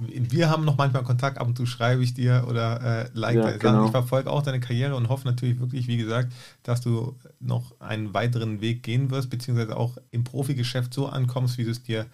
Wir 0.00 0.48
haben 0.48 0.64
noch 0.64 0.76
manchmal 0.76 1.02
Kontakt, 1.02 1.38
ab 1.38 1.48
und 1.48 1.56
zu 1.56 1.66
schreibe 1.66 2.02
ich 2.04 2.14
dir 2.14 2.46
oder 2.48 3.06
äh, 3.06 3.10
like 3.14 3.34
Ja, 3.36 3.42
deine 3.42 3.60
Sachen. 3.60 3.72
genau. 3.72 3.84
Ich 3.86 3.90
verfolge 3.90 4.30
auch 4.30 4.42
deine 4.42 4.60
Karriere 4.60 4.94
und 4.94 5.08
hoffe 5.08 5.26
natürlich 5.26 5.58
wirklich, 5.58 5.88
wie 5.88 5.96
gesagt, 5.96 6.32
dass 6.62 6.80
du 6.80 7.16
noch 7.40 7.80
einen 7.80 8.14
weiteren 8.14 8.60
Weg 8.60 8.82
gehen 8.84 9.10
wirst, 9.10 9.28
beziehungsweise 9.28 9.76
auch 9.76 9.96
im 10.12 10.22
Profigeschäft 10.22 10.94
so 10.94 11.06
ankommst, 11.06 11.58
wie 11.58 11.64
du 11.64 11.70
es 11.70 11.82
dir 11.82 12.06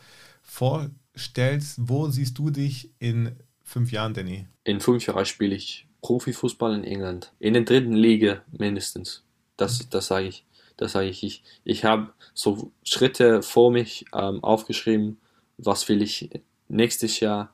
vorstellst. 0.43 1.79
Wo 1.83 2.09
siehst 2.09 2.39
du 2.39 2.51
dich 2.51 2.91
in 2.99 3.33
fünf 3.63 3.93
Jahren, 3.93 4.15
Danny? 4.15 4.47
in 4.65 4.81
fünf 4.81 5.07
Jahren 5.07 5.27
spiele 5.27 5.55
ich 5.55 5.87
Profifußball 6.01 6.75
in 6.75 6.85
England. 6.85 7.33
In 7.39 7.53
der 7.55 7.65
dritten 7.65 7.93
Liga 7.93 8.43
mindestens. 8.51 9.23
Das, 9.59 9.89
das 9.91 10.07
sage 10.07 10.27
ich. 10.29 10.45
Das 10.77 10.93
sage 10.93 11.09
ich. 11.09 11.23
Ich, 11.23 11.43
ich 11.65 11.85
habe 11.85 12.13
so 12.33 12.73
Schritte 12.83 13.43
vor 13.43 13.71
mich 13.71 14.07
ähm, 14.15 14.43
aufgeschrieben, 14.43 15.19
was 15.59 15.89
will 15.89 16.03
ich 16.03 16.31
nächstes 16.69 17.21
Jahr 17.21 17.53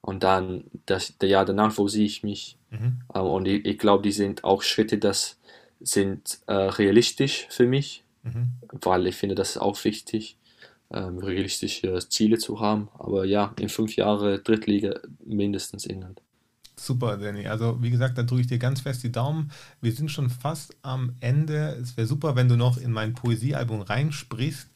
und 0.00 0.22
dann 0.22 0.64
das, 0.86 1.16
der 1.18 1.28
Jahr 1.28 1.44
danach, 1.44 1.76
wo 1.78 1.88
sehe 1.88 2.06
ich 2.06 2.22
mich. 2.22 2.56
Mhm. 2.70 3.00
Ähm, 3.14 3.22
und 3.22 3.46
ich, 3.46 3.64
ich 3.64 3.78
glaube, 3.78 4.02
die 4.02 4.12
sind 4.12 4.44
auch 4.44 4.62
Schritte, 4.62 4.98
das 4.98 5.38
sind 5.80 6.40
äh, 6.46 6.52
realistisch 6.52 7.46
für 7.50 7.66
mich, 7.66 8.04
Mhm. 8.24 8.50
weil 8.82 9.06
ich 9.06 9.14
finde, 9.14 9.36
das 9.36 9.50
ist 9.50 9.58
auch 9.58 9.82
wichtig, 9.84 10.36
ähm, 10.90 11.18
realistische 11.18 11.98
Ziele 12.08 12.38
zu 12.38 12.60
haben. 12.60 12.88
Aber 12.98 13.24
ja, 13.24 13.54
in 13.58 13.68
fünf 13.68 13.94
Jahren 13.96 14.42
Drittliga 14.42 14.94
mindestens 15.24 15.86
England. 15.86 16.20
Super, 16.76 17.16
Danny. 17.16 17.46
Also, 17.46 17.80
wie 17.82 17.90
gesagt, 17.90 18.18
da 18.18 18.22
drücke 18.22 18.42
ich 18.42 18.46
dir 18.46 18.58
ganz 18.58 18.80
fest 18.80 19.02
die 19.02 19.12
Daumen. 19.12 19.50
Wir 19.80 19.92
sind 19.92 20.10
schon 20.10 20.30
fast 20.30 20.76
am 20.82 21.14
Ende. 21.20 21.76
Es 21.80 21.96
wäre 21.96 22.06
super, 22.06 22.36
wenn 22.36 22.48
du 22.48 22.56
noch 22.56 22.76
in 22.76 22.92
mein 22.92 23.14
Poesiealbum 23.14 23.82
reinsprichst. 23.82 24.68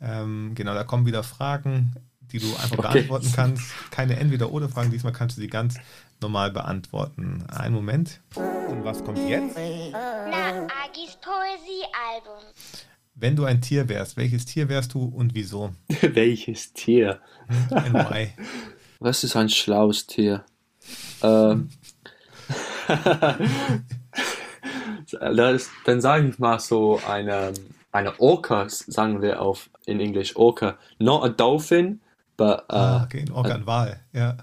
Ähm, 0.00 0.52
genau, 0.54 0.74
da 0.74 0.84
kommen 0.84 1.06
wieder 1.06 1.24
Fragen, 1.24 1.94
die 2.32 2.38
du 2.38 2.46
einfach 2.56 2.78
Okay. 2.78 2.82
beantworten 2.92 3.32
kannst. 3.34 3.64
Keine 3.90 4.16
Entweder-Oder-Fragen. 4.16 4.90
Diesmal 4.90 5.12
kannst 5.12 5.36
du 5.36 5.40
sie 5.40 5.48
ganz 5.48 5.76
normal 6.20 6.50
beantworten. 6.50 7.44
Einen 7.48 7.74
Moment. 7.74 8.20
Und 8.36 8.84
was 8.84 9.02
kommt 9.04 9.18
jetzt? 9.28 9.56
Na, 9.92 10.66
Agis 10.84 11.16
Poesiealbum. 11.20 12.44
Wenn 13.14 13.34
du 13.36 13.44
ein 13.44 13.60
Tier 13.60 13.88
wärst, 13.88 14.16
welches 14.16 14.44
Tier 14.46 14.68
wärst 14.68 14.94
du 14.94 15.04
und 15.04 15.34
wieso? 15.34 15.74
Welches 16.02 16.72
Tier? 16.72 17.20
And 17.70 17.94
why? 17.94 18.32
Was 19.00 19.24
ist 19.24 19.34
ein 19.36 19.48
schlaues 19.48 20.06
Tier? 20.06 20.44
Ähm, 21.22 21.68
das, 25.10 25.70
dann 25.84 26.00
sage 26.00 26.28
ich 26.28 26.38
mal 26.38 26.58
so 26.60 27.00
eine, 27.08 27.52
eine 27.92 28.18
Orca, 28.20 28.66
sagen 28.68 29.22
wir 29.22 29.40
auf 29.42 29.70
in 29.86 30.00
English, 30.00 30.36
Orca, 30.36 30.78
not 30.98 31.24
a 31.24 31.28
dolphin, 31.28 32.00
but 32.38 32.60
uh, 32.70 32.76
ah, 32.76 33.02
okay, 33.04 33.20
ein 33.26 33.30
Organ, 33.32 33.66
Wal, 33.66 34.00
ja. 34.14 34.36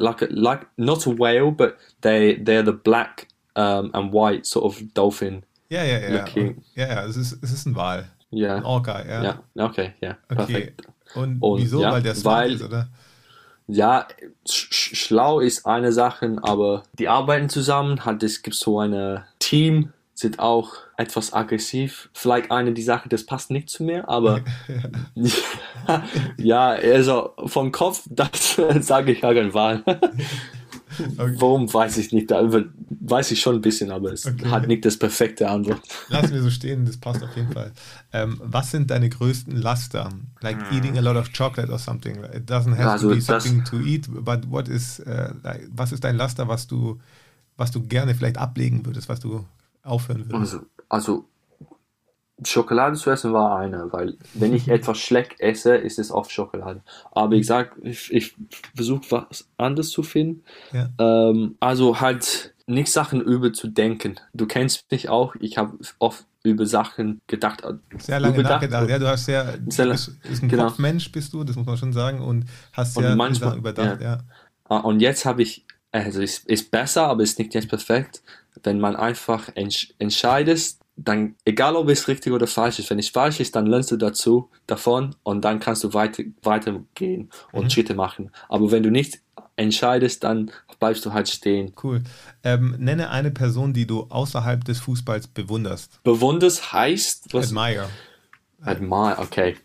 like 0.00 0.22
a, 0.22 0.26
like 0.30 0.66
not 0.76 1.06
a 1.06 1.10
whale, 1.10 1.52
but 1.52 1.76
they 2.00 2.36
they're 2.42 2.64
the 2.64 2.72
black 2.72 3.28
um, 3.54 3.90
and 3.94 4.12
white 4.12 4.44
sort 4.46 4.64
of 4.64 4.82
dolphin. 4.94 5.44
Ja, 5.68 5.82
ja, 5.84 5.98
ja. 5.98 6.08
Looking. 6.20 6.62
Ja, 6.74 6.86
ja, 6.88 7.04
es 7.06 7.16
ist, 7.16 7.38
es 7.42 7.52
ist 7.52 7.66
ein 7.66 7.76
Wal. 7.76 8.08
Yeah. 8.32 8.56
Ein 8.56 8.64
Orca, 8.64 9.04
ja. 9.06 9.22
Ja, 9.54 9.64
okay, 9.64 9.92
ja, 10.00 10.16
Okay. 10.28 10.34
perfekt. 10.36 10.82
Und, 11.14 11.40
Und, 11.40 11.60
wieso? 11.62 11.80
ja, 11.82 11.92
weil 11.92 12.02
der 12.02 12.14
smart 12.16 12.36
weil- 12.46 12.52
ist, 12.54 12.62
oder? 12.62 12.88
Ja, 13.66 14.06
sch 14.46 14.68
sch- 14.72 14.94
schlau 14.96 15.40
ist 15.40 15.64
eine 15.66 15.90
Sache, 15.92 16.36
aber 16.42 16.82
die 16.98 17.08
arbeiten 17.08 17.48
zusammen, 17.48 18.04
hat 18.04 18.22
es 18.22 18.42
gibt 18.42 18.56
so 18.56 18.78
eine 18.80 19.24
Team, 19.38 19.92
sind 20.14 20.38
auch 20.38 20.74
etwas 20.96 21.32
aggressiv. 21.32 22.08
Vielleicht 22.12 22.50
eine 22.50 22.72
die 22.72 22.82
Sache, 22.82 23.08
das 23.08 23.26
passt 23.26 23.50
nicht 23.50 23.68
zu 23.68 23.82
mir, 23.84 24.08
aber 24.08 24.44
ja, 26.38 26.68
also 26.70 27.34
vom 27.46 27.72
Kopf, 27.72 28.02
das 28.10 28.56
sage 28.80 29.12
ich 29.12 29.22
irgendwann. 29.22 29.82
Okay. 31.18 31.34
Warum 31.38 31.72
weiß 31.72 31.96
ich 31.98 32.12
nicht, 32.12 32.30
da 32.30 32.40
weiß 32.88 33.30
ich 33.32 33.40
schon 33.40 33.56
ein 33.56 33.60
bisschen, 33.60 33.90
aber 33.90 34.12
es 34.12 34.26
Okay. 34.26 34.48
hat 34.50 34.68
nicht 34.68 34.84
das 34.84 34.96
perfekte 34.98 35.48
Antwort. 35.48 35.80
Lassen 36.06 36.34
wir 36.34 36.42
so 36.42 36.50
stehen, 36.50 36.84
das 36.84 36.98
passt 36.98 37.22
auf 37.22 37.34
jeden 37.34 37.50
Fall. 37.50 37.72
Ähm, 38.12 38.38
was 38.44 38.70
sind 38.70 38.90
deine 38.90 39.08
größten 39.08 39.56
Laster? 39.56 40.12
Like 40.42 40.70
eating 40.70 40.98
a 40.98 41.00
lot 41.00 41.16
of 41.16 41.32
chocolate 41.32 41.70
or 41.72 41.78
something. 41.78 42.22
It 42.24 42.48
doesn't 42.50 42.76
have 42.76 42.90
Also 42.90 43.08
to 43.08 43.14
be 43.14 43.20
something 43.20 43.64
to 43.64 43.80
eat, 43.80 44.06
but 44.10 44.50
what 44.50 44.68
is, 44.68 44.98
like, 45.42 45.66
was 45.74 45.92
ist 45.92 46.04
dein 46.04 46.16
Laster, 46.16 46.46
was 46.46 46.66
du, 46.66 47.00
was 47.56 47.70
du 47.70 47.82
gerne 47.82 48.14
vielleicht 48.14 48.38
ablegen 48.38 48.84
würdest, 48.86 49.08
was 49.08 49.20
du 49.20 49.46
aufhören 49.84 50.28
würdest? 50.30 50.54
Also, 50.54 50.66
also 50.88 51.24
Schokolade 52.44 52.96
zu 52.96 53.10
essen 53.10 53.32
war 53.32 53.58
einer, 53.58 53.92
weil 53.92 54.16
wenn 54.34 54.52
ich 54.54 54.68
etwas 54.68 54.98
schlecht 54.98 55.38
esse, 55.40 55.76
ist 55.76 55.98
es 55.98 56.10
oft 56.10 56.30
Schokolade. 56.32 56.82
Aber 57.12 57.34
ich 57.36 57.46
sag, 57.46 57.76
ich, 57.82 58.12
ich 58.12 58.34
versuche 58.74 59.02
was 59.10 59.48
anderes 59.56 59.90
zu 59.90 60.02
finden. 60.02 60.42
Ja. 60.72 60.90
Ähm, 60.98 61.56
also 61.60 62.00
halt 62.00 62.54
nicht 62.66 62.90
Sachen 62.90 63.20
über 63.20 63.52
zu 63.52 63.68
denken. 63.68 64.16
Du 64.32 64.46
kennst 64.46 64.90
mich 64.90 65.08
auch, 65.08 65.34
ich 65.38 65.58
habe 65.58 65.78
oft 65.98 66.24
über 66.42 66.66
Sachen 66.66 67.20
gedacht. 67.26 67.62
Sehr 67.98 68.20
lange 68.20 68.42
nachgedacht. 68.42 68.88
Ja, 68.88 68.98
du 68.98 69.06
hast 69.06 69.26
sehr, 69.26 69.58
Sehr 69.68 69.86
lang- 69.86 69.94
bist, 69.94 70.22
bist 70.22 70.42
ein 70.42 70.48
genau. 70.48 70.66
Kopfmensch, 70.66 71.12
bist 71.12 71.32
du, 71.32 71.44
das 71.44 71.56
muss 71.56 71.66
man 71.66 71.76
schon 71.76 71.92
sagen, 71.92 72.20
und 72.20 72.46
hast 72.72 72.96
Und 72.96 73.16
manchmal- 73.16 73.50
Sachen 73.50 73.58
überdacht, 73.60 74.00
ja. 74.00 74.18
Ah, 74.64 74.78
Und 74.78 75.00
jetzt 75.00 75.24
habe 75.24 75.42
ich, 75.42 75.64
also 75.92 76.20
es 76.22 76.38
ist 76.38 76.70
besser, 76.70 77.06
aber 77.06 77.22
es 77.22 77.30
ist 77.30 77.38
nicht 77.38 77.54
jetzt 77.54 77.68
perfekt, 77.68 78.22
wenn 78.62 78.80
man 78.80 78.96
einfach 78.96 79.48
entsch 79.54 79.92
entscheidet, 79.98 80.76
dann, 80.96 81.34
egal 81.44 81.74
ob 81.74 81.88
es 81.88 82.06
richtig 82.06 82.32
oder 82.32 82.46
falsch 82.46 82.78
ist, 82.78 82.88
wenn 82.88 83.00
es 83.00 83.08
falsch 83.08 83.40
ist, 83.40 83.56
dann 83.56 83.66
lernst 83.66 83.90
du 83.90 83.96
dazu, 83.96 84.48
davon 84.68 85.16
und 85.24 85.44
dann 85.44 85.58
kannst 85.58 85.82
du 85.82 85.92
weiter, 85.92 86.22
weitergehen 86.42 87.30
und 87.50 87.72
Schritte 87.72 87.94
machen. 87.94 88.30
Aber 88.48 88.70
wenn 88.70 88.84
du 88.84 88.90
nicht 88.90 89.20
entscheidest, 89.56 90.22
dann 90.22 90.52
bleibst 90.78 91.04
du 91.04 91.12
halt 91.12 91.28
stehen. 91.28 91.72
Cool. 91.82 92.02
Ähm, 92.44 92.76
nenne 92.78 93.10
eine 93.10 93.32
Person, 93.32 93.72
die 93.72 93.86
du 93.86 94.02
außerhalb 94.08 94.64
des 94.64 94.78
Fußballs 94.80 95.26
bewunderst. 95.28 96.00
Bewunders 96.04 96.72
heißt, 96.72 97.32
was? 97.32 97.48
Admire. 97.48 97.88
Admire, 98.62 99.16
okay. 99.18 99.56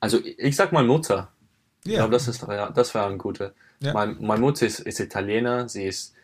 Also 0.00 0.18
ich 0.24 0.38
ich 0.38 0.56
sag 0.56 0.72
mal 0.72 0.84
Mutter. 0.84 1.30
Ich 1.84 1.92
Ja. 1.92 1.98
glaube, 1.98 2.12
das 2.12 2.28
ist 2.28 2.42
ja, 2.42 2.70
das 2.70 2.94
wäre 2.94 3.06
ein 3.06 3.18
guter. 3.18 3.52
Ja. 3.80 3.92
Mein, 3.92 4.16
meine 4.20 4.40
Mutter 4.40 4.66
ist, 4.66 4.80
ist 4.80 5.00
Italiener. 5.00 5.68
Sie 5.68 5.84
ist 5.84 6.14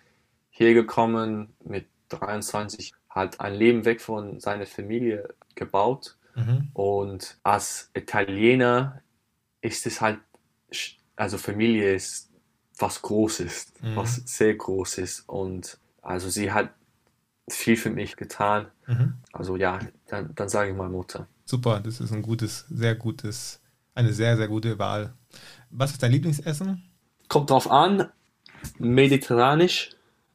hier 0.51 0.75
gekommen 0.75 1.51
mit 1.65 1.87
23, 2.09 2.93
hat 3.09 3.41
ein 3.41 3.55
Leben 3.55 3.85
weg 3.85 4.01
von 4.01 4.41
seiner 4.41 4.67
Familie 4.67 5.29
gebaut. 5.55 6.17
Mhm. 6.35 6.69
Und 6.75 7.37
als 7.43 7.91
Italiener 7.95 9.01
ist 9.61 9.87
es 9.87 10.01
halt, 10.01 10.19
also 11.17 11.39
Familie 11.39 11.95
ist 11.95 12.31
was 12.79 13.01
Großes, 13.03 13.73
Mhm. 13.83 13.97
was 13.97 14.17
sehr 14.27 14.55
Großes. 14.55 15.21
Und 15.27 15.79
also 16.03 16.29
sie 16.29 16.51
hat 16.53 16.71
viel 17.49 17.77
für 17.77 17.91
mich 17.91 18.17
getan. 18.17 18.67
Mhm. 18.87 19.15
Also 19.33 19.57
ja, 19.57 19.79
dann, 20.09 20.35
dann 20.35 20.49
sage 20.49 20.71
ich 20.71 20.77
mal 20.77 20.89
Mutter. 20.89 21.29
Super, 21.45 21.81
das 21.81 22.01
ist 22.01 22.13
ein 22.13 22.23
gutes, 22.23 22.67
sehr 22.69 22.95
gutes, 22.95 23.61
eine 23.95 24.13
sehr, 24.13 24.37
sehr 24.37 24.49
gute 24.49 24.79
Wahl. 24.79 25.15
Was 25.71 25.93
ist 25.93 26.03
dein 26.03 26.11
Lieblingsessen? 26.13 26.83
Kommt 27.29 27.51
drauf 27.51 27.71
an, 27.71 28.09
mediterranisch 28.79 29.91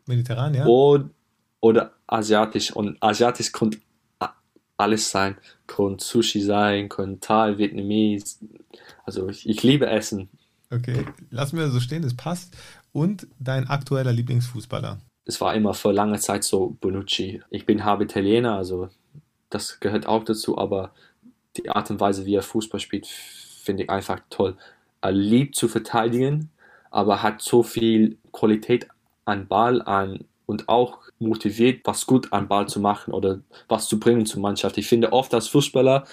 Mediterran, 0.05 0.53
ja? 0.55 0.65
oder, 0.65 1.09
oder 1.61 1.93
asiatisch. 2.07 2.71
Und 2.75 3.01
asiatisch 3.01 3.51
kann 3.51 3.75
a- 4.19 4.33
alles 4.77 5.09
sein. 5.11 5.37
Kann 5.67 5.99
Sushi 5.99 6.41
sein, 6.41 6.89
kann 6.89 7.19
Thai, 7.19 7.57
Vietnamese. 7.57 8.37
Also 9.05 9.29
ich, 9.29 9.47
ich 9.47 9.63
liebe 9.63 9.87
Essen. 9.87 10.29
Okay, 10.71 11.05
lassen 11.31 11.57
wir 11.57 11.69
so 11.69 11.79
stehen, 11.79 12.03
das 12.03 12.15
passt. 12.15 12.55
Und 12.91 13.27
dein 13.39 13.67
aktueller 13.67 14.13
Lieblingsfußballer? 14.13 14.99
Es 15.25 15.41
war 15.41 15.53
immer 15.55 15.73
für 15.73 15.91
lange 15.91 16.19
Zeit 16.19 16.43
so 16.43 16.77
Bonucci. 16.81 17.41
Ich 17.49 17.65
bin 17.65 17.85
halb 17.85 18.01
Italiener, 18.01 18.55
also 18.55 18.89
das 19.49 19.79
gehört 19.79 20.05
auch 20.07 20.23
dazu, 20.23 20.57
aber 20.57 20.93
die 21.57 21.69
Art 21.69 21.89
und 21.89 21.99
Weise, 21.99 22.25
wie 22.25 22.35
er 22.35 22.43
Fußball 22.43 22.79
spielt, 22.79 23.07
finde 23.07 23.83
ich 23.83 23.89
einfach 23.89 24.19
toll. 24.29 24.57
Er 25.01 25.11
liebt 25.11 25.55
zu 25.55 25.67
verteidigen, 25.67 26.49
aber 26.91 27.23
hat 27.23 27.41
so 27.41 27.63
viel 27.63 28.17
Qualität 28.31 28.87
an 29.25 29.47
Ball 29.47 29.81
an 29.81 30.25
und 30.49 30.67
auch 30.67 31.01
motiviert, 31.19 31.81
was 31.83 32.07
gut 32.07 32.33
an 32.33 32.47
Ball 32.47 32.67
zu 32.67 32.79
machen 32.79 33.13
oder 33.13 33.41
was 33.67 33.87
zu 33.87 33.99
bringen 33.99 34.25
zur 34.25 34.41
Mannschaft. 34.41 34.79
Ich 34.79 34.87
finde 34.87 35.13
oft 35.13 35.31
als 35.35 35.47
Fußballer, 35.47 36.05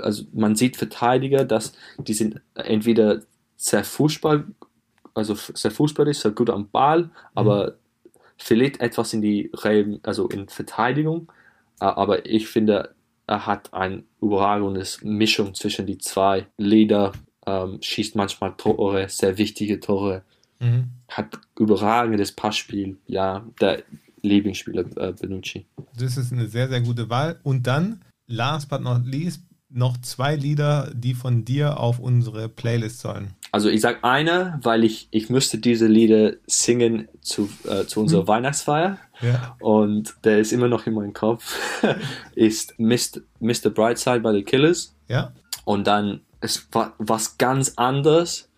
also 0.00 0.22
man 0.32 0.54
sieht 0.54 0.76
Verteidiger, 0.76 1.44
dass 1.44 1.72
die 1.98 2.14
sind 2.14 2.40
entweder 2.54 3.22
sehr 3.56 3.82
Fußball, 3.82 4.44
also 5.14 5.34
sehr 5.34 5.72
fußballisch, 5.72 6.18
sehr 6.18 6.30
gut 6.30 6.48
am 6.48 6.68
Ball, 6.70 7.10
aber 7.34 7.74
verliert 8.36 8.80
etwas 8.80 9.14
in 9.14 9.20
die 9.20 9.50
Reihen, 9.52 9.98
also 10.04 10.28
in 10.28 10.48
Verteidigung. 10.48 11.32
Äh, 11.80 11.86
Aber 11.86 12.24
ich 12.24 12.46
finde, 12.46 12.94
er 13.26 13.46
hat 13.46 13.74
ein 13.74 14.04
überragendes 14.20 15.02
Mischung 15.02 15.54
zwischen 15.54 15.86
die 15.86 15.98
zwei. 15.98 16.46
Leder 16.56 17.10
ähm, 17.46 17.78
schießt 17.80 18.14
manchmal 18.14 18.54
Tore, 18.56 19.08
sehr 19.08 19.38
wichtige 19.38 19.80
Tore, 19.80 20.22
Mhm. 20.62 20.84
hat 21.08 21.38
überragendes 21.58 22.32
Passspiel. 22.32 22.96
Ja, 23.06 23.44
der 23.60 23.82
Lieblingsspieler 24.22 24.84
äh, 24.96 25.12
Benucci. 25.12 25.66
Das 25.98 26.16
ist 26.16 26.32
eine 26.32 26.46
sehr, 26.46 26.68
sehr 26.68 26.80
gute 26.80 27.10
Wahl. 27.10 27.40
Und 27.42 27.66
dann, 27.66 28.00
last 28.28 28.68
but 28.68 28.80
not 28.80 29.04
least, 29.04 29.42
noch 29.68 29.96
zwei 30.02 30.36
Lieder, 30.36 30.92
die 30.94 31.14
von 31.14 31.44
dir 31.44 31.80
auf 31.80 31.98
unsere 31.98 32.48
Playlist 32.48 33.00
sollen. 33.00 33.30
Also 33.52 33.68
ich 33.70 33.80
sag 33.80 34.04
eine, 34.04 34.58
weil 34.62 34.84
ich, 34.84 35.08
ich 35.10 35.30
müsste 35.30 35.58
diese 35.58 35.86
Lieder 35.86 36.34
singen 36.46 37.08
zu, 37.22 37.48
äh, 37.68 37.84
zu 37.86 38.00
unserer 38.00 38.28
Weihnachtsfeier. 38.28 38.98
Ja. 39.22 39.56
Und 39.60 40.14
der 40.24 40.38
ist 40.40 40.52
immer 40.52 40.68
noch 40.68 40.86
in 40.86 40.94
meinem 40.94 41.12
Kopf. 41.14 41.58
ist 42.34 42.78
Mr. 42.78 43.20
Mr. 43.40 43.70
Brightside 43.70 44.20
bei 44.20 44.32
The 44.32 44.42
Killers. 44.42 44.94
Ja. 45.08 45.32
Und 45.64 45.86
dann 45.86 46.20
ist 46.40 46.68
wa- 46.72 46.92
was 46.98 47.38
ganz 47.38 47.72
anderes, 47.76 48.48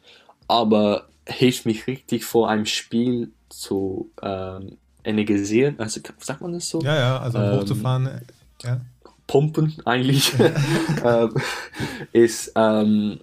aber 0.49 1.09
hilft 1.29 1.67
mich 1.67 1.87
richtig 1.87 2.25
vor 2.25 2.49
einem 2.51 2.67
Spiel 2.67 3.33
zu 3.49 4.11
ähm, 4.23 4.77
energisieren. 5.05 5.79
Also 5.79 6.01
sagt 6.19 6.41
man 6.41 6.53
das 6.53 6.69
so? 6.69 6.81
Ja, 6.83 6.95
ja, 6.97 7.19
also 7.19 7.39
Ähm, 7.39 7.61
hochzufahren. 7.61 8.09
Ja. 8.63 8.81
Pumpen 9.27 9.75
eigentlich. 9.87 10.33
ähm, 11.05 11.35
ist 12.13 12.53
ähm, 12.57 13.21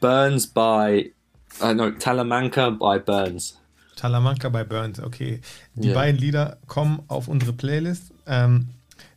Burns 0.00 0.46
by 0.46 1.12
äh, 1.60 1.74
no, 1.74 1.90
Talamanca 1.92 2.70
by 2.70 3.00
Burns. 3.04 3.58
Talamanca 3.96 4.48
bei 4.48 4.64
Burns, 4.64 5.00
okay. 5.00 5.40
Die 5.74 5.88
Ja. 5.88 5.94
beiden 5.94 6.18
Lieder 6.20 6.58
kommen 6.66 7.02
auf 7.08 7.28
unsere 7.28 7.52
Playlist. 7.52 8.12
Ähm, 8.26 8.68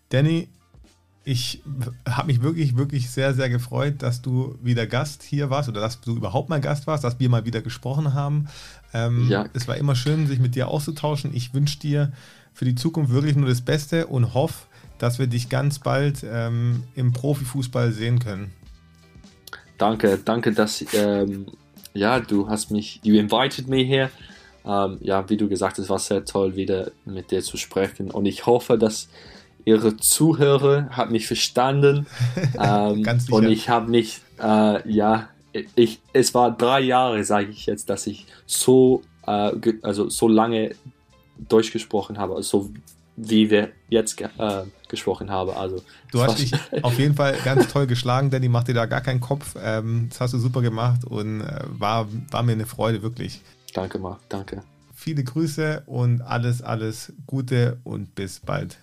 Danny, 0.09 0.49
ich 1.25 1.61
habe 2.07 2.27
mich 2.27 2.41
wirklich, 2.41 2.75
wirklich 2.75 3.09
sehr, 3.09 3.33
sehr 3.33 3.49
gefreut, 3.49 3.95
dass 3.99 4.21
du 4.21 4.57
wieder 4.61 4.85
Gast 4.85 5.23
hier 5.23 5.49
warst 5.49 5.69
oder 5.69 5.79
dass 5.79 6.01
du 6.01 6.15
überhaupt 6.15 6.49
mal 6.49 6.59
Gast 6.59 6.85
warst, 6.85 7.03
dass 7.03 7.19
wir 7.19 7.29
mal 7.29 7.45
wieder 7.45 7.61
gesprochen 7.61 8.13
haben. 8.13 8.49
Ähm, 8.93 9.29
Ja. 9.29 9.45
Es 9.53 9.67
war 9.67 9.77
immer 9.77 9.95
schön, 9.95 10.27
sich 10.27 10.39
mit 10.39 10.55
dir 10.55 10.67
auszutauschen. 10.67 11.31
Ich 11.33 11.53
wünsche 11.53 11.79
dir 11.79 12.11
für 12.53 12.65
die 12.65 12.75
Zukunft 12.75 13.11
wirklich 13.11 13.35
nur 13.35 13.47
das 13.47 13.61
Beste 13.61 14.07
und 14.07 14.33
hoffe, 14.33 14.65
dass 14.99 15.17
wir 15.17 15.27
dich 15.27 15.49
ganz 15.49 15.79
bald 15.79 16.25
ähm, 16.29 16.83
im 16.95 17.13
Profifußball 17.13 17.91
sehen 17.93 18.19
können. 18.19 18.51
Danke, 19.77 20.19
danke, 20.23 20.51
dass 20.51 20.83
ähm, 20.93 21.47
ja, 21.93 22.19
du 22.19 22.49
hast 22.49 22.69
mich, 22.71 22.99
you 23.03 23.15
invited 23.15 23.67
me 23.67 23.83
here. 23.83 24.09
Ähm, 24.65 24.97
ja, 25.01 25.29
wie 25.29 25.37
du 25.37 25.49
gesagt 25.49 25.77
hast, 25.77 25.89
war 25.89 25.99
sehr 25.99 26.25
toll, 26.25 26.55
wieder 26.55 26.91
mit 27.05 27.31
dir 27.31 27.41
zu 27.41 27.57
sprechen. 27.57 28.11
Und 28.11 28.25
ich 28.25 28.45
hoffe, 28.45 28.77
dass 28.77 29.09
ihre 29.65 29.97
Zuhörer 29.97 30.89
hat 30.89 31.11
mich 31.11 31.27
verstanden. 31.27 32.07
ähm, 32.59 33.03
Ganz 33.03 33.25
sicher. 33.25 33.35
und 33.35 33.45
ich 33.49 33.69
habe 33.69 33.89
nicht, 33.89 34.21
äh, 34.41 34.89
ja, 34.91 35.29
ich, 35.75 35.99
es 36.13 36.33
war 36.33 36.51
drei 36.51 36.81
Jahre, 36.81 37.23
sage 37.23 37.49
ich 37.49 37.65
jetzt, 37.65 37.89
dass 37.89 38.07
ich 38.07 38.25
so, 38.45 39.01
äh, 39.25 39.51
also 39.81 40.09
so 40.09 40.27
lange 40.27 40.75
durchgesprochen 41.37 42.17
habe, 42.17 42.35
also 42.35 42.63
so 42.63 42.73
wie 43.15 43.49
wir 43.49 43.71
jetzt 43.89 44.19
äh, 44.21 44.27
gesprochen 44.89 45.29
haben. 45.29 45.51
Also, 45.51 45.83
Du 46.11 46.21
hast 46.21 46.39
dich 46.39 46.53
auf 46.81 46.97
jeden 46.97 47.15
Fall 47.15 47.37
ganz 47.43 47.67
toll 47.67 47.87
geschlagen, 47.87 48.29
Danny. 48.29 48.49
Mach 48.49 48.63
dir 48.63 48.73
da 48.73 48.85
gar 48.85 49.01
keinen 49.01 49.21
Kopf. 49.21 49.55
Ähm, 49.61 50.07
das 50.09 50.21
hast 50.21 50.33
du 50.33 50.39
super 50.39 50.61
gemacht 50.61 51.05
und 51.05 51.41
äh, 51.41 51.61
war, 51.67 52.07
war 52.31 52.43
mir 52.43 52.53
eine 52.53 52.65
Freude, 52.65 53.01
wirklich. 53.01 53.41
Danke, 53.73 53.99
Marc, 53.99 54.19
danke. 54.29 54.63
Viele 54.95 55.23
Grüße 55.23 55.83
und 55.85 56.21
alles, 56.21 56.61
alles 56.61 57.13
Gute 57.27 57.79
und 57.83 58.15
bis 58.15 58.39
bald. 58.39 58.77